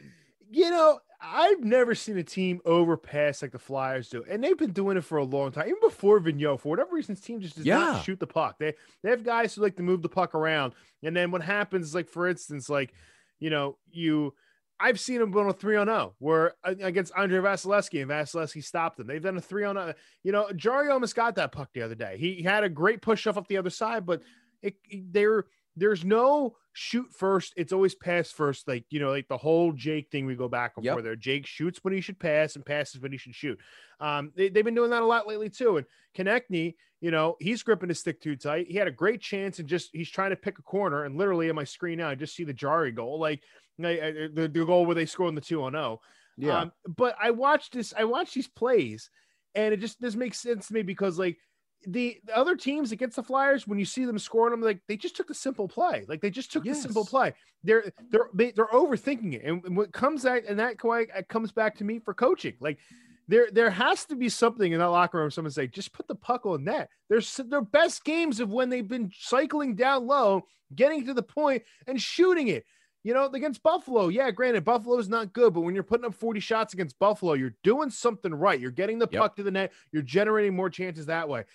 You 0.50 0.68
know, 0.70 1.00
I've 1.18 1.64
never 1.64 1.94
seen 1.94 2.18
a 2.18 2.22
team 2.22 2.60
overpass 2.66 3.40
like 3.40 3.52
the 3.52 3.58
Flyers 3.58 4.10
do, 4.10 4.22
and 4.28 4.44
they've 4.44 4.56
been 4.56 4.72
doing 4.72 4.98
it 4.98 5.04
for 5.04 5.16
a 5.16 5.24
long 5.24 5.50
time. 5.50 5.66
Even 5.66 5.80
before 5.80 6.20
Vigneault, 6.20 6.60
for 6.60 6.68
whatever 6.68 6.90
reason, 6.94 7.14
this 7.14 7.24
team 7.24 7.40
just 7.40 7.56
does 7.56 7.64
Yeah. 7.64 7.78
not 7.78 8.04
shoot 8.04 8.20
the 8.20 8.26
puck. 8.26 8.58
They 8.58 8.74
they 9.02 9.08
have 9.08 9.24
guys 9.24 9.54
who 9.54 9.62
like 9.62 9.76
to 9.76 9.82
move 9.82 10.02
the 10.02 10.10
puck 10.10 10.34
around, 10.34 10.74
and 11.02 11.16
then 11.16 11.30
what 11.30 11.40
happens 11.42 11.86
is 11.86 11.94
like, 11.94 12.08
for 12.10 12.28
instance, 12.28 12.68
like 12.68 12.92
you 13.40 13.48
know, 13.48 13.78
you 13.90 14.34
I've 14.80 15.00
seen 15.00 15.18
them 15.18 15.36
on 15.36 15.48
a 15.48 15.52
three 15.52 15.76
on 15.76 15.86
zero 15.86 16.14
where 16.18 16.54
uh, 16.64 16.74
against 16.80 17.12
Andrei 17.16 17.40
Vasilevskiy 17.40 18.02
and 18.02 18.10
Vasilevskiy 18.10 18.62
stopped 18.62 18.98
them. 18.98 19.06
They've 19.06 19.22
done 19.22 19.36
a 19.36 19.40
three 19.40 19.64
on 19.64 19.76
zero. 19.76 19.94
You 20.22 20.32
know, 20.32 20.50
Jarry 20.54 20.88
almost 20.90 21.16
got 21.16 21.34
that 21.36 21.52
puck 21.52 21.70
the 21.72 21.82
other 21.82 21.94
day. 21.94 22.16
He 22.18 22.42
had 22.42 22.64
a 22.64 22.68
great 22.68 23.02
push 23.02 23.26
off 23.26 23.36
up 23.36 23.48
the 23.48 23.56
other 23.56 23.70
side, 23.70 24.06
but 24.06 24.22
it, 24.62 24.76
there 25.12 25.44
there's 25.76 26.04
no 26.04 26.56
shoot 26.72 27.06
first. 27.12 27.54
It's 27.56 27.72
always 27.72 27.94
pass 27.94 28.30
first. 28.30 28.66
Like 28.68 28.84
you 28.90 29.00
know, 29.00 29.10
like 29.10 29.28
the 29.28 29.36
whole 29.36 29.72
Jake 29.72 30.10
thing 30.10 30.26
we 30.26 30.34
go 30.36 30.48
back 30.48 30.72
and 30.76 30.84
Yep. 30.84 30.94
forth 30.94 31.04
there. 31.04 31.16
Jake 31.16 31.46
shoots 31.46 31.80
when 31.82 31.94
he 31.94 32.00
should 32.00 32.18
pass 32.18 32.56
and 32.56 32.64
passes 32.64 33.00
when 33.00 33.12
he 33.12 33.18
should 33.18 33.34
shoot. 33.34 33.58
Um, 34.00 34.32
they, 34.36 34.48
they've 34.48 34.64
been 34.64 34.74
doing 34.74 34.90
that 34.90 35.02
a 35.02 35.06
lot 35.06 35.26
lately 35.26 35.50
too. 35.50 35.76
And 35.76 35.86
Konecny, 36.16 36.74
you 37.00 37.10
know, 37.10 37.36
he's 37.40 37.62
gripping 37.62 37.88
his 37.88 38.00
stick 38.00 38.20
too 38.20 38.36
tight. 38.36 38.66
He 38.68 38.76
had 38.76 38.88
a 38.88 38.92
great 38.92 39.20
chance 39.20 39.58
and 39.58 39.68
just 39.68 39.90
he's 39.92 40.10
trying 40.10 40.30
to 40.30 40.36
pick 40.36 40.58
a 40.58 40.62
corner. 40.62 41.04
And 41.04 41.16
literally 41.16 41.48
on 41.48 41.56
my 41.56 41.64
screen 41.64 41.98
now, 41.98 42.08
I 42.08 42.14
just 42.14 42.34
see 42.34 42.44
the 42.44 42.52
Jarry 42.52 42.92
goal, 42.92 43.18
like 43.20 43.42
the, 43.78 44.48
the 44.52 44.64
goal 44.64 44.86
where 44.86 44.94
they 44.94 45.06
score 45.06 45.26
on 45.26 45.34
the 45.34 45.40
two 45.40 45.62
on 45.62 45.72
zero. 45.72 46.00
Yeah. 46.36 46.60
Um, 46.60 46.72
but 46.96 47.16
I 47.20 47.30
watched 47.30 47.72
this, 47.72 47.92
I 47.96 48.04
watched 48.04 48.34
these 48.34 48.48
plays, 48.48 49.10
and 49.54 49.74
it 49.74 49.80
just 49.80 50.00
doesn't 50.00 50.18
make 50.18 50.34
sense 50.34 50.68
to 50.68 50.74
me 50.74 50.82
because 50.82 51.18
like 51.18 51.38
the, 51.86 52.18
the 52.24 52.36
other 52.36 52.56
teams 52.56 52.92
against 52.92 53.16
the 53.16 53.22
Flyers, 53.22 53.66
when 53.66 53.78
you 53.78 53.84
see 53.84 54.04
them 54.04 54.18
scoring 54.18 54.52
them, 54.52 54.62
like 54.62 54.80
they 54.88 54.96
just 54.96 55.16
took 55.16 55.28
the 55.28 55.34
simple 55.34 55.68
play. 55.68 56.04
Like 56.08 56.20
they 56.20 56.30
just 56.30 56.52
took 56.52 56.64
the 56.64 56.74
simple 56.74 57.04
play. 57.04 57.34
They're 57.64 57.92
they're 58.10 58.28
they, 58.34 58.50
they're 58.52 58.66
overthinking 58.66 59.34
it. 59.34 59.44
And 59.44 59.76
what 59.76 59.92
comes 59.92 60.26
out 60.26 60.42
and 60.48 60.58
that 60.58 60.78
quite 60.78 61.08
it 61.14 61.28
comes 61.28 61.52
back 61.52 61.76
to 61.78 61.84
me 61.84 61.98
for 61.98 62.14
coaching. 62.14 62.54
Like 62.60 62.78
there 63.26 63.48
there 63.52 63.70
has 63.70 64.04
to 64.06 64.16
be 64.16 64.28
something 64.28 64.72
in 64.72 64.78
that 64.78 64.86
locker 64.86 65.18
room. 65.18 65.30
Someone 65.30 65.52
say, 65.52 65.66
just 65.66 65.92
put 65.92 66.08
the 66.08 66.14
puck 66.14 66.46
on 66.46 66.64
net. 66.64 66.88
There's 67.08 67.36
their 67.36 67.62
best 67.62 68.04
games 68.04 68.40
of 68.40 68.50
when 68.50 68.70
they've 68.70 68.86
been 68.86 69.10
cycling 69.18 69.74
down 69.74 70.06
low, 70.06 70.46
getting 70.74 71.06
to 71.06 71.14
the 71.14 71.22
point 71.22 71.62
and 71.86 72.00
shooting 72.00 72.48
it. 72.48 72.64
You 73.08 73.14
know, 73.14 73.24
against 73.24 73.62
Buffalo, 73.62 74.08
yeah, 74.08 74.30
granted, 74.30 74.66
Buffalo's 74.66 75.08
not 75.08 75.32
good, 75.32 75.54
but 75.54 75.62
when 75.62 75.74
you're 75.74 75.82
putting 75.82 76.04
up 76.04 76.14
40 76.14 76.40
shots 76.40 76.74
against 76.74 76.98
Buffalo, 76.98 77.32
you're 77.32 77.54
doing 77.62 77.88
something 77.88 78.34
right. 78.34 78.60
You're 78.60 78.70
getting 78.70 78.98
the 78.98 79.08
Yep. 79.10 79.18
puck 79.18 79.36
to 79.36 79.42
the 79.42 79.50
net, 79.50 79.72
you're 79.92 80.02
generating 80.02 80.54
more 80.54 80.68
chances 80.68 81.06
that 81.06 81.26
way. 81.26 81.46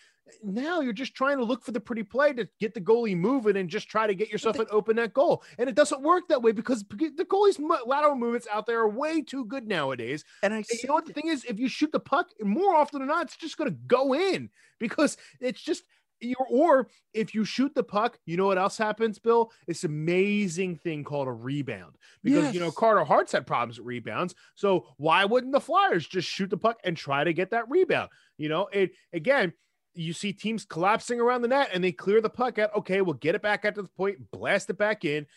Now 0.42 0.82
you're 0.82 0.94
just 0.94 1.14
trying 1.14 1.38
to 1.38 1.44
look 1.44 1.64
for 1.64 1.72
the 1.72 1.80
pretty 1.80 2.02
play 2.02 2.34
to 2.34 2.50
get 2.60 2.74
the 2.74 2.82
goalie 2.82 3.16
moving 3.16 3.56
and 3.58 3.70
just 3.70 3.88
try 3.88 4.08
to 4.08 4.16
get 4.16 4.30
yourself 4.30 4.58
an 4.58 4.66
open 4.72 4.96
net 4.96 5.14
goal. 5.14 5.44
And 5.60 5.70
it 5.70 5.76
doesn't 5.76 6.02
work 6.02 6.28
that 6.30 6.42
way 6.42 6.54
because 6.54 6.84
the 6.90 7.26
goalie's 7.30 7.60
lateral 7.86 8.16
movements 8.16 8.48
out 8.52 8.66
there 8.66 8.80
are 8.80 8.90
way 8.90 9.22
too 9.22 9.46
good 9.46 9.68
nowadays. 9.68 10.26
And 10.42 10.56
I 10.56 10.58
And 10.58 10.66
you 10.72 10.88
know 10.88 10.96
what 10.96 11.06
the 11.06 11.14
thing 11.14 11.28
is? 11.28 11.46
If 11.46 11.60
you 11.60 11.68
shoot 11.68 11.92
the 11.92 12.00
puck, 12.00 12.32
more 12.42 12.74
often 12.74 12.98
than 12.98 13.10
not, 13.10 13.26
it's 13.26 13.38
just 13.38 13.58
going 13.58 13.70
to 13.70 13.78
go 13.86 14.16
in 14.16 14.50
because 14.80 15.18
it's 15.40 15.62
just. 15.62 15.84
Or 16.50 16.88
if 17.14 17.34
you 17.36 17.44
shoot 17.46 17.74
the 17.76 17.84
puck, 17.84 18.18
you 18.26 18.38
know 18.38 18.46
what 18.48 18.58
else 18.58 18.78
happens, 18.78 19.20
Bill? 19.20 19.52
It's 19.68 19.84
amazing 19.84 20.78
thing 20.78 21.04
called 21.04 21.28
a 21.28 21.32
rebound 21.32 21.96
because 22.24 22.46
you 22.54 22.60
know 22.60 22.72
Carter 22.72 23.04
Hart's 23.04 23.32
had 23.34 23.46
problems 23.48 23.78
with 23.80 23.88
rebounds. 23.88 24.36
So 24.56 24.88
why 24.98 25.26
wouldn't 25.26 25.54
the 25.54 25.60
Flyers 25.60 26.08
just 26.08 26.28
shoot 26.30 26.50
the 26.50 26.58
puck 26.58 26.80
and 26.84 26.96
try 26.96 27.24
to 27.24 27.34
get 27.34 27.52
that 27.52 27.70
rebound? 27.70 28.10
You 28.38 28.50
know, 28.50 28.68
it 28.72 28.92
again. 29.12 29.54
You 29.96 30.14
see 30.14 30.34
teams 30.34 30.66
collapsing 30.66 31.20
around 31.20 31.44
the 31.44 31.48
net 31.50 31.70
and 31.72 31.84
they 31.84 31.92
clear 31.92 32.20
the 32.20 32.30
puck 32.30 32.58
out. 32.58 32.76
Okay, 32.78 33.02
we'll 33.02 33.14
get 33.14 33.36
it 33.36 33.44
back 33.44 33.64
out 33.64 33.76
to 33.76 33.84
the 33.84 33.90
point, 33.90 34.18
blast 34.32 34.70
it 34.72 34.78
back 34.78 35.06
in 35.06 35.28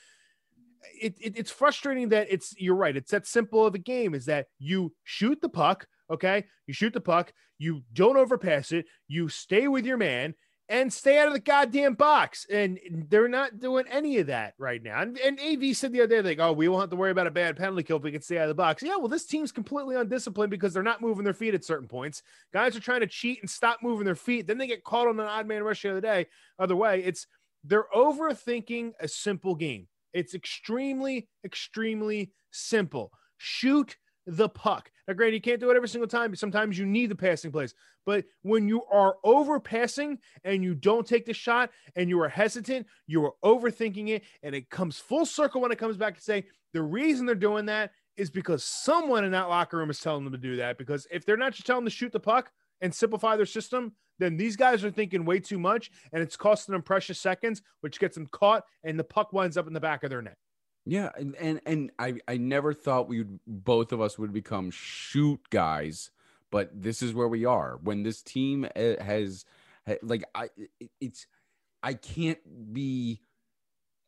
it, 1.01 1.15
it- 1.21 1.37
it's 1.37 1.51
frustrating 1.51 2.11
that 2.11 2.29
it's 2.31 2.55
you're 2.59 2.75
right 2.77 2.97
it's 2.97 3.11
that 3.11 3.27
simple 3.27 3.67
of 3.67 3.75
a 3.75 3.79
game 3.79 4.15
is 4.15 4.27
that 4.27 4.47
you 4.59 4.95
shoot 5.05 5.41
the 5.41 5.49
puck 5.49 5.87
okay 6.11 6.45
you 6.67 6.75
shoot 6.75 6.93
the 6.93 7.01
puck 7.01 7.33
you 7.59 7.83
don't 7.93 8.17
overpass 8.17 8.71
it 8.73 8.87
you 9.09 9.29
stay 9.29 9.67
with 9.69 9.85
your 9.85 9.97
man 9.97 10.35
and 10.69 10.93
stay 10.93 11.19
out 11.19 11.29
of 11.29 11.33
the 11.33 11.41
goddamn 11.41 11.95
box. 11.95 12.47
And 12.51 12.79
they're 13.09 13.29
not 13.29 13.59
doing 13.61 13.85
any 13.91 14.19
of 14.19 14.27
that 14.29 14.55
right 14.59 14.83
now. 14.83 15.01
And, 15.01 15.19
and 15.19 15.39
av 15.39 15.77
said 15.77 15.93
the 15.93 16.03
other 16.03 16.23
day 16.23 16.29
like 16.29 16.41
oh 16.41 16.53
we 16.53 16.69
won't 16.69 16.83
have 16.83 16.91
to 16.91 16.97
worry 16.97 17.11
about 17.11 17.27
a 17.27 17.33
bad 17.33 17.57
penalty 17.57 17.83
kill 17.83 17.99
if 17.99 18.03
we 18.03 18.13
can 18.13 18.23
stay 18.23 18.39
out 18.39 18.45
of 18.45 18.49
the 18.49 18.55
box. 18.55 18.83
Yeah 18.83 18.97
well 18.97 19.09
this 19.09 19.27
team's 19.27 19.53
completely 19.53 19.97
undisciplined 19.97 20.51
because 20.51 20.75
they're 20.75 20.83
not 20.83 21.01
moving 21.01 21.25
their 21.25 21.35
feet 21.35 21.55
at 21.55 21.65
certain 21.65 21.89
points. 21.89 22.23
Guys 22.53 22.77
are 22.77 22.81
trying 22.81 23.01
to 23.01 23.07
cheat 23.07 23.41
and 23.41 23.51
stop 23.51 23.79
moving 23.83 24.05
their 24.05 24.15
feet. 24.15 24.47
Then 24.47 24.59
they 24.59 24.67
get 24.67 24.85
caught 24.85 25.09
on 25.09 25.21
an 25.21 25.27
odd 25.27 25.47
man 25.47 25.63
rush 25.63 25.83
the 25.83 25.91
other 25.91 26.01
day. 26.01 26.27
Other 26.59 26.77
way 26.77 27.03
it's 27.05 27.27
they're 27.65 27.87
overthinking 27.95 28.93
a 29.01 29.09
simple 29.09 29.55
game. 29.55 29.89
It's 30.13 30.35
extremely, 30.35 31.29
extremely 31.45 32.33
simple. 32.51 33.13
Shoot 33.39 33.97
the 34.27 34.49
puck. 34.49 34.91
Now, 35.07 35.15
granted, 35.15 35.35
you 35.35 35.41
can't 35.41 35.61
do 35.61 35.71
it 35.71 35.77
every 35.77 35.89
single 35.89 36.09
time. 36.09 36.35
Sometimes 36.35 36.79
you 36.79 36.85
need 36.85 37.11
the 37.11 37.15
passing 37.15 37.53
plays. 37.53 37.75
But 38.05 38.25
when 38.43 38.69
you 38.69 38.83
are 38.91 39.17
overpassing 39.25 40.19
and 40.45 40.65
you 40.65 40.75
don't 40.75 41.07
take 41.07 41.27
the 41.27 41.33
shot 41.33 41.71
and 41.95 42.09
you 42.09 42.21
are 42.21 42.29
hesitant, 42.29 42.87
you 43.07 43.25
are 43.25 43.35
overthinking 43.45 44.09
it. 44.09 44.25
And 44.43 44.55
it 44.55 44.69
comes 44.71 44.99
full 44.99 45.27
circle 45.27 45.61
when 45.61 45.73
it 45.73 45.79
comes 45.79 45.97
back 45.97 46.17
to 46.17 46.21
say 46.23 46.45
the 46.73 46.83
reason 46.83 47.27
they're 47.27 47.35
doing 47.35 47.67
that 47.67 47.93
is 48.17 48.31
because 48.31 48.65
someone 48.65 49.25
in 49.25 49.33
that 49.33 49.49
locker 49.49 49.77
room 49.77 49.91
is 49.91 50.01
telling 50.01 50.25
them 50.25 50.33
to 50.33 50.39
do 50.39 50.57
that. 50.57 50.79
Because 50.79 51.07
if 51.11 51.25
they're 51.25 51.37
not 51.37 51.53
just 51.53 51.67
telling 51.67 51.85
them 51.85 51.91
to 51.91 51.97
shoot 51.97 52.13
the 52.13 52.21
puck 52.21 52.51
and 52.81 52.95
simplify 52.95 53.37
their 53.37 53.47
system, 53.47 53.93
then 54.19 54.37
these 54.37 54.57
guys 54.57 54.85
are 54.85 54.91
thinking 54.91 55.25
way 55.25 55.39
too 55.39 55.59
much 55.59 55.91
and 56.13 56.23
it's 56.23 56.37
costing 56.37 56.73
them 56.73 56.83
precious 56.83 57.21
seconds, 57.21 57.63
which 57.81 58.01
gets 58.01 58.15
them 58.15 58.27
caught 58.27 58.65
and 58.83 58.99
the 58.99 59.05
puck 59.05 59.33
winds 59.33 59.57
up 59.57 59.67
in 59.67 59.73
the 59.73 59.81
back 59.81 60.03
of 60.03 60.11
their 60.11 60.23
net. 60.23 60.37
Yeah, 60.89 61.11
and 61.19 61.35
and, 61.37 61.61
and 61.67 61.91
I 61.99 62.15
I 62.29 62.37
never 62.37 62.73
thought 62.73 63.09
we 63.09 63.19
would 63.19 63.41
both 63.47 63.93
of 63.93 64.01
us 64.01 64.19
would 64.19 64.33
become 64.33 64.71
shoot 64.71 65.41
guys, 65.51 66.13
but 66.53 66.71
this 66.73 67.03
is 67.03 67.13
where 67.13 67.27
we 67.27 67.45
are. 67.45 67.79
When 67.83 68.05
this 68.05 68.23
team 68.23 68.65
uh, 68.65 69.03
has 69.03 69.45
like 70.01 70.25
I 70.33 70.49
it's 71.01 71.27
I 71.83 71.95
can't 71.95 72.39
be 72.73 73.21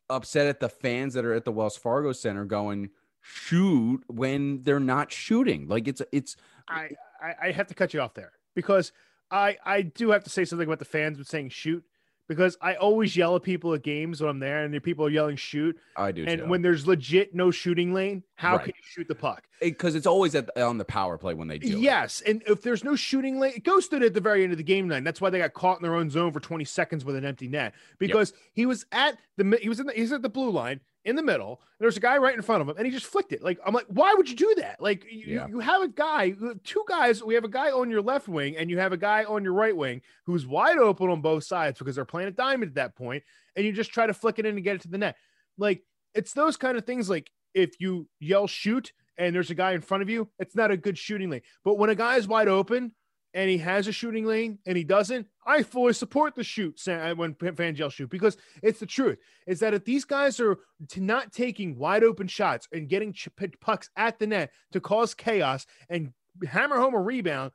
upset 0.09 0.47
at 0.47 0.61
the 0.61 0.69
fans 0.69 1.13
that 1.15 1.25
are 1.25 1.33
at 1.33 1.43
the 1.43 1.51
Wells 1.51 1.75
Fargo 1.77 2.13
Center 2.13 2.45
going 2.45 2.91
shoot 3.21 4.03
when 4.07 4.63
they're 4.63 4.79
not 4.79 5.11
shooting. 5.11 5.67
Like 5.67 5.87
it's 5.87 6.01
it's 6.13 6.37
I, 6.69 6.91
I, 7.21 7.35
I 7.43 7.51
have 7.51 7.67
to 7.67 7.73
cut 7.73 7.93
you 7.93 7.99
off 7.99 8.13
there 8.13 8.31
because 8.55 8.93
I, 9.31 9.57
I 9.65 9.81
do 9.81 10.11
have 10.11 10.23
to 10.23 10.29
say 10.29 10.45
something 10.45 10.67
about 10.67 10.79
the 10.79 10.85
fans 10.85 11.17
with 11.17 11.27
saying 11.27 11.49
shoot 11.49 11.83
because 12.29 12.55
I 12.61 12.75
always 12.75 13.17
yell 13.17 13.35
at 13.35 13.43
people 13.43 13.73
at 13.73 13.81
games 13.83 14.21
when 14.21 14.29
I'm 14.29 14.39
there 14.39 14.63
and 14.63 14.73
the 14.73 14.79
people 14.79 15.03
are 15.05 15.09
yelling 15.09 15.35
shoot. 15.35 15.77
I 15.97 16.13
do 16.13 16.23
And 16.25 16.41
too. 16.41 16.47
when 16.47 16.61
there's 16.61 16.87
legit 16.87 17.35
no 17.35 17.51
shooting 17.51 17.91
lane, 17.93 18.23
how 18.35 18.55
Right. 18.55 18.65
can 18.65 18.73
you 18.77 18.83
shoot 18.85 19.07
the 19.09 19.15
puck? 19.15 19.43
because 19.59 19.93
it's 19.95 20.07
always 20.07 20.35
at 20.35 20.45
the, 20.45 20.63
on 20.63 20.77
the 20.77 20.85
power 20.85 21.17
play 21.17 21.33
when 21.33 21.49
they 21.49 21.57
do. 21.59 21.67
it. 21.75 21.79
Yes, 21.81 22.21
and 22.25 22.41
if 22.47 22.61
there's 22.61 22.85
no 22.85 22.95
shooting 22.95 23.39
lane, 23.41 23.51
it 23.57 23.65
goes 23.65 23.89
to 23.89 23.97
it 23.97 24.03
at 24.03 24.13
the 24.13 24.21
very 24.21 24.43
end 24.43 24.53
of 24.53 24.57
the 24.57 24.63
game 24.63 24.87
night. 24.87 25.03
That's 25.03 25.19
why 25.19 25.29
they 25.29 25.39
got 25.39 25.51
caught 25.53 25.79
in 25.79 25.83
their 25.83 25.95
own 25.95 26.09
zone 26.09 26.31
for 26.31 26.39
20 26.39 26.63
seconds 26.63 27.03
with 27.03 27.17
an 27.17 27.25
empty 27.25 27.49
net 27.49 27.73
because 27.97 28.31
he 28.53 28.65
was 28.65 28.85
at 28.93 29.17
the 29.35 29.59
he 29.61 29.67
was 29.67 29.81
in 29.81 29.87
the, 29.87 29.91
he's 29.93 30.13
at 30.13 30.21
the 30.21 30.29
blue 30.29 30.49
line 30.51 30.79
in 31.05 31.15
the 31.15 31.23
middle. 31.23 31.61
And 31.61 31.85
there's 31.85 31.97
a 31.97 32.01
guy 32.01 32.17
right 32.17 32.35
in 32.35 32.41
front 32.41 32.61
of 32.61 32.67
him, 32.69 32.75
and 32.77 32.85
he 32.85 32.91
just 32.91 33.05
flicked 33.05 33.31
it. 33.31 33.41
Like 33.43 33.59
I'm 33.65 33.73
like, 33.73 33.85
why 33.87 34.13
would 34.13 34.29
you 34.29 34.35
do 34.35 34.53
that? 34.57 34.81
Like 34.81 35.05
you, 35.09 35.35
Yeah. 35.35 35.47
you 35.47 35.59
have 35.59 35.81
a 35.81 35.87
guy, 35.87 36.35
uh, 36.43 36.53
two 36.63 36.83
guys. 36.87 37.23
We 37.23 37.35
have 37.35 37.43
a 37.45 37.49
guy 37.49 37.71
on 37.71 37.89
your 37.89 38.01
left 38.01 38.27
wing, 38.27 38.57
and 38.57 38.69
you 38.69 38.77
have 38.79 38.91
a 38.91 38.97
guy 38.97 39.23
on 39.23 39.43
your 39.43 39.53
right 39.53 39.75
wing 39.75 40.01
who's 40.25 40.45
wide 40.45 40.77
open 40.77 41.09
on 41.09 41.21
both 41.21 41.43
sides 41.45 41.79
because 41.79 41.95
they're 41.95 42.05
playing 42.05 42.27
a 42.27 42.31
diamond 42.31 42.69
at 42.71 42.75
that 42.75 42.95
point, 42.95 43.23
and 43.55 43.65
you 43.65 43.71
just 43.71 43.91
try 43.91 44.05
to 44.07 44.13
flick 44.13 44.39
it 44.39 44.45
in 44.45 44.55
and 44.55 44.63
get 44.63 44.75
it 44.75 44.81
to 44.81 44.87
the 44.89 44.97
net. 44.97 45.15
Like 45.57 45.83
it's 46.13 46.33
those 46.33 46.57
kind 46.57 46.77
of 46.77 46.85
things. 46.85 47.09
Like 47.09 47.29
if 47.53 47.79
you 47.79 48.07
yell 48.19 48.47
shoot 48.47 48.91
and 49.17 49.35
there's 49.35 49.49
a 49.51 49.55
guy 49.55 49.71
in 49.73 49.81
front 49.81 50.01
of 50.03 50.09
you, 50.09 50.29
it's 50.39 50.55
not 50.55 50.71
a 50.71 50.77
good 50.77 50.97
shooting 50.97 51.29
lane. 51.29 51.41
But 51.63 51.77
when 51.77 51.89
a 51.89 51.95
guy 51.95 52.15
is 52.17 52.27
wide 52.27 52.47
open 52.47 52.93
and 53.33 53.49
he 53.49 53.57
has 53.59 53.87
a 53.87 53.91
shooting 53.91 54.25
lane 54.25 54.59
and 54.65 54.77
he 54.77 54.83
doesn't, 54.83 55.27
I 55.45 55.63
fully 55.63 55.93
support 55.93 56.35
the 56.35 56.43
shoot 56.43 56.79
sa- 56.79 56.91
uh, 56.93 57.15
when 57.15 57.35
fans 57.35 57.79
shoot 57.89 58.09
because 58.09 58.37
it's 58.63 58.79
the 58.79 58.85
truth. 58.85 59.19
Is 59.47 59.59
that 59.59 59.73
if 59.73 59.85
these 59.85 60.05
guys 60.05 60.39
are 60.39 60.57
not 60.97 61.31
taking 61.31 61.77
wide 61.77 62.03
open 62.03 62.27
shots 62.27 62.67
and 62.71 62.89
getting 62.89 63.15
pucks 63.61 63.89
at 63.95 64.19
the 64.19 64.27
net 64.27 64.51
to 64.71 64.79
cause 64.79 65.13
chaos 65.13 65.65
and 65.89 66.11
hammer 66.47 66.77
home 66.77 66.95
a 66.95 66.99
rebound, 66.99 67.51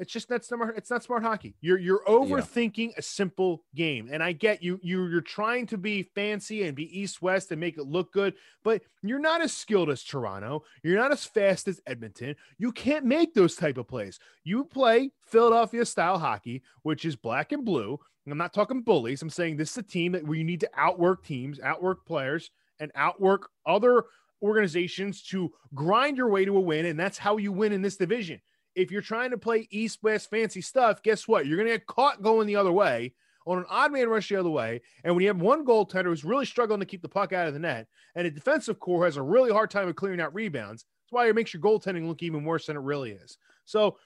it's 0.00 0.12
just 0.12 0.30
not 0.30 0.44
smart. 0.44 0.76
It's 0.78 0.90
not 0.90 1.04
smart 1.04 1.22
hockey. 1.22 1.54
You're 1.60 1.78
you're 1.78 2.02
overthinking 2.08 2.96
a 2.96 3.02
simple 3.02 3.64
game, 3.74 4.08
and 4.10 4.22
I 4.22 4.32
get 4.32 4.62
you. 4.62 4.80
You 4.82 5.06
you're 5.06 5.20
trying 5.20 5.66
to 5.66 5.78
be 5.78 6.04
fancy 6.14 6.62
and 6.62 6.74
be 6.74 6.98
east 6.98 7.20
west 7.20 7.52
and 7.52 7.60
make 7.60 7.76
it 7.76 7.86
look 7.86 8.10
good, 8.10 8.34
but 8.64 8.80
you're 9.02 9.18
not 9.18 9.42
as 9.42 9.52
skilled 9.52 9.90
as 9.90 10.02
Toronto. 10.02 10.64
You're 10.82 10.98
not 10.98 11.12
as 11.12 11.26
fast 11.26 11.68
as 11.68 11.82
Edmonton. 11.86 12.34
You 12.56 12.72
can't 12.72 13.04
make 13.04 13.34
those 13.34 13.56
type 13.56 13.76
of 13.76 13.88
plays. 13.88 14.18
You 14.42 14.64
play 14.64 15.12
Philadelphia 15.26 15.84
style 15.84 16.18
hockey, 16.18 16.62
which 16.82 17.04
is 17.04 17.14
black 17.14 17.52
and 17.52 17.64
blue. 17.64 18.00
And 18.24 18.32
I'm 18.32 18.38
not 18.38 18.54
talking 18.54 18.82
bullies. 18.82 19.20
I'm 19.20 19.30
saying 19.30 19.56
this 19.56 19.72
is 19.72 19.78
a 19.78 19.82
team 19.82 20.12
that 20.12 20.24
where 20.24 20.36
you 20.36 20.44
need 20.44 20.60
to 20.60 20.70
outwork 20.76 21.24
teams, 21.24 21.60
outwork 21.60 22.06
players, 22.06 22.50
and 22.78 22.90
outwork 22.94 23.50
other 23.66 24.04
organizations 24.42 25.22
to 25.24 25.52
grind 25.74 26.16
your 26.16 26.28
way 26.28 26.46
to 26.46 26.56
a 26.56 26.60
win, 26.60 26.86
and 26.86 26.98
that's 26.98 27.18
how 27.18 27.36
you 27.36 27.52
win 27.52 27.72
in 27.72 27.82
this 27.82 27.96
division 27.96 28.40
if 28.74 28.90
you're 28.90 29.02
trying 29.02 29.30
to 29.30 29.38
play 29.38 29.66
east 29.70 29.98
west 30.02 30.30
fancy 30.30 30.60
stuff, 30.60 31.02
guess 31.02 31.26
what? 31.26 31.46
You're 31.46 31.56
going 31.56 31.68
to 31.68 31.74
get 31.74 31.86
caught 31.86 32.22
going 32.22 32.46
the 32.46 32.56
other 32.56 32.72
way 32.72 33.14
on 33.46 33.58
an 33.58 33.64
odd 33.70 33.90
man 33.90 34.08
rush 34.08 34.28
the 34.28 34.36
other 34.36 34.50
way, 34.50 34.80
and 35.02 35.14
when 35.14 35.22
you 35.22 35.28
have 35.28 35.40
one 35.40 35.64
goaltender 35.64 36.04
who's 36.04 36.24
really 36.24 36.44
struggling 36.44 36.78
to 36.78 36.86
keep 36.86 37.00
the 37.00 37.08
puck 37.08 37.32
out 37.32 37.48
of 37.48 37.54
the 37.54 37.58
net, 37.58 37.86
and 38.14 38.26
a 38.26 38.30
defensive 38.30 38.78
core 38.78 39.06
has 39.06 39.16
a 39.16 39.22
really 39.22 39.50
hard 39.50 39.70
time 39.70 39.88
of 39.88 39.96
clearing 39.96 40.20
out 40.20 40.34
rebounds, 40.34 40.84
that's 40.84 41.12
why 41.12 41.26
it 41.26 41.34
makes 41.34 41.54
your 41.54 41.62
goaltending 41.62 42.06
look 42.06 42.22
even 42.22 42.44
worse 42.44 42.66
than 42.66 42.76
it 42.76 42.80
really 42.80 43.12
is. 43.12 43.38
So 43.64 43.96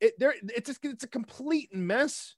it 0.00 0.14
there 0.18 0.34
it's 0.42 0.68
just, 0.68 0.84
it's 0.84 1.04
a 1.04 1.08
complete 1.08 1.72
mess, 1.74 2.34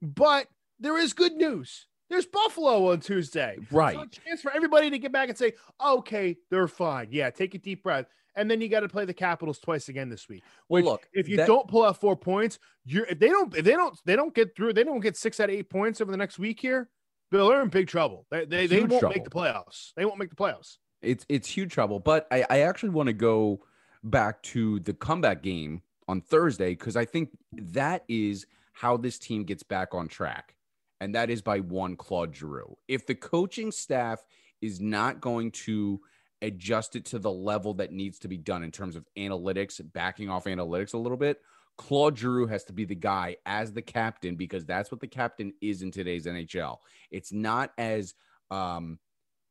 but 0.00 0.46
there 0.80 0.98
is 0.98 1.12
good 1.12 1.34
news. 1.34 1.86
There's 2.08 2.26
Buffalo 2.26 2.90
on 2.90 3.00
Tuesday. 3.00 3.58
Right. 3.70 3.94
So 3.94 4.02
a 4.02 4.08
chance 4.08 4.42
for 4.42 4.52
everybody 4.52 4.90
to 4.90 4.98
get 4.98 5.12
back 5.12 5.28
and 5.28 5.38
say, 5.38 5.52
okay, 5.84 6.36
they're 6.50 6.68
fine. 6.68 7.08
Yeah, 7.10 7.30
take 7.30 7.54
a 7.54 7.58
deep 7.58 7.82
breath. 7.82 8.06
And 8.34 8.50
then 8.50 8.60
you 8.60 8.68
got 8.68 8.80
to 8.80 8.88
play 8.88 9.04
the 9.04 9.14
Capitals 9.14 9.58
twice 9.58 9.88
again 9.88 10.08
this 10.08 10.28
week. 10.28 10.42
Well, 10.68 10.82
look, 10.82 11.08
if 11.12 11.28
you 11.28 11.36
that- 11.36 11.46
don't 11.46 11.68
pull 11.68 11.84
out 11.84 12.00
four 12.00 12.16
points, 12.16 12.58
you're 12.84 13.04
if 13.06 13.18
they 13.18 13.28
don't 13.28 13.54
if 13.56 13.64
they 13.64 13.72
don't 13.72 13.98
they 14.04 14.16
don't 14.16 14.34
get 14.34 14.56
through, 14.56 14.72
they 14.72 14.84
don't 14.84 15.00
get 15.00 15.16
six 15.16 15.38
out 15.40 15.50
of 15.50 15.54
eight 15.54 15.68
points 15.68 16.00
over 16.00 16.10
the 16.10 16.16
next 16.16 16.38
week 16.38 16.60
here. 16.60 16.88
Bill, 17.30 17.48
they're 17.48 17.62
in 17.62 17.68
big 17.68 17.88
trouble. 17.88 18.26
They 18.30 18.44
they, 18.44 18.66
they 18.66 18.80
won't 18.80 19.00
trouble. 19.00 19.08
make 19.10 19.24
the 19.24 19.30
playoffs. 19.30 19.92
They 19.96 20.04
won't 20.04 20.18
make 20.18 20.30
the 20.30 20.36
playoffs. 20.36 20.78
It's 21.02 21.26
it's 21.28 21.48
huge 21.48 21.72
trouble. 21.72 21.98
But 21.98 22.26
I, 22.30 22.44
I 22.48 22.60
actually 22.60 22.90
want 22.90 23.08
to 23.08 23.12
go 23.12 23.64
back 24.04 24.42
to 24.42 24.80
the 24.80 24.94
comeback 24.94 25.42
game 25.42 25.82
on 26.08 26.20
Thursday 26.20 26.70
because 26.70 26.96
I 26.96 27.04
think 27.04 27.30
that 27.52 28.04
is 28.08 28.46
how 28.72 28.96
this 28.96 29.18
team 29.18 29.44
gets 29.44 29.62
back 29.62 29.94
on 29.94 30.08
track. 30.08 30.54
And 31.00 31.14
that 31.14 31.30
is 31.30 31.42
by 31.42 31.60
one 31.60 31.96
Claude 31.96 32.34
Giroux. 32.34 32.76
If 32.86 33.06
the 33.06 33.14
coaching 33.14 33.72
staff 33.72 34.24
is 34.60 34.80
not 34.80 35.20
going 35.20 35.50
to 35.50 36.00
adjust 36.42 36.96
it 36.96 37.04
to 37.06 37.18
the 37.18 37.30
level 37.30 37.74
that 37.74 37.92
needs 37.92 38.18
to 38.20 38.28
be 38.28 38.36
done 38.36 38.62
in 38.62 38.70
terms 38.70 38.96
of 38.96 39.06
analytics, 39.16 39.80
backing 39.92 40.28
off 40.28 40.44
analytics 40.44 40.92
a 40.94 40.98
little 40.98 41.16
bit, 41.16 41.40
Claude 41.78 42.18
Giroux 42.18 42.46
has 42.46 42.64
to 42.64 42.72
be 42.72 42.84
the 42.84 42.94
guy 42.94 43.36
as 43.46 43.72
the 43.72 43.82
captain 43.82 44.36
because 44.36 44.66
that's 44.66 44.90
what 44.90 45.00
the 45.00 45.06
captain 45.06 45.52
is 45.62 45.82
in 45.82 45.90
today's 45.90 46.26
NHL. 46.26 46.78
It's 47.10 47.32
not 47.32 47.72
as 47.78 48.14
um, 48.50 48.98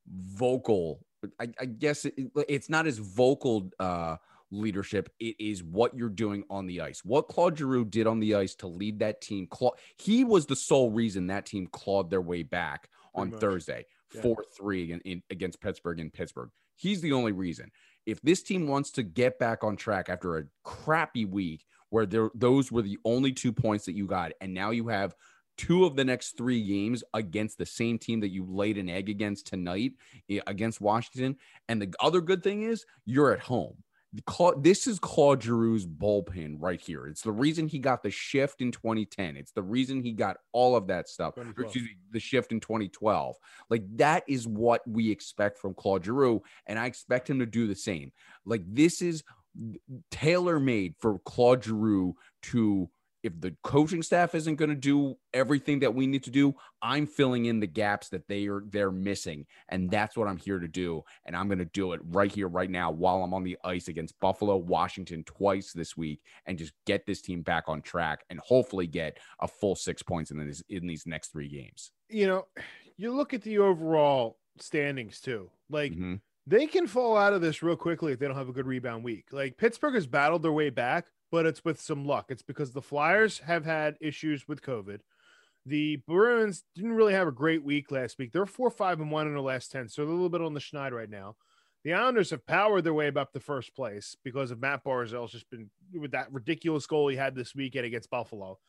vocal. 0.07 1.03
I, 1.39 1.49
I 1.59 1.65
guess 1.65 2.05
it, 2.05 2.13
it's 2.47 2.69
not 2.69 2.87
as 2.87 2.97
vocal 2.99 3.71
uh, 3.79 4.17
leadership. 4.51 5.09
It 5.19 5.35
is 5.39 5.63
what 5.63 5.95
you're 5.95 6.09
doing 6.09 6.43
on 6.49 6.67
the 6.67 6.81
ice. 6.81 7.03
What 7.03 7.27
Claude 7.27 7.57
Giroux 7.57 7.85
did 7.85 8.05
on 8.07 8.19
the 8.19 8.35
ice 8.35 8.53
to 8.55 8.67
lead 8.67 8.99
that 8.99 9.21
team. 9.21 9.47
Cla- 9.49 9.71
he 9.97 10.23
was 10.23 10.45
the 10.45 10.55
sole 10.55 10.91
reason 10.91 11.27
that 11.27 11.45
team 11.45 11.67
clawed 11.71 12.09
their 12.09 12.21
way 12.21 12.43
back 12.43 12.89
on. 13.15 13.31
Thursday, 13.31 13.85
Yeah. 14.13 14.21
four 14.21 14.43
three 14.57 14.91
in, 14.91 14.99
in, 15.01 15.23
against 15.29 15.61
Pittsburgh 15.61 15.99
in 15.99 16.11
Pittsburgh. 16.11 16.49
He's 16.81 17.01
the 17.01 17.13
only 17.13 17.31
reason. 17.31 17.71
If 18.07 18.19
this 18.21 18.41
team 18.41 18.67
wants 18.67 18.89
to 18.91 19.03
get 19.03 19.37
back 19.37 19.63
on 19.63 19.75
track 19.75 20.09
after 20.09 20.37
a 20.37 20.45
crappy 20.63 21.25
week 21.25 21.63
where 21.89 22.07
there, 22.07 22.31
those 22.33 22.71
were 22.71 22.81
the 22.81 22.97
only 23.05 23.31
two 23.31 23.53
points 23.53 23.85
that 23.85 23.93
you 23.93 24.07
got, 24.07 24.31
and 24.41 24.51
now 24.51 24.71
you 24.71 24.87
have 24.87 25.13
two 25.57 25.85
of 25.85 25.95
the 25.95 26.03
next 26.03 26.37
three 26.37 26.63
games 26.63 27.03
against 27.13 27.59
the 27.59 27.65
same 27.67 27.99
team 27.99 28.21
that 28.21 28.31
you 28.31 28.43
laid 28.43 28.79
an 28.79 28.89
egg 28.89 29.09
against 29.09 29.45
tonight 29.45 29.91
eh, 30.27 30.39
against 30.47 30.81
Washington. 30.81 31.35
And 31.69 31.79
the 31.79 31.93
other 31.99 32.19
good 32.19 32.41
thing 32.41 32.63
is 32.63 32.83
you're 33.05 33.31
at 33.31 33.41
home. 33.41 33.75
This 34.57 34.87
is 34.87 34.99
Claude 34.99 35.41
Giroux's 35.41 35.87
bullpen 35.87 36.57
right 36.59 36.81
here. 36.81 37.07
It's 37.07 37.21
the 37.21 37.31
reason 37.31 37.67
he 37.67 37.79
got 37.79 38.03
the 38.03 38.11
shift 38.11 38.61
in 38.61 38.71
2010. 38.71 39.37
It's 39.37 39.53
the 39.53 39.63
reason 39.63 40.03
he 40.03 40.11
got 40.11 40.37
all 40.51 40.75
of 40.75 40.87
that 40.87 41.07
stuff. 41.07 41.35
Excuse 41.37 41.85
me, 41.85 41.95
the 42.11 42.19
shift 42.19 42.51
in 42.51 42.59
2012. 42.59 43.35
Like 43.69 43.83
that 43.95 44.23
is 44.27 44.47
what 44.47 44.81
we 44.85 45.09
expect 45.09 45.59
from 45.59 45.73
Claude 45.73 46.03
Giroux, 46.03 46.41
and 46.67 46.77
I 46.77 46.87
expect 46.87 47.29
him 47.29 47.39
to 47.39 47.45
do 47.45 47.67
the 47.67 47.75
same. 47.75 48.11
Like 48.45 48.63
this 48.67 49.01
is 49.01 49.23
tailor 50.11 50.59
made 50.59 50.95
for 50.99 51.19
Claude 51.19 51.63
Giroux 51.63 52.15
to. 52.43 52.89
If 53.23 53.39
the 53.39 53.55
coaching 53.63 54.01
staff 54.01 54.33
isn't 54.33 54.55
going 54.55 54.69
to 54.69 54.75
do 54.75 55.17
everything 55.33 55.79
that 55.79 55.93
we 55.93 56.07
need 56.07 56.23
to 56.23 56.31
do, 56.31 56.55
I'm 56.81 57.05
filling 57.05 57.45
in 57.45 57.59
the 57.59 57.67
gaps 57.67 58.09
that 58.09 58.27
they 58.27 58.47
are 58.47 58.63
they're 58.65 58.91
missing, 58.91 59.45
and 59.69 59.89
that's 59.91 60.17
what 60.17 60.27
I'm 60.27 60.37
here 60.37 60.59
to 60.59 60.67
do. 60.67 61.03
And 61.25 61.35
I'm 61.35 61.47
going 61.47 61.59
to 61.59 61.65
do 61.65 61.93
it 61.93 62.01
right 62.03 62.31
here, 62.31 62.47
right 62.47 62.69
now, 62.69 62.89
while 62.91 63.23
I'm 63.23 63.33
on 63.33 63.43
the 63.43 63.57
ice 63.63 63.87
against 63.87 64.19
Buffalo, 64.19 64.57
Washington 64.57 65.23
twice 65.23 65.71
this 65.73 65.95
week, 65.95 66.21
and 66.45 66.57
just 66.57 66.73
get 66.85 67.05
this 67.05 67.21
team 67.21 67.41
back 67.43 67.65
on 67.67 67.81
track, 67.81 68.25
and 68.29 68.39
hopefully 68.39 68.87
get 68.87 69.17
a 69.39 69.47
full 69.47 69.75
six 69.75 70.01
points 70.01 70.31
in 70.31 70.37
this 70.45 70.63
in 70.69 70.87
these 70.87 71.05
next 71.05 71.31
three 71.31 71.49
games. 71.49 71.91
You 72.09 72.27
know, 72.27 72.47
you 72.97 73.13
look 73.13 73.33
at 73.33 73.41
the 73.43 73.59
overall 73.59 74.39
standings 74.57 75.19
too. 75.21 75.49
Like 75.69 75.93
Mhm. 75.93 76.21
they 76.45 76.67
can 76.67 76.87
fall 76.87 77.15
out 77.15 77.33
of 77.33 77.41
this 77.41 77.63
real 77.63 77.75
quickly 77.77 78.11
if 78.13 78.19
they 78.19 78.27
don't 78.27 78.35
have 78.35 78.49
a 78.49 78.53
good 78.53 78.67
rebound 78.67 79.03
week. 79.03 79.31
Like 79.31 79.57
Pittsburgh 79.57 79.93
has 79.95 80.07
battled 80.07 80.43
their 80.43 80.51
way 80.51 80.69
back, 80.69 81.07
but 81.31 81.45
it's 81.45 81.63
with 81.63 81.79
some 81.79 82.05
luck. 82.05 82.25
It's 82.29 82.41
because 82.41 82.71
the 82.71 82.81
Flyers 82.81 83.39
have 83.39 83.65
had 83.65 83.95
issues 84.01 84.47
with 84.47 84.61
COVID. 84.61 84.99
The 85.65 85.97
Bruins 86.07 86.63
didn't 86.75 86.93
really 86.93 87.13
have 87.13 87.27
a 87.27 87.31
great 87.31 87.63
week 87.63 87.91
last 87.91 88.17
week. 88.17 88.31
They're 88.31 88.45
four, 88.45 88.69
five, 88.69 88.99
and 88.99 89.11
one 89.11 89.27
in 89.27 89.35
the 89.35 89.41
last 89.41 89.71
10. 89.71 89.87
So 89.87 90.01
they're 90.01 90.09
a 90.09 90.13
little 90.13 90.29
bit 90.29 90.41
on 90.41 90.53
the 90.53 90.59
schneid 90.59 90.91
right 90.91 91.09
now. 91.09 91.35
The 91.83 91.93
Islanders 91.93 92.29
have 92.31 92.45
powered 92.45 92.83
their 92.83 92.93
way 92.93 93.07
up 93.07 93.31
to 93.31 93.39
first 93.39 93.75
place 93.75 94.15
because 94.23 94.51
of 94.51 94.59
Matt 94.59 94.83
Barzal's 94.83 95.31
just 95.31 95.49
been 95.49 95.69
with 95.93 96.11
that 96.11 96.31
ridiculous 96.31 96.85
goal 96.85 97.07
he 97.07 97.15
had 97.15 97.35
this 97.35 97.55
weekend 97.55 97.85
against 97.85 98.09
Buffalo. 98.09 98.59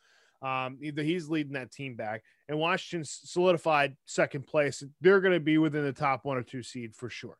Um, 0.40 0.78
he's 0.80 1.28
leading 1.28 1.52
that 1.52 1.70
team 1.70 1.94
back, 1.94 2.22
and 2.48 2.58
Washington 2.58 3.04
solidified 3.06 3.96
second 4.06 4.46
place. 4.46 4.82
They're 5.00 5.20
going 5.20 5.34
to 5.34 5.40
be 5.40 5.56
within 5.56 5.84
the 5.84 5.92
top 5.92 6.24
one 6.24 6.36
or 6.36 6.42
two 6.42 6.62
seed 6.64 6.96
for 6.96 7.08
sure. 7.08 7.36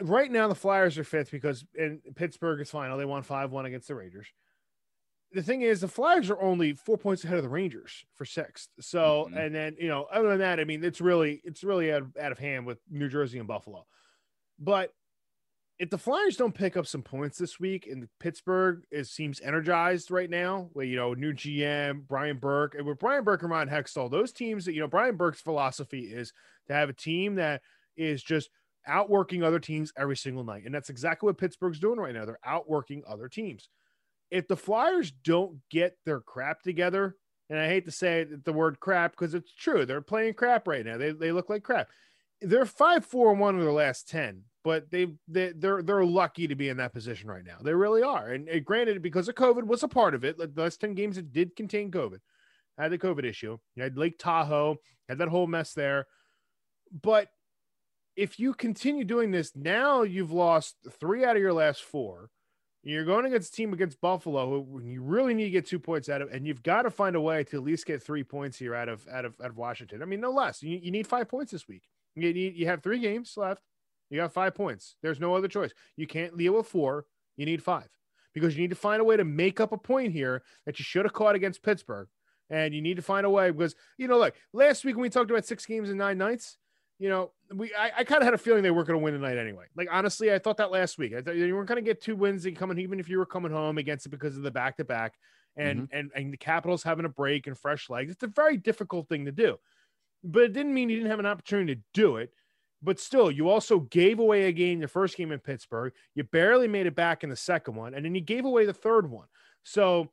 Right 0.00 0.30
now, 0.30 0.48
the 0.48 0.54
Flyers 0.54 0.98
are 0.98 1.04
fifth 1.04 1.30
because 1.30 1.64
in 1.74 2.00
Pittsburgh 2.16 2.60
is 2.60 2.70
final. 2.70 2.98
They 2.98 3.04
won 3.04 3.22
five 3.22 3.52
one 3.52 3.66
against 3.66 3.88
the 3.88 3.94
Rangers. 3.94 4.26
The 5.32 5.42
thing 5.42 5.62
is, 5.62 5.80
the 5.80 5.88
Flyers 5.88 6.30
are 6.30 6.40
only 6.40 6.74
four 6.74 6.96
points 6.96 7.24
ahead 7.24 7.36
of 7.38 7.42
the 7.42 7.48
Rangers 7.48 8.04
for 8.14 8.24
sixth. 8.24 8.68
So, 8.80 9.28
Mhm. 9.30 9.36
and 9.46 9.54
then 9.54 9.76
you 9.78 9.88
know, 9.88 10.04
other 10.04 10.28
than 10.28 10.38
that, 10.38 10.60
I 10.60 10.64
mean, 10.64 10.84
it's 10.84 11.00
really 11.00 11.40
it's 11.44 11.62
really 11.64 11.92
out 11.92 12.02
of, 12.02 12.16
out 12.16 12.32
of 12.32 12.38
hand 12.38 12.66
with 12.66 12.80
New 12.88 13.08
Jersey 13.08 13.38
and 13.38 13.48
Buffalo. 13.48 13.86
But 14.58 14.92
if 15.80 15.90
the 15.90 15.98
Flyers 15.98 16.36
don't 16.36 16.54
pick 16.54 16.76
up 16.76 16.86
some 16.86 17.02
points 17.02 17.36
this 17.36 17.58
week, 17.58 17.88
and 17.88 18.08
Pittsburgh 18.20 18.84
is 18.92 19.10
seems 19.10 19.40
energized 19.40 20.10
right 20.10 20.30
now, 20.30 20.70
where 20.72 20.86
you 20.86 20.96
know 20.96 21.14
new 21.14 21.32
GM 21.32 22.02
Brian 22.06 22.38
Burke 22.38 22.74
and 22.76 22.86
with 22.86 22.98
Brian 23.00 23.24
Burke 23.24 23.42
and 23.42 23.50
Ron 23.50 23.68
Hextall, 23.68 24.10
those 24.10 24.32
teams 24.32 24.64
that 24.64 24.72
you 24.72 24.80
know 24.80 24.88
Brian 24.88 25.16
Burke's 25.16 25.40
philosophy 25.40 26.12
is 26.12 26.32
to 26.68 26.74
have 26.74 26.88
a 26.88 26.92
team 26.94 27.36
that 27.36 27.62
is 27.96 28.22
just 28.22 28.50
outworking 28.86 29.42
other 29.42 29.58
teams 29.58 29.92
every 29.96 30.16
single 30.16 30.44
night, 30.44 30.64
and 30.64 30.74
that's 30.74 30.90
exactly 30.90 31.26
what 31.26 31.38
Pittsburgh's 31.38 31.78
doing 31.78 31.98
right 31.98 32.14
now. 32.14 32.24
They're 32.24 32.38
outworking 32.44 33.02
other 33.06 33.28
teams. 33.28 33.68
If 34.30 34.48
the 34.48 34.56
Flyers 34.56 35.10
don't 35.10 35.58
get 35.70 35.96
their 36.04 36.20
crap 36.20 36.62
together, 36.62 37.16
and 37.50 37.58
I 37.58 37.68
hate 37.68 37.84
to 37.84 37.92
say 37.92 38.24
the 38.44 38.52
word 38.52 38.80
crap 38.80 39.12
because 39.12 39.34
it's 39.34 39.52
true, 39.54 39.84
they're 39.84 40.00
playing 40.00 40.34
crap 40.34 40.66
right 40.66 40.84
now. 40.84 40.96
They 40.96 41.12
they 41.12 41.32
look 41.32 41.50
like 41.50 41.62
crap. 41.62 41.88
They're 42.40 42.66
five 42.66 43.04
four 43.04 43.30
and 43.30 43.40
one 43.40 43.54
in 43.54 43.60
their 43.60 43.72
last 43.72 44.08
ten, 44.08 44.42
but 44.64 44.90
they 44.90 45.08
they 45.28 45.52
they're 45.54 45.82
they're 45.82 46.04
lucky 46.04 46.48
to 46.48 46.54
be 46.54 46.68
in 46.68 46.78
that 46.78 46.92
position 46.92 47.30
right 47.30 47.44
now. 47.44 47.58
They 47.62 47.74
really 47.74 48.02
are. 48.02 48.30
And, 48.30 48.48
and 48.48 48.64
granted, 48.64 49.02
because 49.02 49.28
of 49.28 49.34
COVID 49.34 49.64
was 49.64 49.82
a 49.82 49.88
part 49.88 50.14
of 50.14 50.24
it. 50.24 50.38
The 50.38 50.62
last 50.62 50.80
ten 50.80 50.94
games, 50.94 51.18
it 51.18 51.32
did 51.32 51.54
contain 51.54 51.90
COVID. 51.90 52.18
Had 52.78 52.90
the 52.90 52.98
COVID 52.98 53.24
issue. 53.24 53.56
You 53.76 53.82
had 53.82 53.96
Lake 53.96 54.18
Tahoe, 54.18 54.76
had 55.08 55.18
that 55.18 55.28
whole 55.28 55.46
mess 55.46 55.74
there. 55.74 56.06
But 57.02 57.28
if 58.16 58.38
you 58.38 58.54
continue 58.54 59.04
doing 59.04 59.30
this, 59.30 59.52
now 59.54 60.02
you've 60.02 60.32
lost 60.32 60.76
three 61.00 61.24
out 61.24 61.36
of 61.36 61.42
your 61.42 61.52
last 61.52 61.82
four. 61.82 62.30
You're 62.82 63.04
going 63.04 63.24
against 63.24 63.54
a 63.54 63.56
team 63.56 63.72
against 63.72 64.00
Buffalo, 64.00 64.62
who 64.62 64.82
you 64.82 65.02
really 65.02 65.32
need 65.32 65.44
to 65.44 65.50
get 65.50 65.66
two 65.66 65.78
points 65.78 66.10
out 66.10 66.20
of, 66.20 66.30
and 66.30 66.46
you've 66.46 66.62
got 66.62 66.82
to 66.82 66.90
find 66.90 67.16
a 67.16 67.20
way 67.20 67.42
to 67.44 67.56
at 67.56 67.62
least 67.62 67.86
get 67.86 68.02
three 68.02 68.22
points 68.22 68.58
here 68.58 68.74
out 68.74 68.90
of 68.90 69.08
out 69.08 69.24
of 69.24 69.34
out 69.42 69.50
of 69.50 69.56
Washington. 69.56 70.02
I 70.02 70.04
mean, 70.04 70.20
no 70.20 70.30
less. 70.30 70.62
You, 70.62 70.78
you 70.82 70.90
need 70.90 71.06
five 71.06 71.28
points 71.28 71.50
this 71.50 71.66
week. 71.66 71.84
You 72.14 72.32
need 72.34 72.54
you 72.56 72.66
have 72.66 72.82
three 72.82 72.98
games 72.98 73.32
left. 73.36 73.62
You 74.10 74.20
got 74.20 74.34
five 74.34 74.54
points. 74.54 74.96
There's 75.02 75.18
no 75.18 75.34
other 75.34 75.48
choice. 75.48 75.72
You 75.96 76.06
can't 76.06 76.36
deal 76.36 76.54
with 76.54 76.66
four. 76.66 77.06
You 77.38 77.46
need 77.46 77.62
five 77.62 77.88
because 78.34 78.54
you 78.54 78.60
need 78.60 78.70
to 78.70 78.76
find 78.76 79.00
a 79.00 79.04
way 79.04 79.16
to 79.16 79.24
make 79.24 79.60
up 79.60 79.72
a 79.72 79.78
point 79.78 80.12
here 80.12 80.42
that 80.66 80.78
you 80.78 80.84
should 80.84 81.06
have 81.06 81.14
caught 81.14 81.36
against 81.36 81.62
Pittsburgh. 81.62 82.08
And 82.50 82.74
you 82.74 82.82
need 82.82 82.96
to 82.96 83.02
find 83.02 83.24
a 83.24 83.30
way 83.30 83.50
because 83.50 83.74
you 83.96 84.08
know, 84.08 84.18
like 84.18 84.34
last 84.52 84.84
week 84.84 84.94
when 84.94 85.02
we 85.02 85.08
talked 85.08 85.30
about 85.30 85.46
six 85.46 85.64
games 85.64 85.88
in 85.88 85.96
nine 85.96 86.18
nights, 86.18 86.58
you 86.98 87.08
know, 87.08 87.32
we 87.52 87.74
I, 87.74 87.90
I 87.98 88.04
kind 88.04 88.22
of 88.22 88.24
had 88.24 88.34
a 88.34 88.38
feeling 88.38 88.62
they 88.62 88.70
weren't 88.70 88.86
going 88.86 88.98
to 88.98 89.04
win 89.04 89.14
tonight 89.14 89.38
anyway. 89.38 89.66
Like 89.76 89.88
honestly, 89.90 90.32
I 90.32 90.38
thought 90.38 90.56
that 90.58 90.70
last 90.70 90.98
week. 90.98 91.14
I 91.14 91.22
thought 91.22 91.36
you 91.36 91.54
weren't 91.54 91.68
going 91.68 91.76
to 91.76 91.82
get 91.82 92.00
two 92.00 92.16
wins 92.16 92.46
and 92.46 92.56
coming, 92.56 92.78
even 92.78 93.00
if 93.00 93.08
you 93.08 93.18
were 93.18 93.26
coming 93.26 93.52
home 93.52 93.78
against 93.78 94.06
it 94.06 94.10
because 94.10 94.36
of 94.36 94.42
the 94.42 94.50
back 94.50 94.76
to 94.76 94.84
back 94.84 95.14
and 95.56 95.82
mm-hmm. 95.82 95.96
and 95.96 96.10
and 96.14 96.32
the 96.32 96.36
Capitals 96.36 96.82
having 96.82 97.04
a 97.04 97.10
break 97.10 97.46
and 97.46 97.58
fresh 97.58 97.90
legs. 97.90 98.12
It's 98.12 98.22
a 98.22 98.28
very 98.28 98.56
difficult 98.56 99.08
thing 99.08 99.24
to 99.24 99.32
do, 99.32 99.56
but 100.22 100.42
it 100.42 100.52
didn't 100.52 100.74
mean 100.74 100.88
you 100.88 100.96
didn't 100.96 101.10
have 101.10 101.20
an 101.20 101.26
opportunity 101.26 101.76
to 101.76 101.82
do 101.92 102.16
it. 102.16 102.30
But 102.82 103.00
still, 103.00 103.30
you 103.30 103.48
also 103.48 103.80
gave 103.80 104.18
away 104.18 104.44
a 104.44 104.52
game, 104.52 104.78
the 104.78 104.88
first 104.88 105.16
game 105.16 105.32
in 105.32 105.38
Pittsburgh. 105.38 105.94
You 106.14 106.24
barely 106.24 106.68
made 106.68 106.86
it 106.86 106.94
back 106.94 107.24
in 107.24 107.30
the 107.30 107.36
second 107.36 107.76
one, 107.76 107.94
and 107.94 108.04
then 108.04 108.14
you 108.14 108.20
gave 108.20 108.44
away 108.44 108.66
the 108.66 108.74
third 108.74 109.10
one. 109.10 109.26
So 109.62 110.10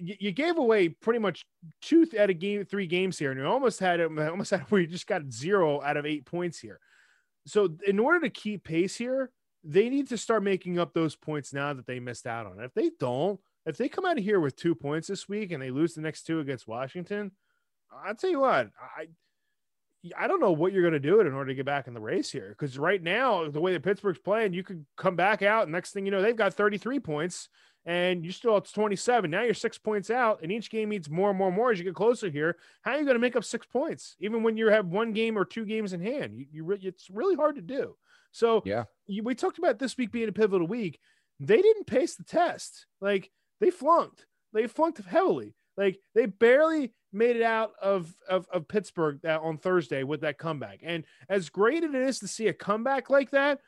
you, 0.00 0.32
gave 0.32 0.58
away 0.58 0.88
pretty 0.88 1.18
much 1.18 1.44
two 1.82 2.06
out 2.18 2.30
of 2.30 2.38
game 2.38 2.64
three 2.64 2.86
games 2.86 3.18
here, 3.18 3.30
and 3.30 3.40
you 3.40 3.46
almost 3.46 3.78
had 3.80 4.00
it 4.00 4.10
almost 4.18 4.50
had 4.50 4.62
where 4.62 4.80
you 4.80 4.86
just 4.86 5.06
got 5.06 5.30
zero 5.32 5.82
out 5.82 5.96
of 5.96 6.06
eight 6.06 6.24
points 6.24 6.58
here. 6.58 6.80
So 7.46 7.76
in 7.86 7.98
order 7.98 8.20
to 8.20 8.30
keep 8.30 8.64
pace 8.64 8.96
here, 8.96 9.30
they 9.62 9.88
need 9.88 10.08
to 10.08 10.18
start 10.18 10.42
making 10.42 10.78
up 10.78 10.94
those 10.94 11.16
points 11.16 11.52
now 11.52 11.72
that 11.72 11.86
they 11.86 12.00
missed 12.00 12.26
out 12.26 12.46
on. 12.46 12.60
If 12.60 12.74
they 12.74 12.90
don't, 12.98 13.38
if 13.66 13.76
they 13.76 13.88
come 13.88 14.06
out 14.06 14.18
of 14.18 14.24
here 14.24 14.40
with 14.40 14.56
two 14.56 14.74
points 14.74 15.08
this 15.08 15.28
week 15.28 15.52
and 15.52 15.62
they 15.62 15.70
lose 15.70 15.94
the 15.94 16.00
next 16.00 16.22
two 16.22 16.40
against 16.40 16.68
Washington, 16.68 17.32
I'll 18.04 18.14
tell 18.14 18.30
you 18.30 18.40
what, 18.40 18.70
I 18.96 19.06
I 20.16 20.28
don't 20.28 20.40
know 20.40 20.52
what 20.52 20.72
you're 20.72 20.82
going 20.82 20.92
to 20.92 21.00
do 21.00 21.20
it 21.20 21.26
in 21.26 21.32
order 21.32 21.48
to 21.48 21.54
get 21.54 21.66
back 21.66 21.88
in 21.88 21.94
the 21.94 22.00
race 22.00 22.30
here. 22.30 22.50
Because 22.50 22.78
right 22.78 23.02
now, 23.02 23.48
the 23.48 23.60
way 23.60 23.72
that 23.72 23.82
Pittsburgh's 23.82 24.18
playing, 24.18 24.52
you 24.52 24.62
could 24.62 24.84
come 24.96 25.16
back 25.16 25.42
out. 25.42 25.64
And 25.64 25.72
next 25.72 25.92
thing 25.92 26.04
you 26.04 26.12
know, 26.12 26.22
they've 26.22 26.36
got 26.36 26.54
33 26.54 27.00
points, 27.00 27.48
and 27.86 28.24
you 28.26 28.32
still 28.32 28.56
it's 28.58 28.72
27. 28.72 29.30
Now 29.30 29.42
you're 29.42 29.54
six 29.54 29.78
points 29.78 30.10
out, 30.10 30.40
and 30.42 30.52
each 30.52 30.70
game 30.70 30.90
needs 30.90 31.08
more 31.08 31.30
and 31.30 31.38
more 31.38 31.48
and 31.48 31.56
more 31.56 31.70
as 31.70 31.78
you 31.78 31.84
get 31.84 31.94
closer 31.94 32.28
here. 32.28 32.56
How 32.82 32.90
are 32.92 32.98
you 32.98 33.04
going 33.04 33.14
to 33.14 33.20
make 33.20 33.36
up 33.36 33.44
six 33.44 33.64
points, 33.66 34.16
even 34.20 34.42
when 34.42 34.56
you 34.56 34.66
have 34.68 34.86
one 34.86 35.12
game 35.12 35.38
or 35.38 35.44
two 35.44 35.64
games 35.64 35.92
in 35.94 36.00
hand? 36.00 36.34
You, 36.34 36.46
you 36.50 36.64
re- 36.64 36.78
it's 36.82 37.08
really 37.08 37.36
hard 37.36 37.56
to 37.56 37.62
do. 37.62 37.96
So 38.32 38.62
Yeah. 38.66 38.84
you, 39.06 39.22
we 39.22 39.34
talked 39.34 39.56
about 39.58 39.78
this 39.78 39.96
week 39.96 40.12
being 40.12 40.28
a 40.28 40.32
pivotal 40.32 40.66
week. 40.66 40.98
They 41.40 41.62
didn't 41.62 41.86
pace 41.86 42.16
the 42.16 42.24
test. 42.24 42.86
Like 43.00 43.30
they 43.60 43.70
flunked. 43.70 44.26
They 44.52 44.66
flunked 44.66 44.98
heavily. 45.04 45.54
Like 45.76 46.00
they 46.14 46.26
barely 46.26 46.92
made 47.12 47.36
it 47.36 47.42
out 47.42 47.72
of 47.80 48.12
of, 48.28 48.46
of 48.52 48.66
Pittsburgh 48.68 49.20
that 49.22 49.40
on 49.42 49.58
Thursday 49.58 50.02
with 50.02 50.22
that 50.22 50.38
comeback. 50.38 50.80
And 50.82 51.04
as 51.28 51.50
great 51.50 51.84
as 51.84 51.94
it 51.94 52.02
is 52.02 52.18
to 52.18 52.28
see 52.28 52.48
a 52.48 52.52
comeback 52.54 53.10
like 53.10 53.30
that, 53.30 53.60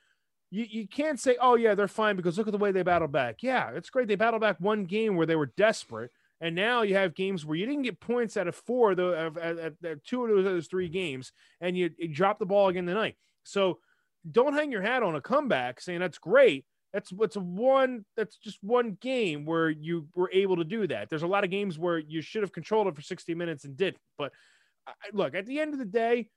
you, 0.51 0.67
you 0.69 0.89
can't 0.89 1.21
say, 1.21 1.37
oh 1.41 1.57
yeah, 1.57 1.75
they're 1.75 1.89
fine 1.89 2.17
because 2.17 2.39
look 2.39 2.49
at 2.49 2.53
the 2.53 2.59
way 2.59 2.73
they 2.73 2.83
battled 2.83 3.13
back. 3.13 3.43
Yeah, 3.43 3.71
it's 3.71 3.91
great. 3.91 4.09
They 4.09 4.15
battled 4.15 4.41
back 4.41 4.57
one 4.59 4.85
game 4.85 5.17
where 5.17 5.27
they 5.27 5.37
were 5.37 5.53
desperate. 5.57 6.11
And 6.41 6.55
now 6.55 6.83
you 6.83 6.95
have 6.95 7.15
games 7.15 7.45
where 7.45 7.57
you 7.57 7.67
didn't 7.67 7.83
get 7.83 8.01
points 8.01 8.37
out 8.37 8.47
of 8.47 8.55
four, 8.55 8.95
though, 8.95 9.13
of, 9.13 9.37
of, 9.37 9.77
of- 9.83 10.05
two 10.05 10.25
of 10.25 10.45
those, 10.45 10.69
three 10.69 10.89
games, 10.89 11.33
and 11.61 11.77
you, 11.77 11.91
you 11.99 12.09
dropped 12.09 12.39
the 12.39 12.47
ball 12.47 12.69
again 12.69 12.87
tonight. 12.87 13.17
So 13.43 13.79
don't 14.31 14.55
hang 14.55 14.71
your 14.71 14.83
hat 14.83 15.03
on 15.03 15.17
a 15.17 15.21
comeback 15.21 15.81
saying 15.81 16.01
that's 16.01 16.19
great. 16.19 16.65
That's 16.93 17.13
what's 17.13 17.37
one. 17.37 18.05
That's 18.17 18.37
just 18.37 18.59
one 18.63 18.97
game 19.01 19.45
where 19.45 19.69
you 19.69 20.09
were 20.15 20.31
able 20.33 20.57
to 20.57 20.65
do 20.65 20.87
that. 20.87 21.11
There's 21.11 21.23
a 21.23 21.27
lot 21.27 21.45
of 21.45 21.51
games 21.51 21.79
where 21.79 21.99
you 21.99 22.23
should 22.23 22.43
have 22.43 22.53
controlled 22.53 22.87
it 22.87 22.95
for 22.95 23.03
60 23.03 23.35
minutes 23.35 23.65
and 23.65 23.77
didn't. 23.77 23.99
But 24.17 24.33
I, 24.87 24.93
look, 25.13 25.35
at 25.35 25.45
the 25.45 25.61
end 25.61 25.75
of 25.75 25.79
the 25.79 25.85
day, 25.85 26.31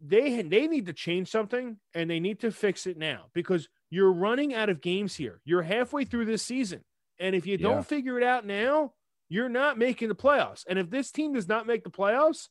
they 0.00 0.42
they 0.42 0.66
need 0.66 0.86
to 0.86 0.92
change 0.92 1.28
something 1.30 1.78
and 1.94 2.10
they 2.10 2.20
need 2.20 2.40
to 2.40 2.50
fix 2.50 2.86
it 2.86 2.96
now 2.98 3.26
because 3.32 3.68
you're 3.90 4.12
running 4.12 4.54
out 4.54 4.68
of 4.68 4.80
games 4.80 5.14
here. 5.16 5.40
You're 5.44 5.62
halfway 5.62 6.04
through 6.04 6.26
this 6.26 6.42
season, 6.42 6.84
and 7.18 7.34
if 7.34 7.46
you 7.46 7.56
Yeah. 7.58 7.68
don't 7.68 7.86
figure 7.86 8.18
it 8.18 8.24
out 8.24 8.46
now, 8.46 8.92
you're 9.28 9.48
not 9.48 9.78
making 9.78 10.08
the 10.08 10.14
playoffs. 10.14 10.64
And 10.68 10.78
if 10.78 10.90
this 10.90 11.10
team 11.10 11.32
does 11.34 11.48
not 11.48 11.66
make 11.66 11.84
the 11.84 11.90
playoffs, 11.90 12.48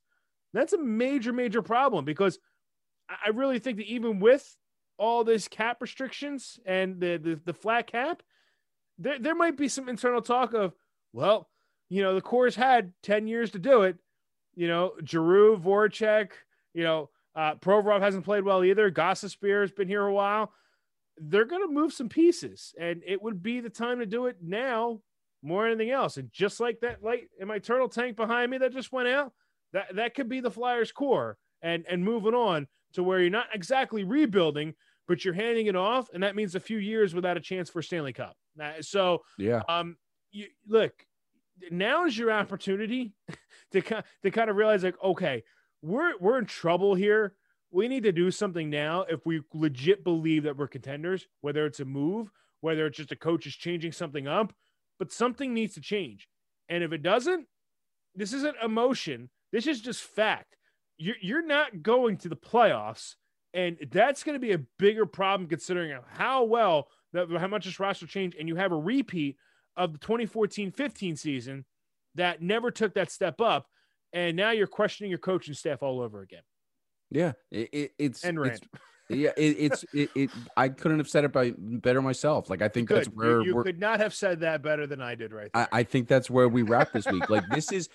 that's 0.53 0.73
a 0.73 0.77
major 0.77 1.31
major 1.33 1.61
problem 1.61 2.05
because 2.05 2.39
I 3.09 3.29
really 3.29 3.59
think 3.59 3.77
that 3.77 3.87
even 3.87 4.19
with 4.19 4.55
all 4.97 5.23
this 5.23 5.47
cap 5.47 5.81
restrictions 5.81 6.59
and 6.65 6.99
the 6.99 7.17
the, 7.17 7.41
the 7.45 7.53
flat 7.53 7.87
cap, 7.87 8.21
there, 8.97 9.19
there 9.19 9.35
might 9.35 9.57
be 9.57 9.67
some 9.67 9.89
internal 9.89 10.21
talk 10.21 10.53
of, 10.53 10.73
well, 11.13 11.49
you 11.89 12.01
know, 12.01 12.15
the 12.15 12.21
core's 12.21 12.55
had 12.55 12.93
10 13.03 13.27
years 13.27 13.51
to 13.51 13.59
do 13.59 13.83
it. 13.83 13.97
You 14.55 14.67
know, 14.67 14.93
Giroux, 15.05 15.57
Voracek, 15.57 16.31
you 16.73 16.83
know, 16.83 17.09
uh, 17.35 17.55
Provorov 17.55 18.01
hasn't 18.01 18.25
played 18.25 18.43
well 18.43 18.63
either. 18.63 18.91
Gostisbehere's 18.91 19.71
been 19.71 19.87
here 19.87 20.05
a 20.05 20.13
while. 20.13 20.51
They're 21.17 21.45
going 21.45 21.67
to 21.67 21.73
move 21.73 21.93
some 21.93 22.09
pieces, 22.09 22.73
and 22.79 23.01
it 23.05 23.21
would 23.21 23.43
be 23.43 23.59
the 23.59 23.69
time 23.69 23.99
to 23.99 24.05
do 24.05 24.27
it 24.27 24.37
now 24.41 25.01
more 25.41 25.63
than 25.63 25.73
anything 25.73 25.91
else. 25.91 26.17
And 26.17 26.31
just 26.31 26.59
like 26.59 26.79
that 26.81 27.03
light 27.03 27.27
in 27.39 27.47
my 27.47 27.59
turtle 27.59 27.89
tank 27.89 28.15
behind 28.15 28.51
me 28.51 28.57
that 28.59 28.73
just 28.73 28.91
went 28.91 29.07
out, 29.07 29.33
that, 29.73 29.95
that 29.95 30.15
could 30.15 30.29
be 30.29 30.39
the 30.39 30.51
Flyers 30.51 30.91
core 30.91 31.37
and, 31.61 31.85
and 31.89 32.03
moving 32.03 32.33
on 32.33 32.67
to 32.93 33.03
where 33.03 33.19
you're 33.19 33.29
not 33.29 33.47
exactly 33.53 34.03
rebuilding, 34.03 34.73
but 35.07 35.23
you're 35.23 35.33
handing 35.33 35.67
it 35.67 35.75
off. 35.75 36.09
And 36.13 36.23
that 36.23 36.35
means 36.35 36.55
a 36.55 36.59
few 36.59 36.77
years 36.77 37.13
without 37.13 37.37
a 37.37 37.41
chance 37.41 37.69
for 37.69 37.81
Stanley 37.81 38.13
Cup. 38.13 38.35
Uh, 38.61 38.73
So, 38.81 39.23
Yeah. 39.37 39.61
um, 39.69 39.97
you 40.31 40.47
look, 40.67 40.93
now 41.71 42.05
is 42.05 42.17
your 42.17 42.31
opportunity 42.31 43.13
to 43.71 43.81
to 44.23 44.31
kind 44.31 44.49
of 44.49 44.55
realize 44.55 44.83
like, 44.83 45.01
okay, 45.03 45.43
we're 45.81 46.17
we're 46.19 46.39
in 46.39 46.45
trouble 46.45 46.95
here. 46.95 47.35
We 47.71 47.87
need 47.87 48.03
to 48.03 48.11
do 48.11 48.31
something 48.31 48.69
now 48.69 49.05
if 49.07 49.25
we 49.25 49.41
legit 49.53 50.03
believe 50.03 50.43
that 50.43 50.57
we're 50.57 50.67
contenders, 50.67 51.27
whether 51.41 51.65
it's 51.65 51.79
a 51.79 51.85
move, 51.85 52.31
whether 52.61 52.85
it's 52.87 52.97
just 52.97 53.11
a 53.11 53.15
coach 53.15 53.45
is 53.45 53.55
changing 53.55 53.91
something 53.91 54.27
up, 54.27 54.53
but 54.97 55.11
something 55.11 55.53
needs 55.53 55.75
to 55.75 55.81
change. 55.81 56.27
And 56.67 56.83
if 56.83 56.91
it 56.91 57.03
doesn't, 57.03 57.47
this 58.15 58.33
isn't 58.33 58.57
emotion. 58.63 59.29
This 59.51 59.67
is 59.67 59.81
just 59.81 60.01
fact. 60.01 60.55
You're, 60.97 61.15
you're 61.21 61.45
not 61.45 61.81
going 61.81 62.17
to 62.17 62.29
the 62.29 62.35
playoffs, 62.35 63.15
and 63.53 63.77
that's 63.91 64.23
going 64.23 64.35
to 64.35 64.39
be 64.39 64.51
a 64.51 64.61
bigger 64.77 65.05
problem 65.05 65.47
considering 65.47 65.97
how 66.09 66.43
well 66.43 66.87
that 67.13 67.29
how 67.39 67.47
much 67.47 67.65
this 67.65 67.79
roster 67.79 68.05
changed, 68.05 68.35
and 68.37 68.47
you 68.47 68.55
have 68.55 68.71
a 68.71 68.77
repeat 68.77 69.37
of 69.77 69.93
the 69.93 69.99
2014-15 69.99 71.17
season 71.17 71.65
that 72.15 72.41
never 72.41 72.69
took 72.69 72.93
that 72.95 73.11
step 73.11 73.39
up, 73.39 73.67
and 74.13 74.35
now 74.35 74.51
you're 74.51 74.67
questioning 74.67 75.09
your 75.09 75.19
coaching 75.19 75.53
staff 75.53 75.83
all 75.83 76.01
over 76.01 76.21
again. 76.21 76.41
Yeah. 77.11 77.33
It, 77.51 77.69
it, 77.71 77.91
it's 77.97 78.23
And 78.23 78.37
it's- 78.39 78.59
yeah. 79.09 79.31
It, 79.37 79.55
it's 79.59 79.85
it, 79.93 80.09
it. 80.15 80.29
I 80.55 80.69
couldn't 80.69 80.99
have 80.99 81.09
said 81.09 81.23
it 81.23 81.31
by 81.31 81.53
better 81.57 82.01
myself. 82.01 82.49
Like 82.49 82.61
I 82.61 82.67
think 82.67 82.89
that's 82.89 83.07
where 83.07 83.41
you, 83.41 83.55
you 83.55 83.63
could 83.63 83.79
not 83.79 83.99
have 83.99 84.13
said 84.13 84.41
that 84.41 84.61
better 84.61 84.85
than 84.85 85.01
I 85.01 85.15
did 85.15 85.33
right 85.33 85.49
there. 85.53 85.67
I, 85.71 85.79
I 85.79 85.83
think 85.83 86.07
that's 86.07 86.29
where 86.29 86.47
we 86.47 86.61
wrap 86.61 86.91
this 86.93 87.07
week. 87.07 87.29
Like 87.29 87.47
this 87.49 87.71
is, 87.71 87.89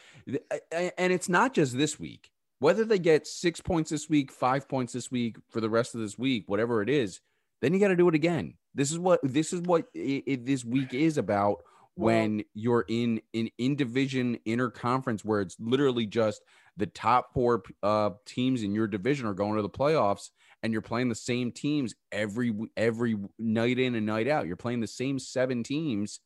and 0.73 1.13
it's 1.13 1.29
not 1.29 1.55
just 1.55 1.77
this 1.77 1.99
week. 2.01 2.31
Whether 2.59 2.85
they 2.85 2.99
get 2.99 3.27
six 3.27 3.61
points 3.61 3.91
this 3.91 4.09
week, 4.09 4.33
five 4.33 4.69
points 4.69 4.93
this 4.93 5.11
week, 5.11 5.37
for 5.51 5.61
the 5.61 5.69
rest 5.69 5.95
of 5.95 6.01
this 6.01 6.19
week, 6.19 6.45
whatever 6.47 6.83
it 6.83 6.89
is, 6.89 7.21
then 7.61 7.75
you 7.75 7.81
got 7.81 7.89
to 7.89 7.97
do 7.97 8.09
it 8.09 8.15
again. 8.15 8.55
This 8.75 8.91
is 8.91 8.99
what 8.99 9.21
this 9.23 9.53
is 9.53 9.61
what 9.63 9.87
this 9.95 10.65
week 10.65 10.95
is 10.95 11.19
about. 11.19 11.63
When 11.97 12.43
you're 12.55 12.85
in 12.89 13.21
in 13.33 13.51
in 13.59 13.77
division 13.77 14.39
inner 14.45 14.71
conference, 14.71 15.25
where 15.25 15.41
it's 15.41 15.57
literally 15.59 16.07
just 16.07 16.43
the 16.77 16.87
top 16.87 17.33
four 17.33 17.63
uh, 17.83 18.11
teams 18.27 18.63
in 18.63 18.75
your 18.75 18.87
division 18.87 19.27
are 19.27 19.35
going 19.35 19.57
to 19.57 19.63
the 19.63 19.69
playoffs, 19.69 20.31
and 20.63 20.73
you're 20.73 20.83
playing 20.83 21.09
the 21.09 21.15
same 21.15 21.53
teams 21.53 21.95
every 22.11 22.53
every 22.77 23.17
night 23.39 23.79
in 23.79 23.95
and 23.95 24.07
night 24.07 24.29
out. 24.29 24.47
You're 24.47 24.57
playing 24.57 24.81
the 24.81 24.87
same 24.87 25.19
seven 25.19 25.63
teams 25.63 26.21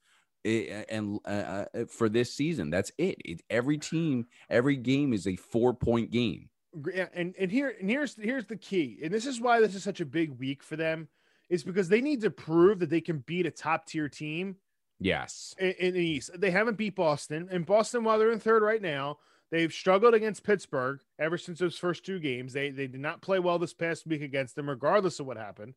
eh, 0.44 0.84
and 0.88 1.18
uh, 1.26 1.28
uh, 1.74 1.84
for 1.90 2.08
this 2.08 2.34
season. 2.34 2.70
That's 2.70 2.90
it. 2.96 3.16
it. 3.24 3.42
Every 3.50 3.78
team, 3.78 4.26
every 4.48 4.76
game 4.76 5.12
is 5.12 5.26
a 5.26 5.36
four 5.36 5.74
point 5.74 6.10
game. 6.10 6.48
Yeah, 6.94 7.08
and 7.12 7.34
and 7.38 7.50
here 7.50 7.74
and 7.78 7.90
here's 7.90 8.14
here's 8.16 8.46
the 8.46 8.56
key, 8.56 9.00
and 9.02 9.12
this 9.12 9.26
is 9.26 9.40
why 9.40 9.60
this 9.60 9.74
is 9.74 9.82
such 9.82 10.00
a 10.00 10.06
big 10.06 10.30
week 10.38 10.62
for 10.62 10.76
them, 10.76 11.08
is 11.50 11.62
because 11.62 11.88
they 11.88 12.00
need 12.00 12.22
to 12.22 12.30
prove 12.30 12.78
that 12.78 12.90
they 12.90 13.00
can 13.02 13.18
beat 13.18 13.44
a 13.44 13.50
top 13.50 13.86
tier 13.86 14.08
team 14.08 14.56
Yes. 15.00 15.54
in, 15.58 15.72
in 15.78 15.94
the 15.94 16.00
East. 16.04 16.30
They 16.38 16.50
haven't 16.50 16.78
beat 16.78 16.96
Boston, 16.96 17.48
and 17.50 17.64
Boston, 17.64 18.04
while 18.04 18.18
they're 18.18 18.32
in 18.32 18.40
third 18.40 18.62
right 18.62 18.82
now, 18.82 19.18
they've 19.50 19.72
struggled 19.72 20.14
against 20.14 20.44
Pittsburgh 20.44 21.00
ever 21.18 21.38
since 21.38 21.58
those 21.58 21.78
first 21.78 22.04
two 22.04 22.18
games. 22.18 22.52
They 22.52 22.70
they 22.70 22.86
did 22.86 23.00
not 23.00 23.22
play 23.22 23.38
well 23.38 23.58
this 23.58 23.74
past 23.74 24.06
week 24.06 24.22
against 24.22 24.56
them, 24.56 24.68
regardless 24.68 25.20
of 25.20 25.26
what 25.26 25.36
happened. 25.36 25.74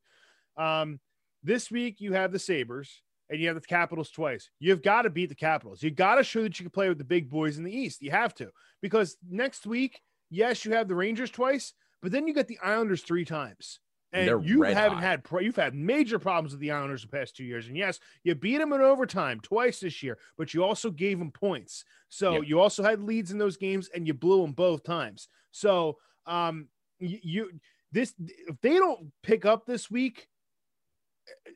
Um, 0.56 1.00
this 1.42 1.70
week 1.70 2.00
you 2.00 2.12
have 2.12 2.32
the 2.32 2.38
Sabres 2.38 3.02
and 3.30 3.40
you 3.40 3.48
have 3.48 3.56
the 3.56 3.62
Capitals 3.62 4.10
twice. 4.10 4.50
You've 4.60 4.82
got 4.82 5.02
to 5.02 5.10
beat 5.10 5.28
the 5.30 5.34
Capitals. 5.34 5.82
You 5.82 5.90
got 5.90 6.16
to 6.16 6.24
show 6.24 6.42
that 6.42 6.58
you 6.58 6.64
can 6.64 6.70
play 6.70 6.88
with 6.88 6.98
the 6.98 7.04
big 7.04 7.30
boys 7.30 7.58
in 7.58 7.64
the 7.64 7.74
East. 7.74 8.02
You 8.02 8.10
have 8.10 8.34
to 8.34 8.50
because 8.82 9.16
next 9.28 9.66
week, 9.66 10.00
yes, 10.30 10.64
you 10.64 10.72
have 10.72 10.88
the 10.88 10.94
Rangers 10.94 11.30
twice, 11.30 11.72
but 12.02 12.12
then 12.12 12.26
you 12.26 12.34
get 12.34 12.48
the 12.48 12.58
Islanders 12.62 13.02
three 13.02 13.24
times. 13.24 13.78
And 14.12 14.44
you 14.46 14.62
haven't 14.62 14.98
hot. 14.98 15.02
had 15.02 15.24
pro- 15.24 15.40
you've 15.40 15.56
had 15.56 15.74
major 15.74 16.18
problems 16.18 16.52
with 16.52 16.60
the 16.60 16.70
Islanders 16.70 17.02
the 17.02 17.08
past 17.08 17.34
two 17.34 17.44
years. 17.44 17.66
And 17.66 17.76
yes, 17.76 17.98
you 18.24 18.34
beat 18.34 18.58
them 18.58 18.72
in 18.74 18.80
overtime 18.82 19.40
twice 19.40 19.80
this 19.80 20.02
year, 20.02 20.18
but 20.36 20.52
you 20.52 20.62
also 20.62 20.90
gave 20.90 21.18
them 21.18 21.30
points. 21.30 21.84
So 22.10 22.34
Yep. 22.34 22.42
you 22.46 22.60
also 22.60 22.82
had 22.82 23.02
leads 23.02 23.30
in 23.30 23.38
those 23.38 23.56
games, 23.56 23.88
and 23.94 24.06
you 24.06 24.12
blew 24.12 24.42
them 24.42 24.52
both 24.52 24.82
times. 24.84 25.28
So 25.50 25.98
um, 26.26 26.68
you, 26.98 27.18
you 27.22 27.50
this 27.90 28.14
if 28.18 28.60
they 28.60 28.74
don't 28.74 29.12
pick 29.22 29.46
up 29.46 29.64
this 29.64 29.90
week, 29.90 30.28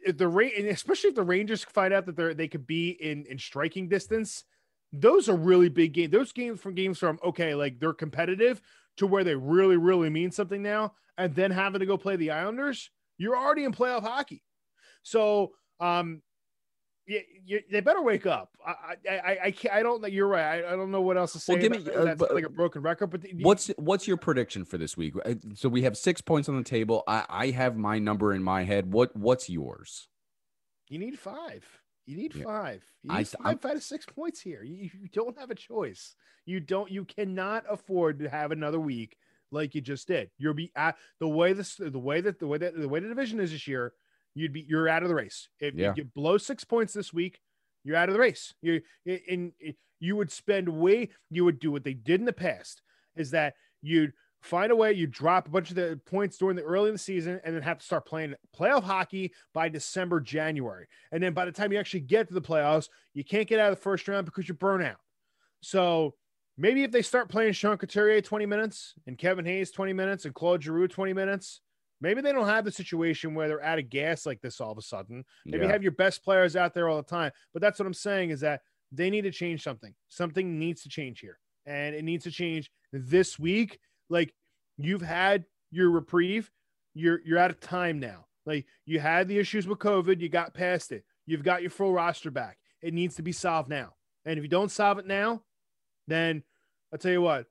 if 0.07 0.17
the 0.17 0.29
rate 0.29 0.57
and 0.57 0.67
especially 0.69 1.11
if 1.11 1.17
the 1.17 1.23
Rangers 1.23 1.65
find 1.65 1.93
out 1.93 2.07
that 2.07 2.17
they're 2.17 2.35
they 2.35 2.49
could 2.49 2.67
be 2.67 2.91
in 2.91 3.27
in 3.27 3.39
striking 3.39 3.89
distance, 3.89 4.45
those 4.93 5.29
are 5.29 5.37
really 5.37 5.69
big 5.69 5.93
games. 5.93 6.13
Those 6.13 6.33
games 6.33 6.61
from 6.61 6.75
games 6.75 6.99
from 6.99 7.19
okay, 7.23 7.55
like 7.55 7.79
they're 7.81 7.93
competitive 7.93 8.63
to 8.99 9.07
where 9.07 9.25
they 9.25 9.35
really 9.35 9.77
really 9.77 10.11
mean 10.11 10.31
something 10.31 10.63
now, 10.63 10.95
and 11.19 11.35
then 11.35 11.51
having 11.51 11.81
to 11.81 11.87
go 11.87 11.97
play 11.97 12.17
the 12.17 12.31
Islanders, 12.31 12.91
you're 13.19 13.37
already 13.37 13.65
in 13.65 13.73
playoff 13.73 14.03
hockey. 14.03 14.43
So 15.03 15.53
um, 15.81 16.23
you, 17.07 17.21
you, 17.45 17.61
they 17.71 17.81
better 17.81 18.03
wake 18.03 18.27
up. 18.27 18.51
I 18.67 18.97
I 19.09 19.17
I, 19.17 19.39
I 19.45 19.51
can't. 19.53 19.75
I 19.75 19.83
don't 19.83 20.03
know. 20.03 20.09
You're 20.09 20.27
right. 20.27 20.65
I, 20.65 20.73
I 20.73 20.77
don't 20.77 20.91
know 20.91 21.03
what 21.03 21.17
else 21.17 21.33
to 21.35 21.39
say. 21.39 21.53
Well, 21.53 21.63
give 21.63 21.73
me, 21.73 21.79
that. 21.79 21.95
uh, 21.95 22.05
That's 22.05 22.19
but- 22.19 22.35
like 22.35 22.45
a 22.45 22.49
broken 22.51 22.83
record. 22.83 23.09
But 23.09 23.23
the- 23.23 23.35
What's 23.45 23.69
what's 23.77 24.09
your 24.09 24.17
prediction 24.17 24.65
for 24.65 24.79
this 24.79 24.97
week? 24.97 25.15
Uh, 25.25 25.35
So 25.55 25.69
we 25.69 25.83
have 25.83 25.97
six 25.97 26.21
points 26.21 26.49
on 26.49 26.57
the 26.57 26.65
table. 26.65 27.05
I, 27.07 27.25
I 27.29 27.51
have 27.51 27.77
my 27.77 27.99
number 27.99 28.33
in 28.33 28.43
my 28.43 28.65
head. 28.65 28.93
What 28.93 29.15
what's 29.15 29.49
yours? 29.49 30.09
You 30.89 30.99
need 30.99 31.19
five. 31.19 31.65
You 32.07 32.17
need 32.17 32.35
Yeah. 32.35 32.45
five. 32.45 32.85
You 33.03 33.11
I- 33.13 33.19
need 33.19 33.29
I'm- 33.41 33.59
five 33.59 33.71
out 33.71 33.77
of 33.77 33.83
six 33.83 34.07
points 34.07 34.41
here. 34.41 34.63
You, 34.63 34.91
you 35.01 35.09
don't 35.13 35.39
have 35.39 35.51
a 35.51 35.55
choice. 35.55 36.15
You 36.45 36.61
don't. 36.61 36.91
You 36.91 37.05
cannot 37.05 37.65
afford 37.69 38.21
to 38.21 38.29
have 38.29 38.53
another 38.53 38.79
week 38.81 39.17
like 39.51 39.75
you 39.75 39.81
just 39.81 40.07
did. 40.07 40.31
You'll 40.39 40.55
be 40.55 40.71
at 40.77 40.97
the 41.19 41.29
way 41.29 41.53
this, 41.53 41.77
the 41.77 41.91
way 41.99 42.21
that 42.21 42.39
the 42.39 42.47
way 42.47 42.59
that 42.59 42.77
the 42.79 42.89
way 42.89 43.01
the 43.01 43.09
division 43.09 43.41
is 43.41 43.51
this 43.51 43.67
year. 43.67 43.93
You'd 44.35 44.53
be 44.53 44.61
you're 44.61 44.89
out 44.89 45.03
of 45.03 45.09
the 45.09 45.15
race 45.15 45.49
if 45.61 45.75
Yeah. 45.75 45.95
you 45.97 46.05
blow 46.05 46.37
six 46.39 46.63
points 46.63 46.93
this 46.93 47.13
week. 47.13 47.41
You're 47.85 47.97
out 47.97 48.09
of 48.09 48.13
the 48.13 48.21
race. 48.21 48.55
You 48.63 48.83
in 49.05 49.53
you 49.99 50.15
would 50.17 50.31
spend 50.31 50.69
way 50.69 51.09
you 51.31 51.45
would 51.45 51.59
do 51.59 51.73
what 51.73 51.85
they 51.85 51.95
did 51.95 52.21
in 52.21 52.27
the 52.27 52.33
past 52.33 52.83
is 53.17 53.31
that 53.31 53.55
you'd 53.83 54.13
find 54.43 54.71
a 54.71 54.77
way 54.77 54.93
you 54.93 55.07
drop 55.07 55.49
a 55.49 55.51
bunch 55.51 55.71
of 55.71 55.77
the 55.77 56.01
points 56.07 56.39
during 56.39 56.57
the 56.57 56.63
early 56.63 56.89
in 56.89 56.95
the 56.95 56.99
season 56.99 57.41
and 57.45 57.55
then 57.55 57.63
have 57.63 57.79
to 57.79 57.85
start 57.85 58.07
playing 58.07 58.35
playoff 58.57 58.85
hockey 58.85 59.33
by 59.53 59.69
December, 59.69 60.21
January. 60.21 60.87
And 61.11 61.23
then 61.23 61.33
by 61.33 61.45
the 61.45 61.53
time 61.53 61.73
you 61.73 61.79
actually 61.79 62.01
get 62.01 62.29
to 62.29 62.35
the 62.35 62.41
playoffs, 62.43 62.89
you 63.15 63.25
can't 63.25 63.49
get 63.49 63.59
out 63.59 63.73
of 63.73 63.79
the 63.79 63.83
first 63.83 64.07
round 64.07 64.25
because 64.25 64.47
you're 64.47 64.57
burnt 64.57 64.85
out. 64.85 65.01
So 65.63 66.15
maybe 66.57 66.83
if 66.85 66.93
they 66.93 67.03
start 67.03 67.29
playing 67.29 67.55
Sean 67.55 67.77
Couturier 67.77 68.21
20 68.21 68.47
minutes 68.47 68.95
and 69.07 69.19
Kevin 69.19 69.45
Hayes 69.45 69.71
20 69.71 69.93
minutes 69.93 70.25
and 70.25 70.35
Claude 70.35 70.63
Giroux 70.63 70.87
20 70.89 71.13
minutes, 71.13 71.61
maybe 72.01 72.21
they 72.21 72.33
don't 72.33 72.47
have 72.47 72.65
the 72.65 72.71
situation 72.73 73.35
where 73.35 73.49
they're 73.49 73.65
out 73.65 73.79
of 73.79 73.89
gas 73.91 74.27
like 74.27 74.41
this 74.43 74.61
all 74.61 74.71
of 74.71 74.79
a 74.79 74.83
sudden. 74.83 75.25
Maybe 75.45 75.65
Yeah. 75.65 75.73
have 75.73 75.83
your 75.83 75.93
best 75.93 76.23
players 76.23 76.55
out 76.55 76.75
there 76.75 76.89
all 76.89 76.99
the 76.99 77.03
time. 77.03 77.33
But 77.53 77.63
that's 77.63 77.79
what 77.79 77.87
I'm 77.87 77.95
saying 77.95 78.31
is 78.31 78.41
that 78.41 78.61
they 78.93 79.11
need 79.11 79.23
to 79.23 79.33
change 79.33 79.63
something. 79.63 79.95
Something 80.09 80.59
needs 80.59 80.83
to 80.83 80.89
change 80.89 81.21
here. 81.21 81.39
And 81.65 81.97
it 81.97 82.05
needs 82.05 82.23
to 82.25 82.31
change 82.31 82.71
this 82.93 83.39
week. 83.41 83.81
Like 84.09 84.35
you've 84.79 85.03
had 85.03 85.45
your 85.71 85.91
reprieve, 85.91 86.51
you're 86.95 87.21
you're 87.25 87.39
out 87.39 87.51
of 87.51 87.61
time 87.61 88.01
now. 88.01 88.27
Like 88.45 88.67
you 88.85 89.01
had 89.01 89.29
the 89.29 89.39
issues 89.39 89.67
with 89.67 89.79
COVID, 89.79 90.21
you 90.21 90.29
got 90.29 90.55
past 90.55 90.93
it. 90.93 91.05
You've 91.27 91.43
got 91.43 91.63
your 91.63 91.71
full 91.71 91.93
roster 91.93 92.31
back. 92.31 92.59
It 92.81 92.95
needs 92.95 93.17
to 93.17 93.23
be 93.23 93.33
solved 93.33 93.69
now. 93.69 93.95
And 94.25 94.39
if 94.39 94.45
you 94.45 94.49
don't 94.49 94.71
solve 94.71 94.99
it 94.99 95.07
now, 95.07 95.43
then 96.07 96.43
I'll 96.93 96.99
tell 96.99 97.13
you 97.13 97.23
what, 97.23 97.47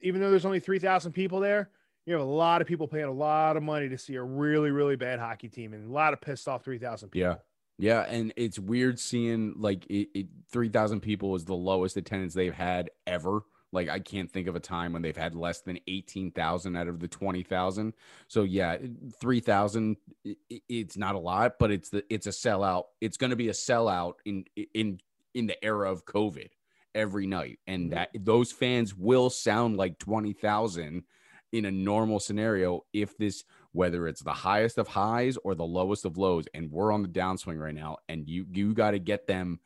even 0.00 0.20
though 0.20 0.30
there's 0.30 0.46
only 0.46 0.60
3,000 0.60 1.12
people 1.12 1.40
there, 1.40 1.70
you 2.06 2.14
have 2.14 2.22
a 2.22 2.30
lot 2.30 2.60
of 2.60 2.68
people 2.68 2.88
paying 2.88 3.04
a 3.04 3.12
lot 3.12 3.56
of 3.56 3.62
money 3.62 3.88
to 3.88 3.98
see 3.98 4.14
a 4.14 4.22
really, 4.22 4.70
really 4.70 4.96
bad 4.96 5.18
hockey 5.18 5.48
team 5.48 5.72
and 5.72 5.88
a 5.88 5.92
lot 5.92 6.12
of 6.12 6.20
pissed 6.20 6.48
off 6.48 6.64
3,000 6.64 7.10
people. 7.10 7.28
Yeah. 7.28 7.36
Yeah. 7.78 8.00
And 8.02 8.32
it's 8.36 8.58
weird 8.58 8.98
seeing 8.98 9.54
like 9.56 9.86
it, 9.86 10.08
it 10.14 10.26
3,000 10.52 11.00
people 11.00 11.34
is 11.34 11.44
the 11.44 11.54
lowest 11.54 11.96
attendance 11.96 12.34
they've 12.34 12.54
had 12.54 12.90
ever. 13.06 13.40
Like 13.72 13.88
I 13.88 14.00
can't 14.00 14.30
think 14.30 14.48
of 14.48 14.56
a 14.56 14.60
time 14.60 14.92
when 14.92 15.02
they've 15.02 15.16
had 15.16 15.34
less 15.34 15.60
than 15.60 15.78
18,000 15.86 16.76
out 16.76 16.88
of 16.88 17.00
the 17.00 17.08
20,000. 17.08 17.92
So 18.28 18.42
yeah, 18.42 18.78
3,000 19.20 19.96
i- 20.26 20.36
i- 20.52 20.62
it's 20.68 20.96
not 20.96 21.14
a 21.14 21.18
lot, 21.18 21.58
but 21.58 21.70
it's 21.70 21.90
the 21.90 22.04
it's 22.10 22.26
a 22.26 22.30
sellout. 22.30 22.84
It's 23.00 23.16
going 23.16 23.30
to 23.30 23.36
be 23.36 23.48
a 23.48 23.52
sellout 23.52 24.14
in 24.24 24.44
in 24.74 25.00
in 25.34 25.46
the 25.46 25.62
era 25.64 25.90
of 25.90 26.04
COVID 26.04 26.48
every 26.94 27.26
night. 27.26 27.58
And 27.66 27.90
mm-hmm. 27.90 27.94
that 27.94 28.10
those 28.18 28.50
fans 28.52 28.94
will 28.96 29.30
sound 29.30 29.76
like 29.76 29.98
20,000 29.98 31.04
in 31.52 31.64
a 31.64 31.70
normal 31.70 32.20
scenario 32.20 32.84
if 32.92 33.16
this 33.18 33.44
whether 33.72 34.08
it's 34.08 34.22
the 34.22 34.32
highest 34.32 34.78
of 34.78 34.88
highs 34.88 35.36
or 35.44 35.54
the 35.54 35.64
lowest 35.64 36.04
of 36.04 36.16
lows 36.16 36.46
and 36.54 36.70
we're 36.70 36.92
on 36.92 37.02
the 37.02 37.08
downswing 37.08 37.58
right 37.58 37.74
now 37.74 37.96
and 38.08 38.28
you 38.28 38.46
you 38.52 38.72
got 38.72 38.92
to 38.92 38.98
get 38.98 39.26
them 39.26 39.58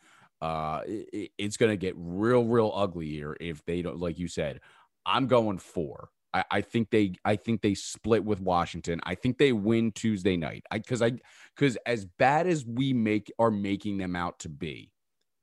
uh 0.45 0.82
it, 0.86 1.30
it's 1.38 1.57
going 1.57 1.70
to 1.70 1.76
get 1.76 1.95
real 1.97 2.45
real 2.45 2.70
ugly 2.74 3.09
here 3.09 3.36
if 3.40 3.64
they 3.64 3.82
don't 3.82 3.99
like 3.99 4.18
you 4.18 4.28
said 4.28 4.61
i'm 5.07 5.26
going 5.26 5.59
four 5.59 6.11
I, 6.32 6.45
I 6.51 6.61
think 6.61 6.90
they 6.90 7.14
i 7.24 7.36
think 7.36 7.62
they 7.62 7.74
split 7.74 8.24
with 8.24 8.40
washington 8.40 9.01
i 9.05 9.14
think 9.14 9.38
they 9.38 9.53
win 9.53 9.92
tuesday 9.92 10.36
night 10.36 10.64
i 10.70 10.78
because 10.78 11.03
i 11.03 11.12
because 11.57 11.76
as 11.86 12.05
bad 12.05 12.47
as 12.47 12.66
we 12.66 12.92
make 12.92 13.32
are 13.38 13.51
making 13.51 13.99
them 13.99 14.16
out 14.16 14.38
to 14.40 14.49
be 14.49 14.90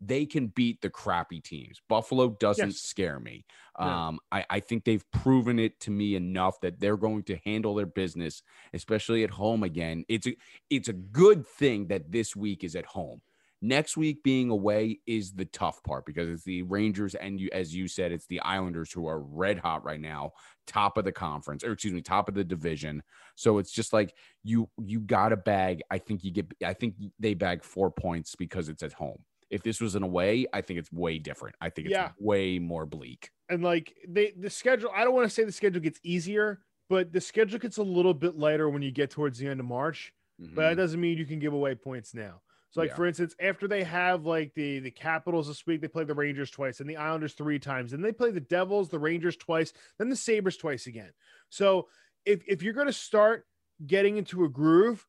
they 0.03 0.25
can 0.25 0.47
beat 0.47 0.81
the 0.81 0.89
crappy 0.89 1.39
teams. 1.39 1.79
Buffalo 1.87 2.29
doesn't 2.39 2.69
Yes. 2.69 2.77
scare 2.79 3.19
me. 3.19 3.45
No. 3.79 3.87
Um, 3.87 4.19
I, 4.31 4.45
I 4.49 4.59
think 4.59 4.83
they've 4.83 5.05
proven 5.11 5.59
it 5.59 5.79
to 5.81 5.91
me 5.91 6.15
enough 6.15 6.59
that 6.61 6.79
they're 6.79 6.97
going 6.97 7.23
to 7.25 7.37
handle 7.45 7.75
their 7.75 7.85
business, 7.85 8.41
especially 8.73 9.23
at 9.23 9.29
home 9.29 9.61
again. 9.63 10.03
It's 10.09 10.25
a 10.25 10.35
it's 10.71 10.89
a 10.89 10.93
good 10.93 11.45
thing 11.45 11.87
that 11.87 12.11
this 12.11 12.35
week 12.35 12.63
is 12.63 12.75
at 12.75 12.85
home. 12.87 13.21
Next 13.63 13.95
week 13.95 14.23
being 14.23 14.49
away 14.49 14.99
is 15.05 15.33
the 15.33 15.45
tough 15.45 15.83
part 15.83 16.05
because 16.05 16.27
it's 16.27 16.43
the 16.43 16.63
Rangers 16.63 17.13
and 17.13 17.39
you, 17.39 17.49
as 17.53 17.75
you 17.75 17.87
said, 17.87 18.11
it's 18.11 18.25
the 18.25 18.39
Islanders 18.41 18.91
who 18.91 19.07
are 19.07 19.21
red 19.21 19.59
hot 19.59 19.85
right 19.85 20.01
now, 20.01 20.31
top 20.65 20.97
of 20.97 21.05
the 21.05 21.11
conference, 21.11 21.63
or 21.63 21.71
excuse 21.73 21.93
me, 21.93 22.01
top 22.01 22.27
of 22.27 22.33
the 22.33 22.43
division. 22.43 23.03
So 23.35 23.59
it's 23.59 23.71
just 23.71 23.93
like 23.93 24.15
you 24.43 24.67
you 24.83 24.99
got 24.99 25.29
to 25.29 25.37
bag. 25.37 25.81
I 25.91 25.99
think 25.99 26.23
you 26.23 26.31
get. 26.31 26.51
I 26.65 26.73
think 26.73 26.95
they 27.19 27.35
bag 27.35 27.63
four 27.63 27.91
points 27.91 28.35
because 28.35 28.67
it's 28.67 28.81
at 28.81 28.93
home. 28.93 29.23
If 29.51 29.61
this 29.61 29.79
was 29.79 29.95
an 29.95 30.03
away, 30.03 30.47
I 30.53 30.61
think 30.61 30.79
it's 30.79 30.91
way 30.91 31.19
different. 31.19 31.55
I 31.61 31.69
think 31.69 31.87
it's 31.87 31.93
Yeah. 31.93 32.11
way 32.17 32.57
more 32.57 32.85
bleak. 32.85 33.29
and 33.51 33.61
like 33.63 33.93
they 34.07 34.31
the 34.39 34.49
schedule 34.49 34.89
i 34.95 35.03
don't 35.03 35.13
want 35.13 35.27
to 35.27 35.33
say 35.33 35.43
the 35.43 35.51
schedule 35.51 35.81
gets 35.81 35.99
easier 36.03 36.61
but 36.89 37.11
the 37.11 37.21
schedule 37.21 37.59
gets 37.59 37.77
a 37.77 37.83
little 37.83 38.13
bit 38.13 38.37
lighter 38.37 38.69
when 38.69 38.81
you 38.81 38.91
get 38.91 39.11
towards 39.11 39.37
the 39.37 39.47
end 39.47 39.59
of 39.59 39.65
march 39.65 40.13
but 40.39 40.55
that 40.55 40.61
mm-hmm. 40.61 40.77
doesn't 40.77 41.01
mean 41.01 41.17
you 41.17 41.25
can 41.25 41.37
give 41.37 41.53
away 41.53 41.75
points 41.75 42.13
now 42.13 42.41
so 42.71 42.81
like 42.81 42.89
Yeah. 42.89 42.95
for 42.95 43.05
instance 43.05 43.35
after 43.39 43.67
they 43.67 43.83
have 43.83 44.25
like 44.25 44.53
the 44.55 44.79
the 44.79 44.89
capitals 44.91 45.47
this 45.47 45.65
week 45.67 45.81
they 45.81 45.87
play 45.87 46.03
the 46.03 46.13
rangers 46.15 46.49
twice 46.49 46.79
and 46.79 46.89
the 46.89 46.97
islanders 46.97 47.33
three 47.33 47.59
times 47.59 47.93
and 47.93 48.03
they 48.03 48.11
play 48.11 48.31
the 48.31 48.39
devils 48.39 48.89
the 48.89 48.97
rangers 48.99 49.35
twice 49.37 49.71
then 49.99 50.09
the 50.09 50.15
sabres 50.15 50.57
twice 50.57 50.87
again 50.87 51.11
so 51.49 51.87
if, 52.25 52.41
if 52.47 52.63
you're 52.63 52.73
going 52.73 52.87
to 52.87 52.93
start 52.93 53.45
getting 53.85 54.17
into 54.17 54.43
a 54.45 54.49
groove 54.49 55.07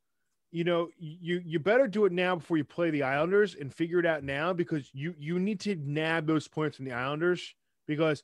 you 0.50 0.64
know 0.64 0.88
you 0.98 1.40
you 1.44 1.58
better 1.58 1.86
do 1.88 2.04
it 2.04 2.12
now 2.12 2.36
before 2.36 2.56
you 2.58 2.64
play 2.64 2.90
the 2.90 3.02
islanders 3.02 3.54
and 3.54 3.72
figure 3.74 3.98
it 3.98 4.06
out 4.06 4.22
now 4.22 4.52
because 4.52 4.90
you 4.92 5.14
you 5.18 5.38
need 5.38 5.60
to 5.60 5.74
nab 5.76 6.26
those 6.26 6.46
points 6.48 6.76
from 6.76 6.84
the 6.84 6.92
islanders 6.92 7.54
because 7.86 8.22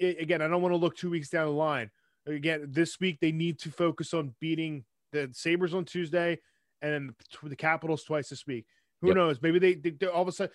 i- 0.00 0.16
again, 0.18 0.42
I 0.42 0.48
don't 0.48 0.62
want 0.62 0.72
to 0.72 0.76
look 0.76 0.96
two 0.96 1.10
weeks 1.10 1.28
down 1.28 1.46
the 1.46 1.52
line. 1.52 1.90
Again, 2.26 2.66
this 2.70 2.98
week 3.00 3.18
they 3.20 3.32
need 3.32 3.58
to 3.60 3.70
focus 3.70 4.12
on 4.14 4.34
beating 4.40 4.84
the 5.12 5.30
Sabres 5.32 5.74
on 5.74 5.84
Tuesday 5.84 6.38
and 6.82 6.92
then 6.92 7.14
the, 7.42 7.48
the 7.48 7.56
Capitals 7.56 8.04
twice 8.04 8.28
this 8.28 8.46
week. 8.46 8.66
Who 9.00 9.08
Yep. 9.08 9.16
knows? 9.16 9.42
Maybe 9.42 9.58
they, 9.58 9.74
they, 9.74 10.06
all 10.06 10.22
of 10.22 10.28
a 10.28 10.32
sudden, 10.32 10.52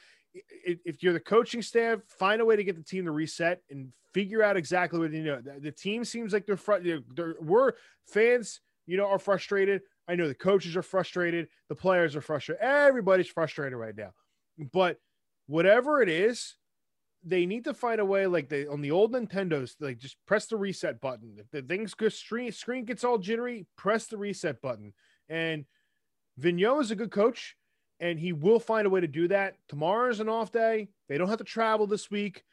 if 0.64 1.02
you're 1.02 1.14
the 1.14 1.20
coaching 1.20 1.62
staff, 1.62 2.00
find 2.08 2.42
a 2.42 2.46
way 2.46 2.56
to 2.56 2.64
get 2.64 2.76
the 2.76 2.84
team 2.84 3.06
to 3.06 3.12
reset 3.12 3.62
and 3.70 3.92
figure 4.14 4.44
out 4.44 4.56
exactly 4.56 5.00
what 5.00 5.12
you 5.12 5.24
know. 5.24 5.42
The, 5.42 5.60
the 5.60 5.72
team 5.72 6.04
seems 6.06 6.32
like 6.34 6.46
they're, 6.46 6.58
fr- 6.58 6.78
they're, 6.82 7.02
they're 7.16 7.36
we're 7.42 7.74
fans, 8.08 8.62
you 8.86 8.98
know, 8.98 9.08
are 9.08 9.20
frustrated. 9.20 9.82
I 10.08 10.16
know 10.16 10.28
the 10.28 10.36
coaches 10.36 10.78
are 10.78 10.84
frustrated, 10.84 11.48
the 11.68 11.76
players 11.76 12.16
are 12.16 12.22
frustrated. 12.22 12.64
Everybody's 12.64 13.28
frustrated 13.28 13.78
right 13.78 13.96
now. 13.98 14.12
But 14.72 14.98
whatever 15.48 16.02
it 16.02 16.10
is, 16.10 16.56
they 17.24 17.46
need 17.46 17.66
to 17.66 17.74
find 17.74 18.00
a 18.00 18.06
way 18.06 18.28
like 18.28 18.48
they 18.48 18.68
on 18.68 18.82
the 18.82 18.92
old 18.92 19.12
Nintendos, 19.12 19.76
like 19.82 19.98
just 19.98 20.16
press 20.26 20.46
the 20.46 20.56
reset 20.56 21.02
button. 21.02 21.36
If 21.38 21.50
the 21.52 21.62
things 21.62 21.94
go 21.94 22.08
screen 22.10 22.52
screen 22.52 22.86
gets 22.86 23.04
all 23.04 23.18
jittery, 23.18 23.66
press 23.78 24.08
the 24.08 24.18
reset 24.18 24.62
button. 24.62 24.94
And 25.28 25.66
Vigneault 26.40 26.82
is 26.82 26.92
a 26.92 26.96
good 26.96 27.12
coach, 27.12 27.56
and 28.00 28.20
he 28.20 28.34
will 28.34 28.60
find 28.60 28.86
a 28.86 28.90
way 28.90 29.02
to 29.02 29.08
do 29.08 29.28
that. 29.30 29.56
Tomorrow 29.68 30.10
is 30.10 30.20
an 30.20 30.30
off 30.30 30.52
day. 30.52 30.90
They 31.10 31.18
don't 31.18 31.30
have 31.30 31.40
to 31.40 31.44
travel 31.44 31.88
this 31.88 32.12
week. 32.12 32.44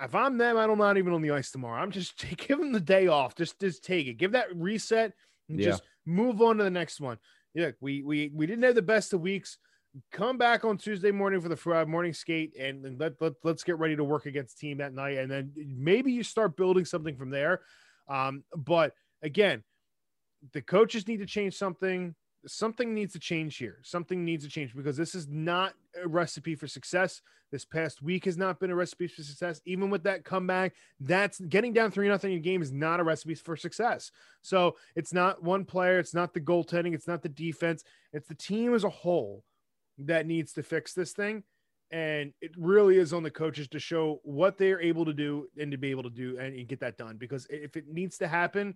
If 0.00 0.14
I'm 0.14 0.36
them, 0.36 0.56
I'm 0.56 0.76
not 0.76 0.98
even 0.98 1.12
on 1.14 1.22
the 1.22 1.30
ice 1.30 1.50
tomorrow. 1.50 1.80
I'm 1.80 1.90
just 1.90 2.18
give 2.36 2.58
them 2.58 2.72
the 2.72 2.80
day 2.80 3.06
off. 3.06 3.34
Just 3.34 3.58
just 3.60 3.82
take 3.82 4.06
it. 4.06 4.14
Give 4.18 4.32
that 4.32 4.54
reset 4.54 5.12
and 5.48 5.58
Yeah. 5.58 5.66
just 5.70 5.82
move 6.04 6.42
on 6.42 6.58
to 6.58 6.64
the 6.64 6.70
next 6.70 7.00
one. 7.00 7.18
Yeah, 7.54 7.70
we 7.80 8.02
we 8.02 8.30
we 8.34 8.46
didn't 8.46 8.64
have 8.64 8.74
the 8.74 8.82
best 8.82 9.12
of 9.12 9.20
weeks 9.20 9.58
come 10.12 10.36
back 10.36 10.64
on 10.64 10.76
Tuesday 10.76 11.10
morning 11.10 11.40
for 11.40 11.48
the 11.48 11.56
Friday 11.56 11.90
morning 11.90 12.12
skate 12.12 12.54
and 12.58 12.84
then 12.84 12.96
let, 12.98 13.14
let, 13.20 13.32
let's 13.44 13.64
get 13.64 13.78
ready 13.78 13.96
to 13.96 14.04
work 14.04 14.26
against 14.26 14.58
team 14.58 14.76
that 14.78 14.92
night. 14.92 15.16
And 15.16 15.30
then 15.30 15.52
maybe 15.56 16.12
you 16.12 16.22
start 16.22 16.56
building 16.56 16.84
something 16.84 17.16
from 17.16 17.30
there. 17.30 17.62
Um, 18.08 18.44
but 18.54 18.92
again, 19.22 19.64
the 20.52 20.60
coaches 20.60 21.08
need 21.08 21.18
to 21.18 21.26
change 21.26 21.56
something. 21.56 22.14
Something 22.46 22.94
needs 22.94 23.12
to 23.14 23.18
change 23.18 23.56
here. 23.56 23.78
Something 23.82 24.24
needs 24.24 24.44
to 24.44 24.50
change 24.50 24.74
because 24.74 24.96
this 24.96 25.14
is 25.14 25.28
not 25.28 25.74
a 26.02 26.06
recipe 26.06 26.54
for 26.54 26.66
success. 26.66 27.22
This 27.50 27.64
past 27.64 28.02
week 28.02 28.24
has 28.24 28.36
not 28.36 28.58
been 28.58 28.70
a 28.70 28.74
recipe 28.74 29.06
for 29.06 29.22
success. 29.22 29.60
Even 29.64 29.90
with 29.90 30.02
that 30.04 30.24
comeback, 30.24 30.74
that's 31.00 31.40
getting 31.40 31.72
down 31.72 31.90
three 31.90 32.08
nothing 32.08 32.32
in 32.32 32.38
a 32.38 32.40
game 32.40 32.62
is 32.62 32.72
not 32.72 33.00
a 33.00 33.04
recipe 33.04 33.34
for 33.34 33.56
success. 33.56 34.10
So 34.42 34.76
it's 34.94 35.12
not 35.12 35.42
one 35.42 35.64
player, 35.64 35.98
it's 35.98 36.14
not 36.14 36.34
the 36.34 36.40
goaltending, 36.40 36.94
it's 36.94 37.08
not 37.08 37.22
the 37.22 37.28
defense, 37.28 37.84
it's 38.12 38.28
the 38.28 38.34
team 38.34 38.74
as 38.74 38.84
a 38.84 38.90
whole 38.90 39.44
that 39.98 40.26
needs 40.26 40.52
to 40.54 40.62
fix 40.62 40.92
this 40.92 41.12
thing. 41.12 41.44
And 41.92 42.32
it 42.40 42.50
really 42.56 42.98
is 42.98 43.12
on 43.12 43.22
the 43.22 43.30
coaches 43.30 43.68
to 43.68 43.78
show 43.78 44.20
what 44.24 44.58
they're 44.58 44.80
able 44.80 45.04
to 45.04 45.12
do 45.12 45.48
and 45.56 45.70
to 45.70 45.78
be 45.78 45.92
able 45.92 46.02
to 46.02 46.10
do 46.10 46.38
and, 46.38 46.54
and 46.56 46.66
get 46.66 46.80
that 46.80 46.98
done. 46.98 47.16
Because 47.16 47.46
if 47.48 47.76
it 47.76 47.86
needs 47.88 48.18
to 48.18 48.28
happen, 48.28 48.74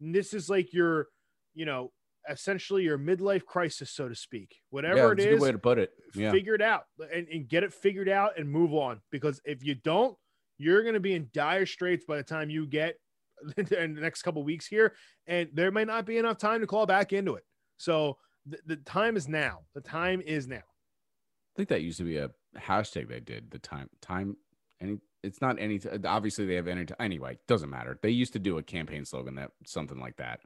this 0.00 0.32
is 0.32 0.48
like 0.48 0.72
your, 0.72 1.08
you 1.54 1.66
know, 1.66 1.90
essentially 2.28 2.84
your 2.84 2.98
midlife 2.98 3.44
crisis, 3.44 3.90
so 3.90 4.08
to 4.08 4.14
speak. 4.14 4.56
Whatever 4.70 4.96
yeah, 4.96 5.04
it 5.04 5.08
that's 5.16 5.24
a 5.24 5.28
good 5.28 5.34
is, 5.36 5.40
way 5.40 5.52
to 5.52 5.58
put 5.58 5.78
it. 5.78 5.92
Yeah. 6.14 6.30
figure 6.30 6.54
it 6.54 6.62
out 6.62 6.84
and, 7.12 7.26
and 7.28 7.48
get 7.48 7.62
it 7.62 7.72
figured 7.72 8.08
out 8.08 8.38
and 8.38 8.50
move 8.50 8.74
on. 8.74 9.00
Because 9.10 9.40
if 9.44 9.64
you 9.64 9.74
don't, 9.74 10.16
you're 10.58 10.82
going 10.82 10.94
to 10.94 11.00
be 11.00 11.14
in 11.14 11.28
dire 11.32 11.66
straits 11.66 12.04
by 12.04 12.16
the 12.16 12.22
time 12.22 12.50
you 12.50 12.66
get 12.66 12.96
in 13.56 13.94
the 13.94 14.00
next 14.00 14.22
couple 14.22 14.42
weeks 14.44 14.66
here, 14.66 14.94
and 15.26 15.48
there 15.52 15.70
may 15.70 15.84
not 15.84 16.06
be 16.06 16.18
enough 16.18 16.38
time 16.38 16.60
to 16.60 16.66
claw 16.66 16.86
back 16.86 17.12
into 17.12 17.34
it. 17.34 17.44
So 17.76 18.18
the, 18.46 18.58
the 18.66 18.76
time 18.76 19.16
is 19.16 19.28
now. 19.28 19.60
The 19.74 19.80
time 19.80 20.20
is 20.20 20.46
now. 20.46 20.56
I 20.56 21.54
think 21.56 21.68
that 21.68 21.82
used 21.82 21.98
to 21.98 22.04
be 22.04 22.18
a 22.18 22.30
hashtag 22.58 23.08
they 23.08 23.20
did 23.20 23.50
the 23.50 23.58
time 23.58 23.88
time 24.00 24.36
any 24.80 24.98
it's 25.22 25.40
not 25.40 25.58
any 25.58 25.80
obviously 26.04 26.44
they 26.44 26.54
have 26.54 26.68
any 26.68 26.84
anyway 27.00 27.38
doesn't 27.48 27.70
matter 27.70 27.98
they 28.02 28.10
used 28.10 28.32
to 28.32 28.38
do 28.38 28.58
a 28.58 28.62
campaign 28.62 29.04
slogan 29.04 29.34
that 29.36 29.50
something 29.64 29.98
like 29.98 30.16
that 30.16 30.40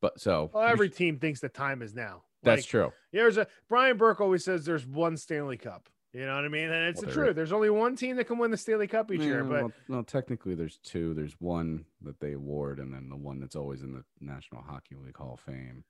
but 0.00 0.20
so 0.20 0.50
Well, 0.52 0.64
every 0.64 0.90
team 0.90 1.18
thinks 1.18 1.40
the 1.40 1.48
time 1.48 1.82
is 1.82 1.94
now. 1.94 2.22
that's 2.42 2.62
Like, 2.62 2.68
true 2.68 2.92
There's 3.12 3.36
a 3.36 3.46
Brian 3.68 3.96
Burke 3.96 4.20
always 4.20 4.44
says 4.44 4.64
there's 4.64 4.86
one 4.86 5.16
Stanley 5.16 5.56
Cup. 5.56 5.88
You 6.14 6.24
know 6.24 6.36
what 6.36 6.44
I 6.44 6.48
mean? 6.48 6.70
And 6.70 6.88
it's 6.88 7.00
Well, 7.00 7.08
the 7.10 7.14
there 7.14 7.24
truth. 7.26 7.36
There's 7.36 7.52
only 7.52 7.68
one 7.70 7.94
team 7.94 8.16
that 8.16 8.24
can 8.24 8.38
win 8.38 8.50
the 8.50 8.56
Stanley 8.56 8.86
Cup 8.86 9.12
each 9.12 9.20
year, 9.20 9.44
but 9.44 9.62
well, 9.62 9.72
no, 9.88 10.02
technically 10.02 10.54
there's 10.54 10.78
two. 10.78 11.12
There's 11.12 11.34
one 11.38 11.84
that 12.02 12.18
they 12.20 12.32
award, 12.32 12.78
and 12.78 12.92
then 12.92 13.10
the 13.10 13.16
one 13.16 13.40
that's 13.40 13.56
always 13.56 13.82
in 13.82 13.92
the 13.92 14.04
National 14.20 14.62
Hockey 14.62 14.94
League 14.94 15.16
Hall 15.16 15.34
of 15.34 15.40
Fame. 15.40 15.84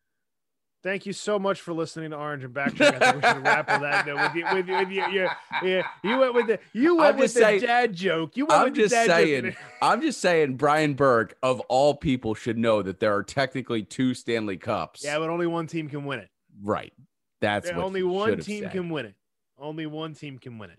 Thank 0.83 1.07
you 1.07 1.13
so 1.13 1.41
much 1.41 1.61
for 1.61 1.73
listening 1.75 2.11
to 2.11 2.17
Orange 2.17 2.45
and 2.45 2.55
Backcheck. 2.55 3.03
I 3.03 3.13
think 3.13 3.23
we 3.25 3.29
should 3.29 3.45
wrap 3.45 3.69
on 3.69 3.83
that 3.83 4.07
note 4.07 4.17
with 4.23 4.35
you. 4.37 4.45
With 4.55 4.69
you, 4.69 4.77
with 4.77 4.91
you, 4.91 5.29
you, 5.69 5.83
you 6.05 6.19
went 6.19 6.35
with 6.35 6.47
the 6.47 6.59
you 6.73 6.97
went 6.97 7.17
with 7.17 7.35
just 7.35 7.35
the 7.35 7.67
dad 7.67 7.95
joke. 7.95 8.37
You 8.37 8.47
went 8.47 8.61
I'm 8.61 8.65
with 8.67 8.75
the 8.77 8.89
dad 8.89 9.07
joke 9.09 9.17
saying. 9.17 9.43
today. 9.43 9.57
I'm 9.83 10.01
just 10.01 10.21
saying. 10.21 10.57
Brian 10.57 10.95
Burke, 10.95 11.37
of 11.43 11.59
all 11.63 11.95
people, 11.97 12.35
should 12.35 12.57
know 12.59 12.83
that 12.83 13.01
there 13.01 13.13
are 13.17 13.25
technically 13.25 13.83
two 13.83 14.15
Stanley 14.15 14.57
Cups. 14.57 15.03
Yeah, 15.05 15.19
but 15.19 15.31
only 15.31 15.49
one 15.49 15.67
team 15.67 15.89
can 15.89 16.05
win 16.05 16.21
it. 16.21 16.29
right. 16.63 16.93
That's 17.41 17.69
Yeah, 17.69 17.79
only 17.79 18.03
one 18.03 18.39
team 18.41 18.65
said. 18.65 18.73
can 18.73 18.89
win 18.91 19.07
it. 19.07 19.15
Only 19.59 19.87
one 19.87 20.15
team 20.15 20.39
can 20.39 20.59
win 20.59 20.71
it. 20.71 20.79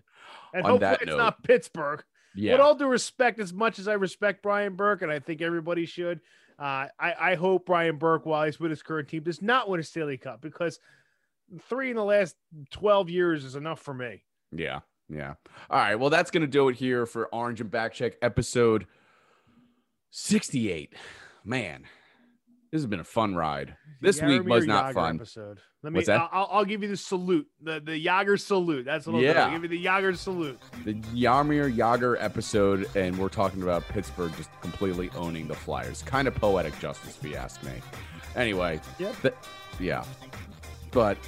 And 0.54 0.64
On 0.64 0.70
hopefully 0.72 0.92
it's 1.00 1.06
note- 1.06 1.16
not 1.18 1.42
Pittsburgh. 1.42 2.02
Yeah. 2.34 2.52
With 2.52 2.60
all 2.60 2.74
due 2.74 2.86
respect, 2.86 3.38
as 3.38 3.52
much 3.52 3.78
as 3.78 3.88
I 3.88 3.94
respect 3.94 4.42
Brian 4.42 4.76
Burke, 4.76 5.02
and 5.02 5.10
I 5.10 5.18
think 5.20 5.40
everybody 5.42 5.84
should, 5.86 6.20
uh, 6.60 6.86
I, 6.98 7.14
I 7.18 7.34
hope 7.36 7.66
Brian 7.66 7.96
Burke, 7.96 8.26
while 8.26 8.44
he's 8.44 8.60
with 8.60 8.70
his 8.70 8.82
current 8.82 9.08
team, 9.08 9.22
does 9.22 9.40
not 9.40 9.68
win 9.68 9.80
a 9.80 9.82
Stanley 9.82 10.18
Cup 10.18 10.42
because 10.42 10.78
three 11.68 11.90
in 11.90 11.96
the 11.96 12.04
last 12.04 12.36
12 12.70 13.08
years 13.08 13.44
is 13.44 13.56
enough 13.56 13.80
for 13.80 13.94
me. 13.94 14.22
Yeah. 14.52 14.80
Yeah. 15.08 15.34
All 15.70 15.78
right. 15.78 15.96
Well, 15.96 16.10
that's 16.10 16.30
going 16.30 16.42
to 16.42 16.46
do 16.46 16.68
it 16.68 16.76
here 16.76 17.06
for 17.06 17.26
Orange 17.34 17.60
and 17.60 17.70
Backcheck 17.70 18.14
episode 18.22 18.86
68. 20.10 20.92
Man, 21.44 21.84
this 22.72 22.80
has 22.80 22.86
been 22.86 23.00
a 23.00 23.04
fun 23.04 23.34
ride. 23.34 23.76
This 24.00 24.22
week 24.22 24.44
was 24.44 24.66
not 24.66 24.86
Jagr 24.86 24.94
fun. 24.94 25.16
Episode. 25.16 25.60
Let 25.82 25.92
me. 25.92 25.98
What's 25.98 26.06
that? 26.06 26.28
I'll, 26.32 26.48
I'll 26.50 26.64
give 26.64 26.82
you 26.82 26.88
the 26.88 26.96
salute, 26.96 27.46
the 27.62 27.80
the 27.80 28.04
Jagr 28.04 28.38
salute. 28.40 28.84
That's 28.84 29.06
what 29.06 29.14
I'll 29.16 29.20
do. 29.20 29.26
Yeah. 29.26 29.46
I'll 29.46 29.52
give 29.52 29.62
you 29.70 29.78
the 29.78 29.84
Jagr 29.84 30.16
salute. 30.16 30.58
The 30.84 30.94
Jaromir 30.94 31.74
Jagr 31.76 32.16
episode, 32.20 32.88
and 32.96 33.18
we're 33.18 33.28
talking 33.28 33.62
about 33.62 33.82
Pittsburgh 33.88 34.32
just 34.36 34.48
completely 34.60 35.10
owning 35.16 35.48
the 35.48 35.54
Flyers. 35.54 36.02
Kind 36.02 36.28
of 36.28 36.34
poetic 36.34 36.78
justice, 36.80 37.18
if 37.20 37.28
you 37.28 37.36
ask 37.36 37.62
me. 37.62 37.72
Anyway, 38.36 38.80
Yep. 38.98 39.22
th- 39.22 39.34
yeah. 39.80 40.04
But 40.92 41.18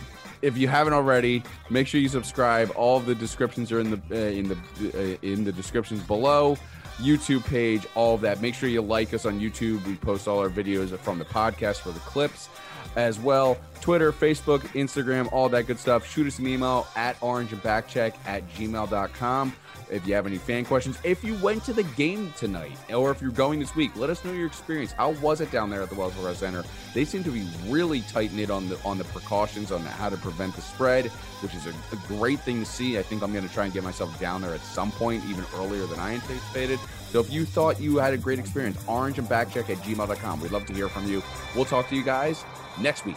if 0.42 0.56
you 0.56 0.68
haven't 0.68 0.92
already, 0.92 1.42
make 1.70 1.86
sure 1.86 2.00
you 2.00 2.08
subscribe. 2.08 2.70
All 2.76 3.00
the 3.00 3.14
descriptions 3.14 3.70
are 3.72 3.80
in 3.80 3.90
the 3.90 4.00
uh, 4.10 4.14
in 4.16 4.48
the 4.48 5.14
uh, 5.14 5.16
in 5.22 5.44
the 5.44 5.52
descriptions 5.52 6.02
below. 6.02 6.56
YouTube 7.02 7.44
page, 7.44 7.86
all 7.94 8.14
of 8.14 8.20
that. 8.22 8.40
Make 8.40 8.54
sure 8.54 8.68
you 8.68 8.82
like 8.82 9.12
us 9.14 9.26
on 9.26 9.40
YouTube. 9.40 9.84
We 9.86 9.96
post 9.96 10.28
all 10.28 10.38
our 10.38 10.50
videos 10.50 10.96
from 10.98 11.18
the 11.18 11.24
podcast 11.24 11.78
for 11.78 11.90
the 11.90 12.00
clips 12.00 12.48
as 12.96 13.18
well. 13.18 13.56
Twitter, 13.80 14.12
Facebook, 14.12 14.60
Instagram, 14.74 15.30
all 15.32 15.48
that 15.48 15.66
good 15.66 15.78
stuff. 15.78 16.06
Shoot 16.08 16.26
us 16.26 16.38
an 16.38 16.46
email 16.46 16.86
at 16.94 17.18
orangeandbackcheck 17.20 18.14
at 18.26 18.48
gmail.com 18.54 19.52
if 19.90 20.06
you 20.06 20.14
have 20.14 20.26
any 20.26 20.38
fan 20.38 20.64
questions. 20.64 20.98
If 21.04 21.22
you 21.24 21.34
went 21.36 21.64
to 21.64 21.72
the 21.72 21.82
game 21.82 22.32
tonight 22.36 22.76
or 22.92 23.10
if 23.10 23.20
you're 23.20 23.30
going 23.30 23.60
this 23.60 23.74
week, 23.74 23.94
let 23.96 24.10
us 24.10 24.24
know 24.24 24.32
your 24.32 24.46
experience. 24.46 24.92
How 24.92 25.10
was 25.12 25.40
it 25.40 25.50
down 25.50 25.70
there 25.70 25.82
at 25.82 25.88
the 25.88 25.94
Wells 25.94 26.14
Fargo 26.14 26.34
Center? 26.34 26.64
They 26.94 27.04
seem 27.04 27.24
to 27.24 27.30
be 27.30 27.46
really 27.68 28.02
tight 28.02 28.32
knit 28.32 28.50
on 28.50 28.68
the 28.68 28.78
on 28.84 28.98
the 28.98 29.04
precautions 29.04 29.72
on 29.72 29.80
how 29.82 30.08
to 30.08 30.16
prevent 30.16 30.54
the 30.54 30.62
spread, 30.62 31.06
which 31.40 31.54
is 31.54 31.66
a, 31.66 31.70
a 31.70 31.96
great 32.08 32.40
thing 32.40 32.60
to 32.60 32.66
see. 32.66 32.98
I 32.98 33.02
think 33.02 33.22
I'm 33.22 33.32
going 33.32 33.46
to 33.46 33.52
try 33.52 33.64
and 33.64 33.72
get 33.72 33.84
myself 33.84 34.18
down 34.20 34.42
there 34.42 34.54
at 34.54 34.60
some 34.60 34.92
point, 34.92 35.24
even 35.28 35.44
earlier 35.56 35.86
than 35.86 35.98
I 35.98 36.14
anticipated. 36.14 36.78
So 37.10 37.20
if 37.20 37.30
you 37.30 37.44
thought 37.44 37.80
you 37.80 37.98
had 37.98 38.14
a 38.14 38.18
great 38.18 38.38
experience, 38.38 38.82
orange 38.86 39.18
and 39.18 39.28
backcheck 39.28 39.68
at 39.68 39.76
gmail.com. 39.78 40.40
We'd 40.40 40.52
love 40.52 40.66
to 40.66 40.72
hear 40.72 40.88
from 40.88 41.06
you. 41.06 41.22
We'll 41.54 41.66
talk 41.66 41.88
to 41.90 41.96
you 41.96 42.02
guys 42.02 42.44
next 42.80 43.04
week. 43.04 43.16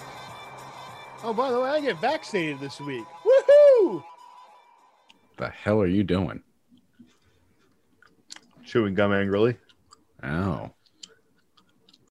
Oh, 1.24 1.34
by 1.34 1.50
the 1.50 1.60
way, 1.60 1.70
I 1.70 1.82
get 1.82 2.00
vaccinated 2.00 2.60
this 2.60 2.80
week. 2.82 3.06
Woohoo! 3.26 4.04
The 5.38 5.50
hell 5.50 5.82
are 5.82 5.88
you 5.88 6.04
doing? 6.04 6.44
Chewing 8.66 8.96
gum 8.96 9.14
angrily. 9.14 9.58
Oh. 10.24 10.72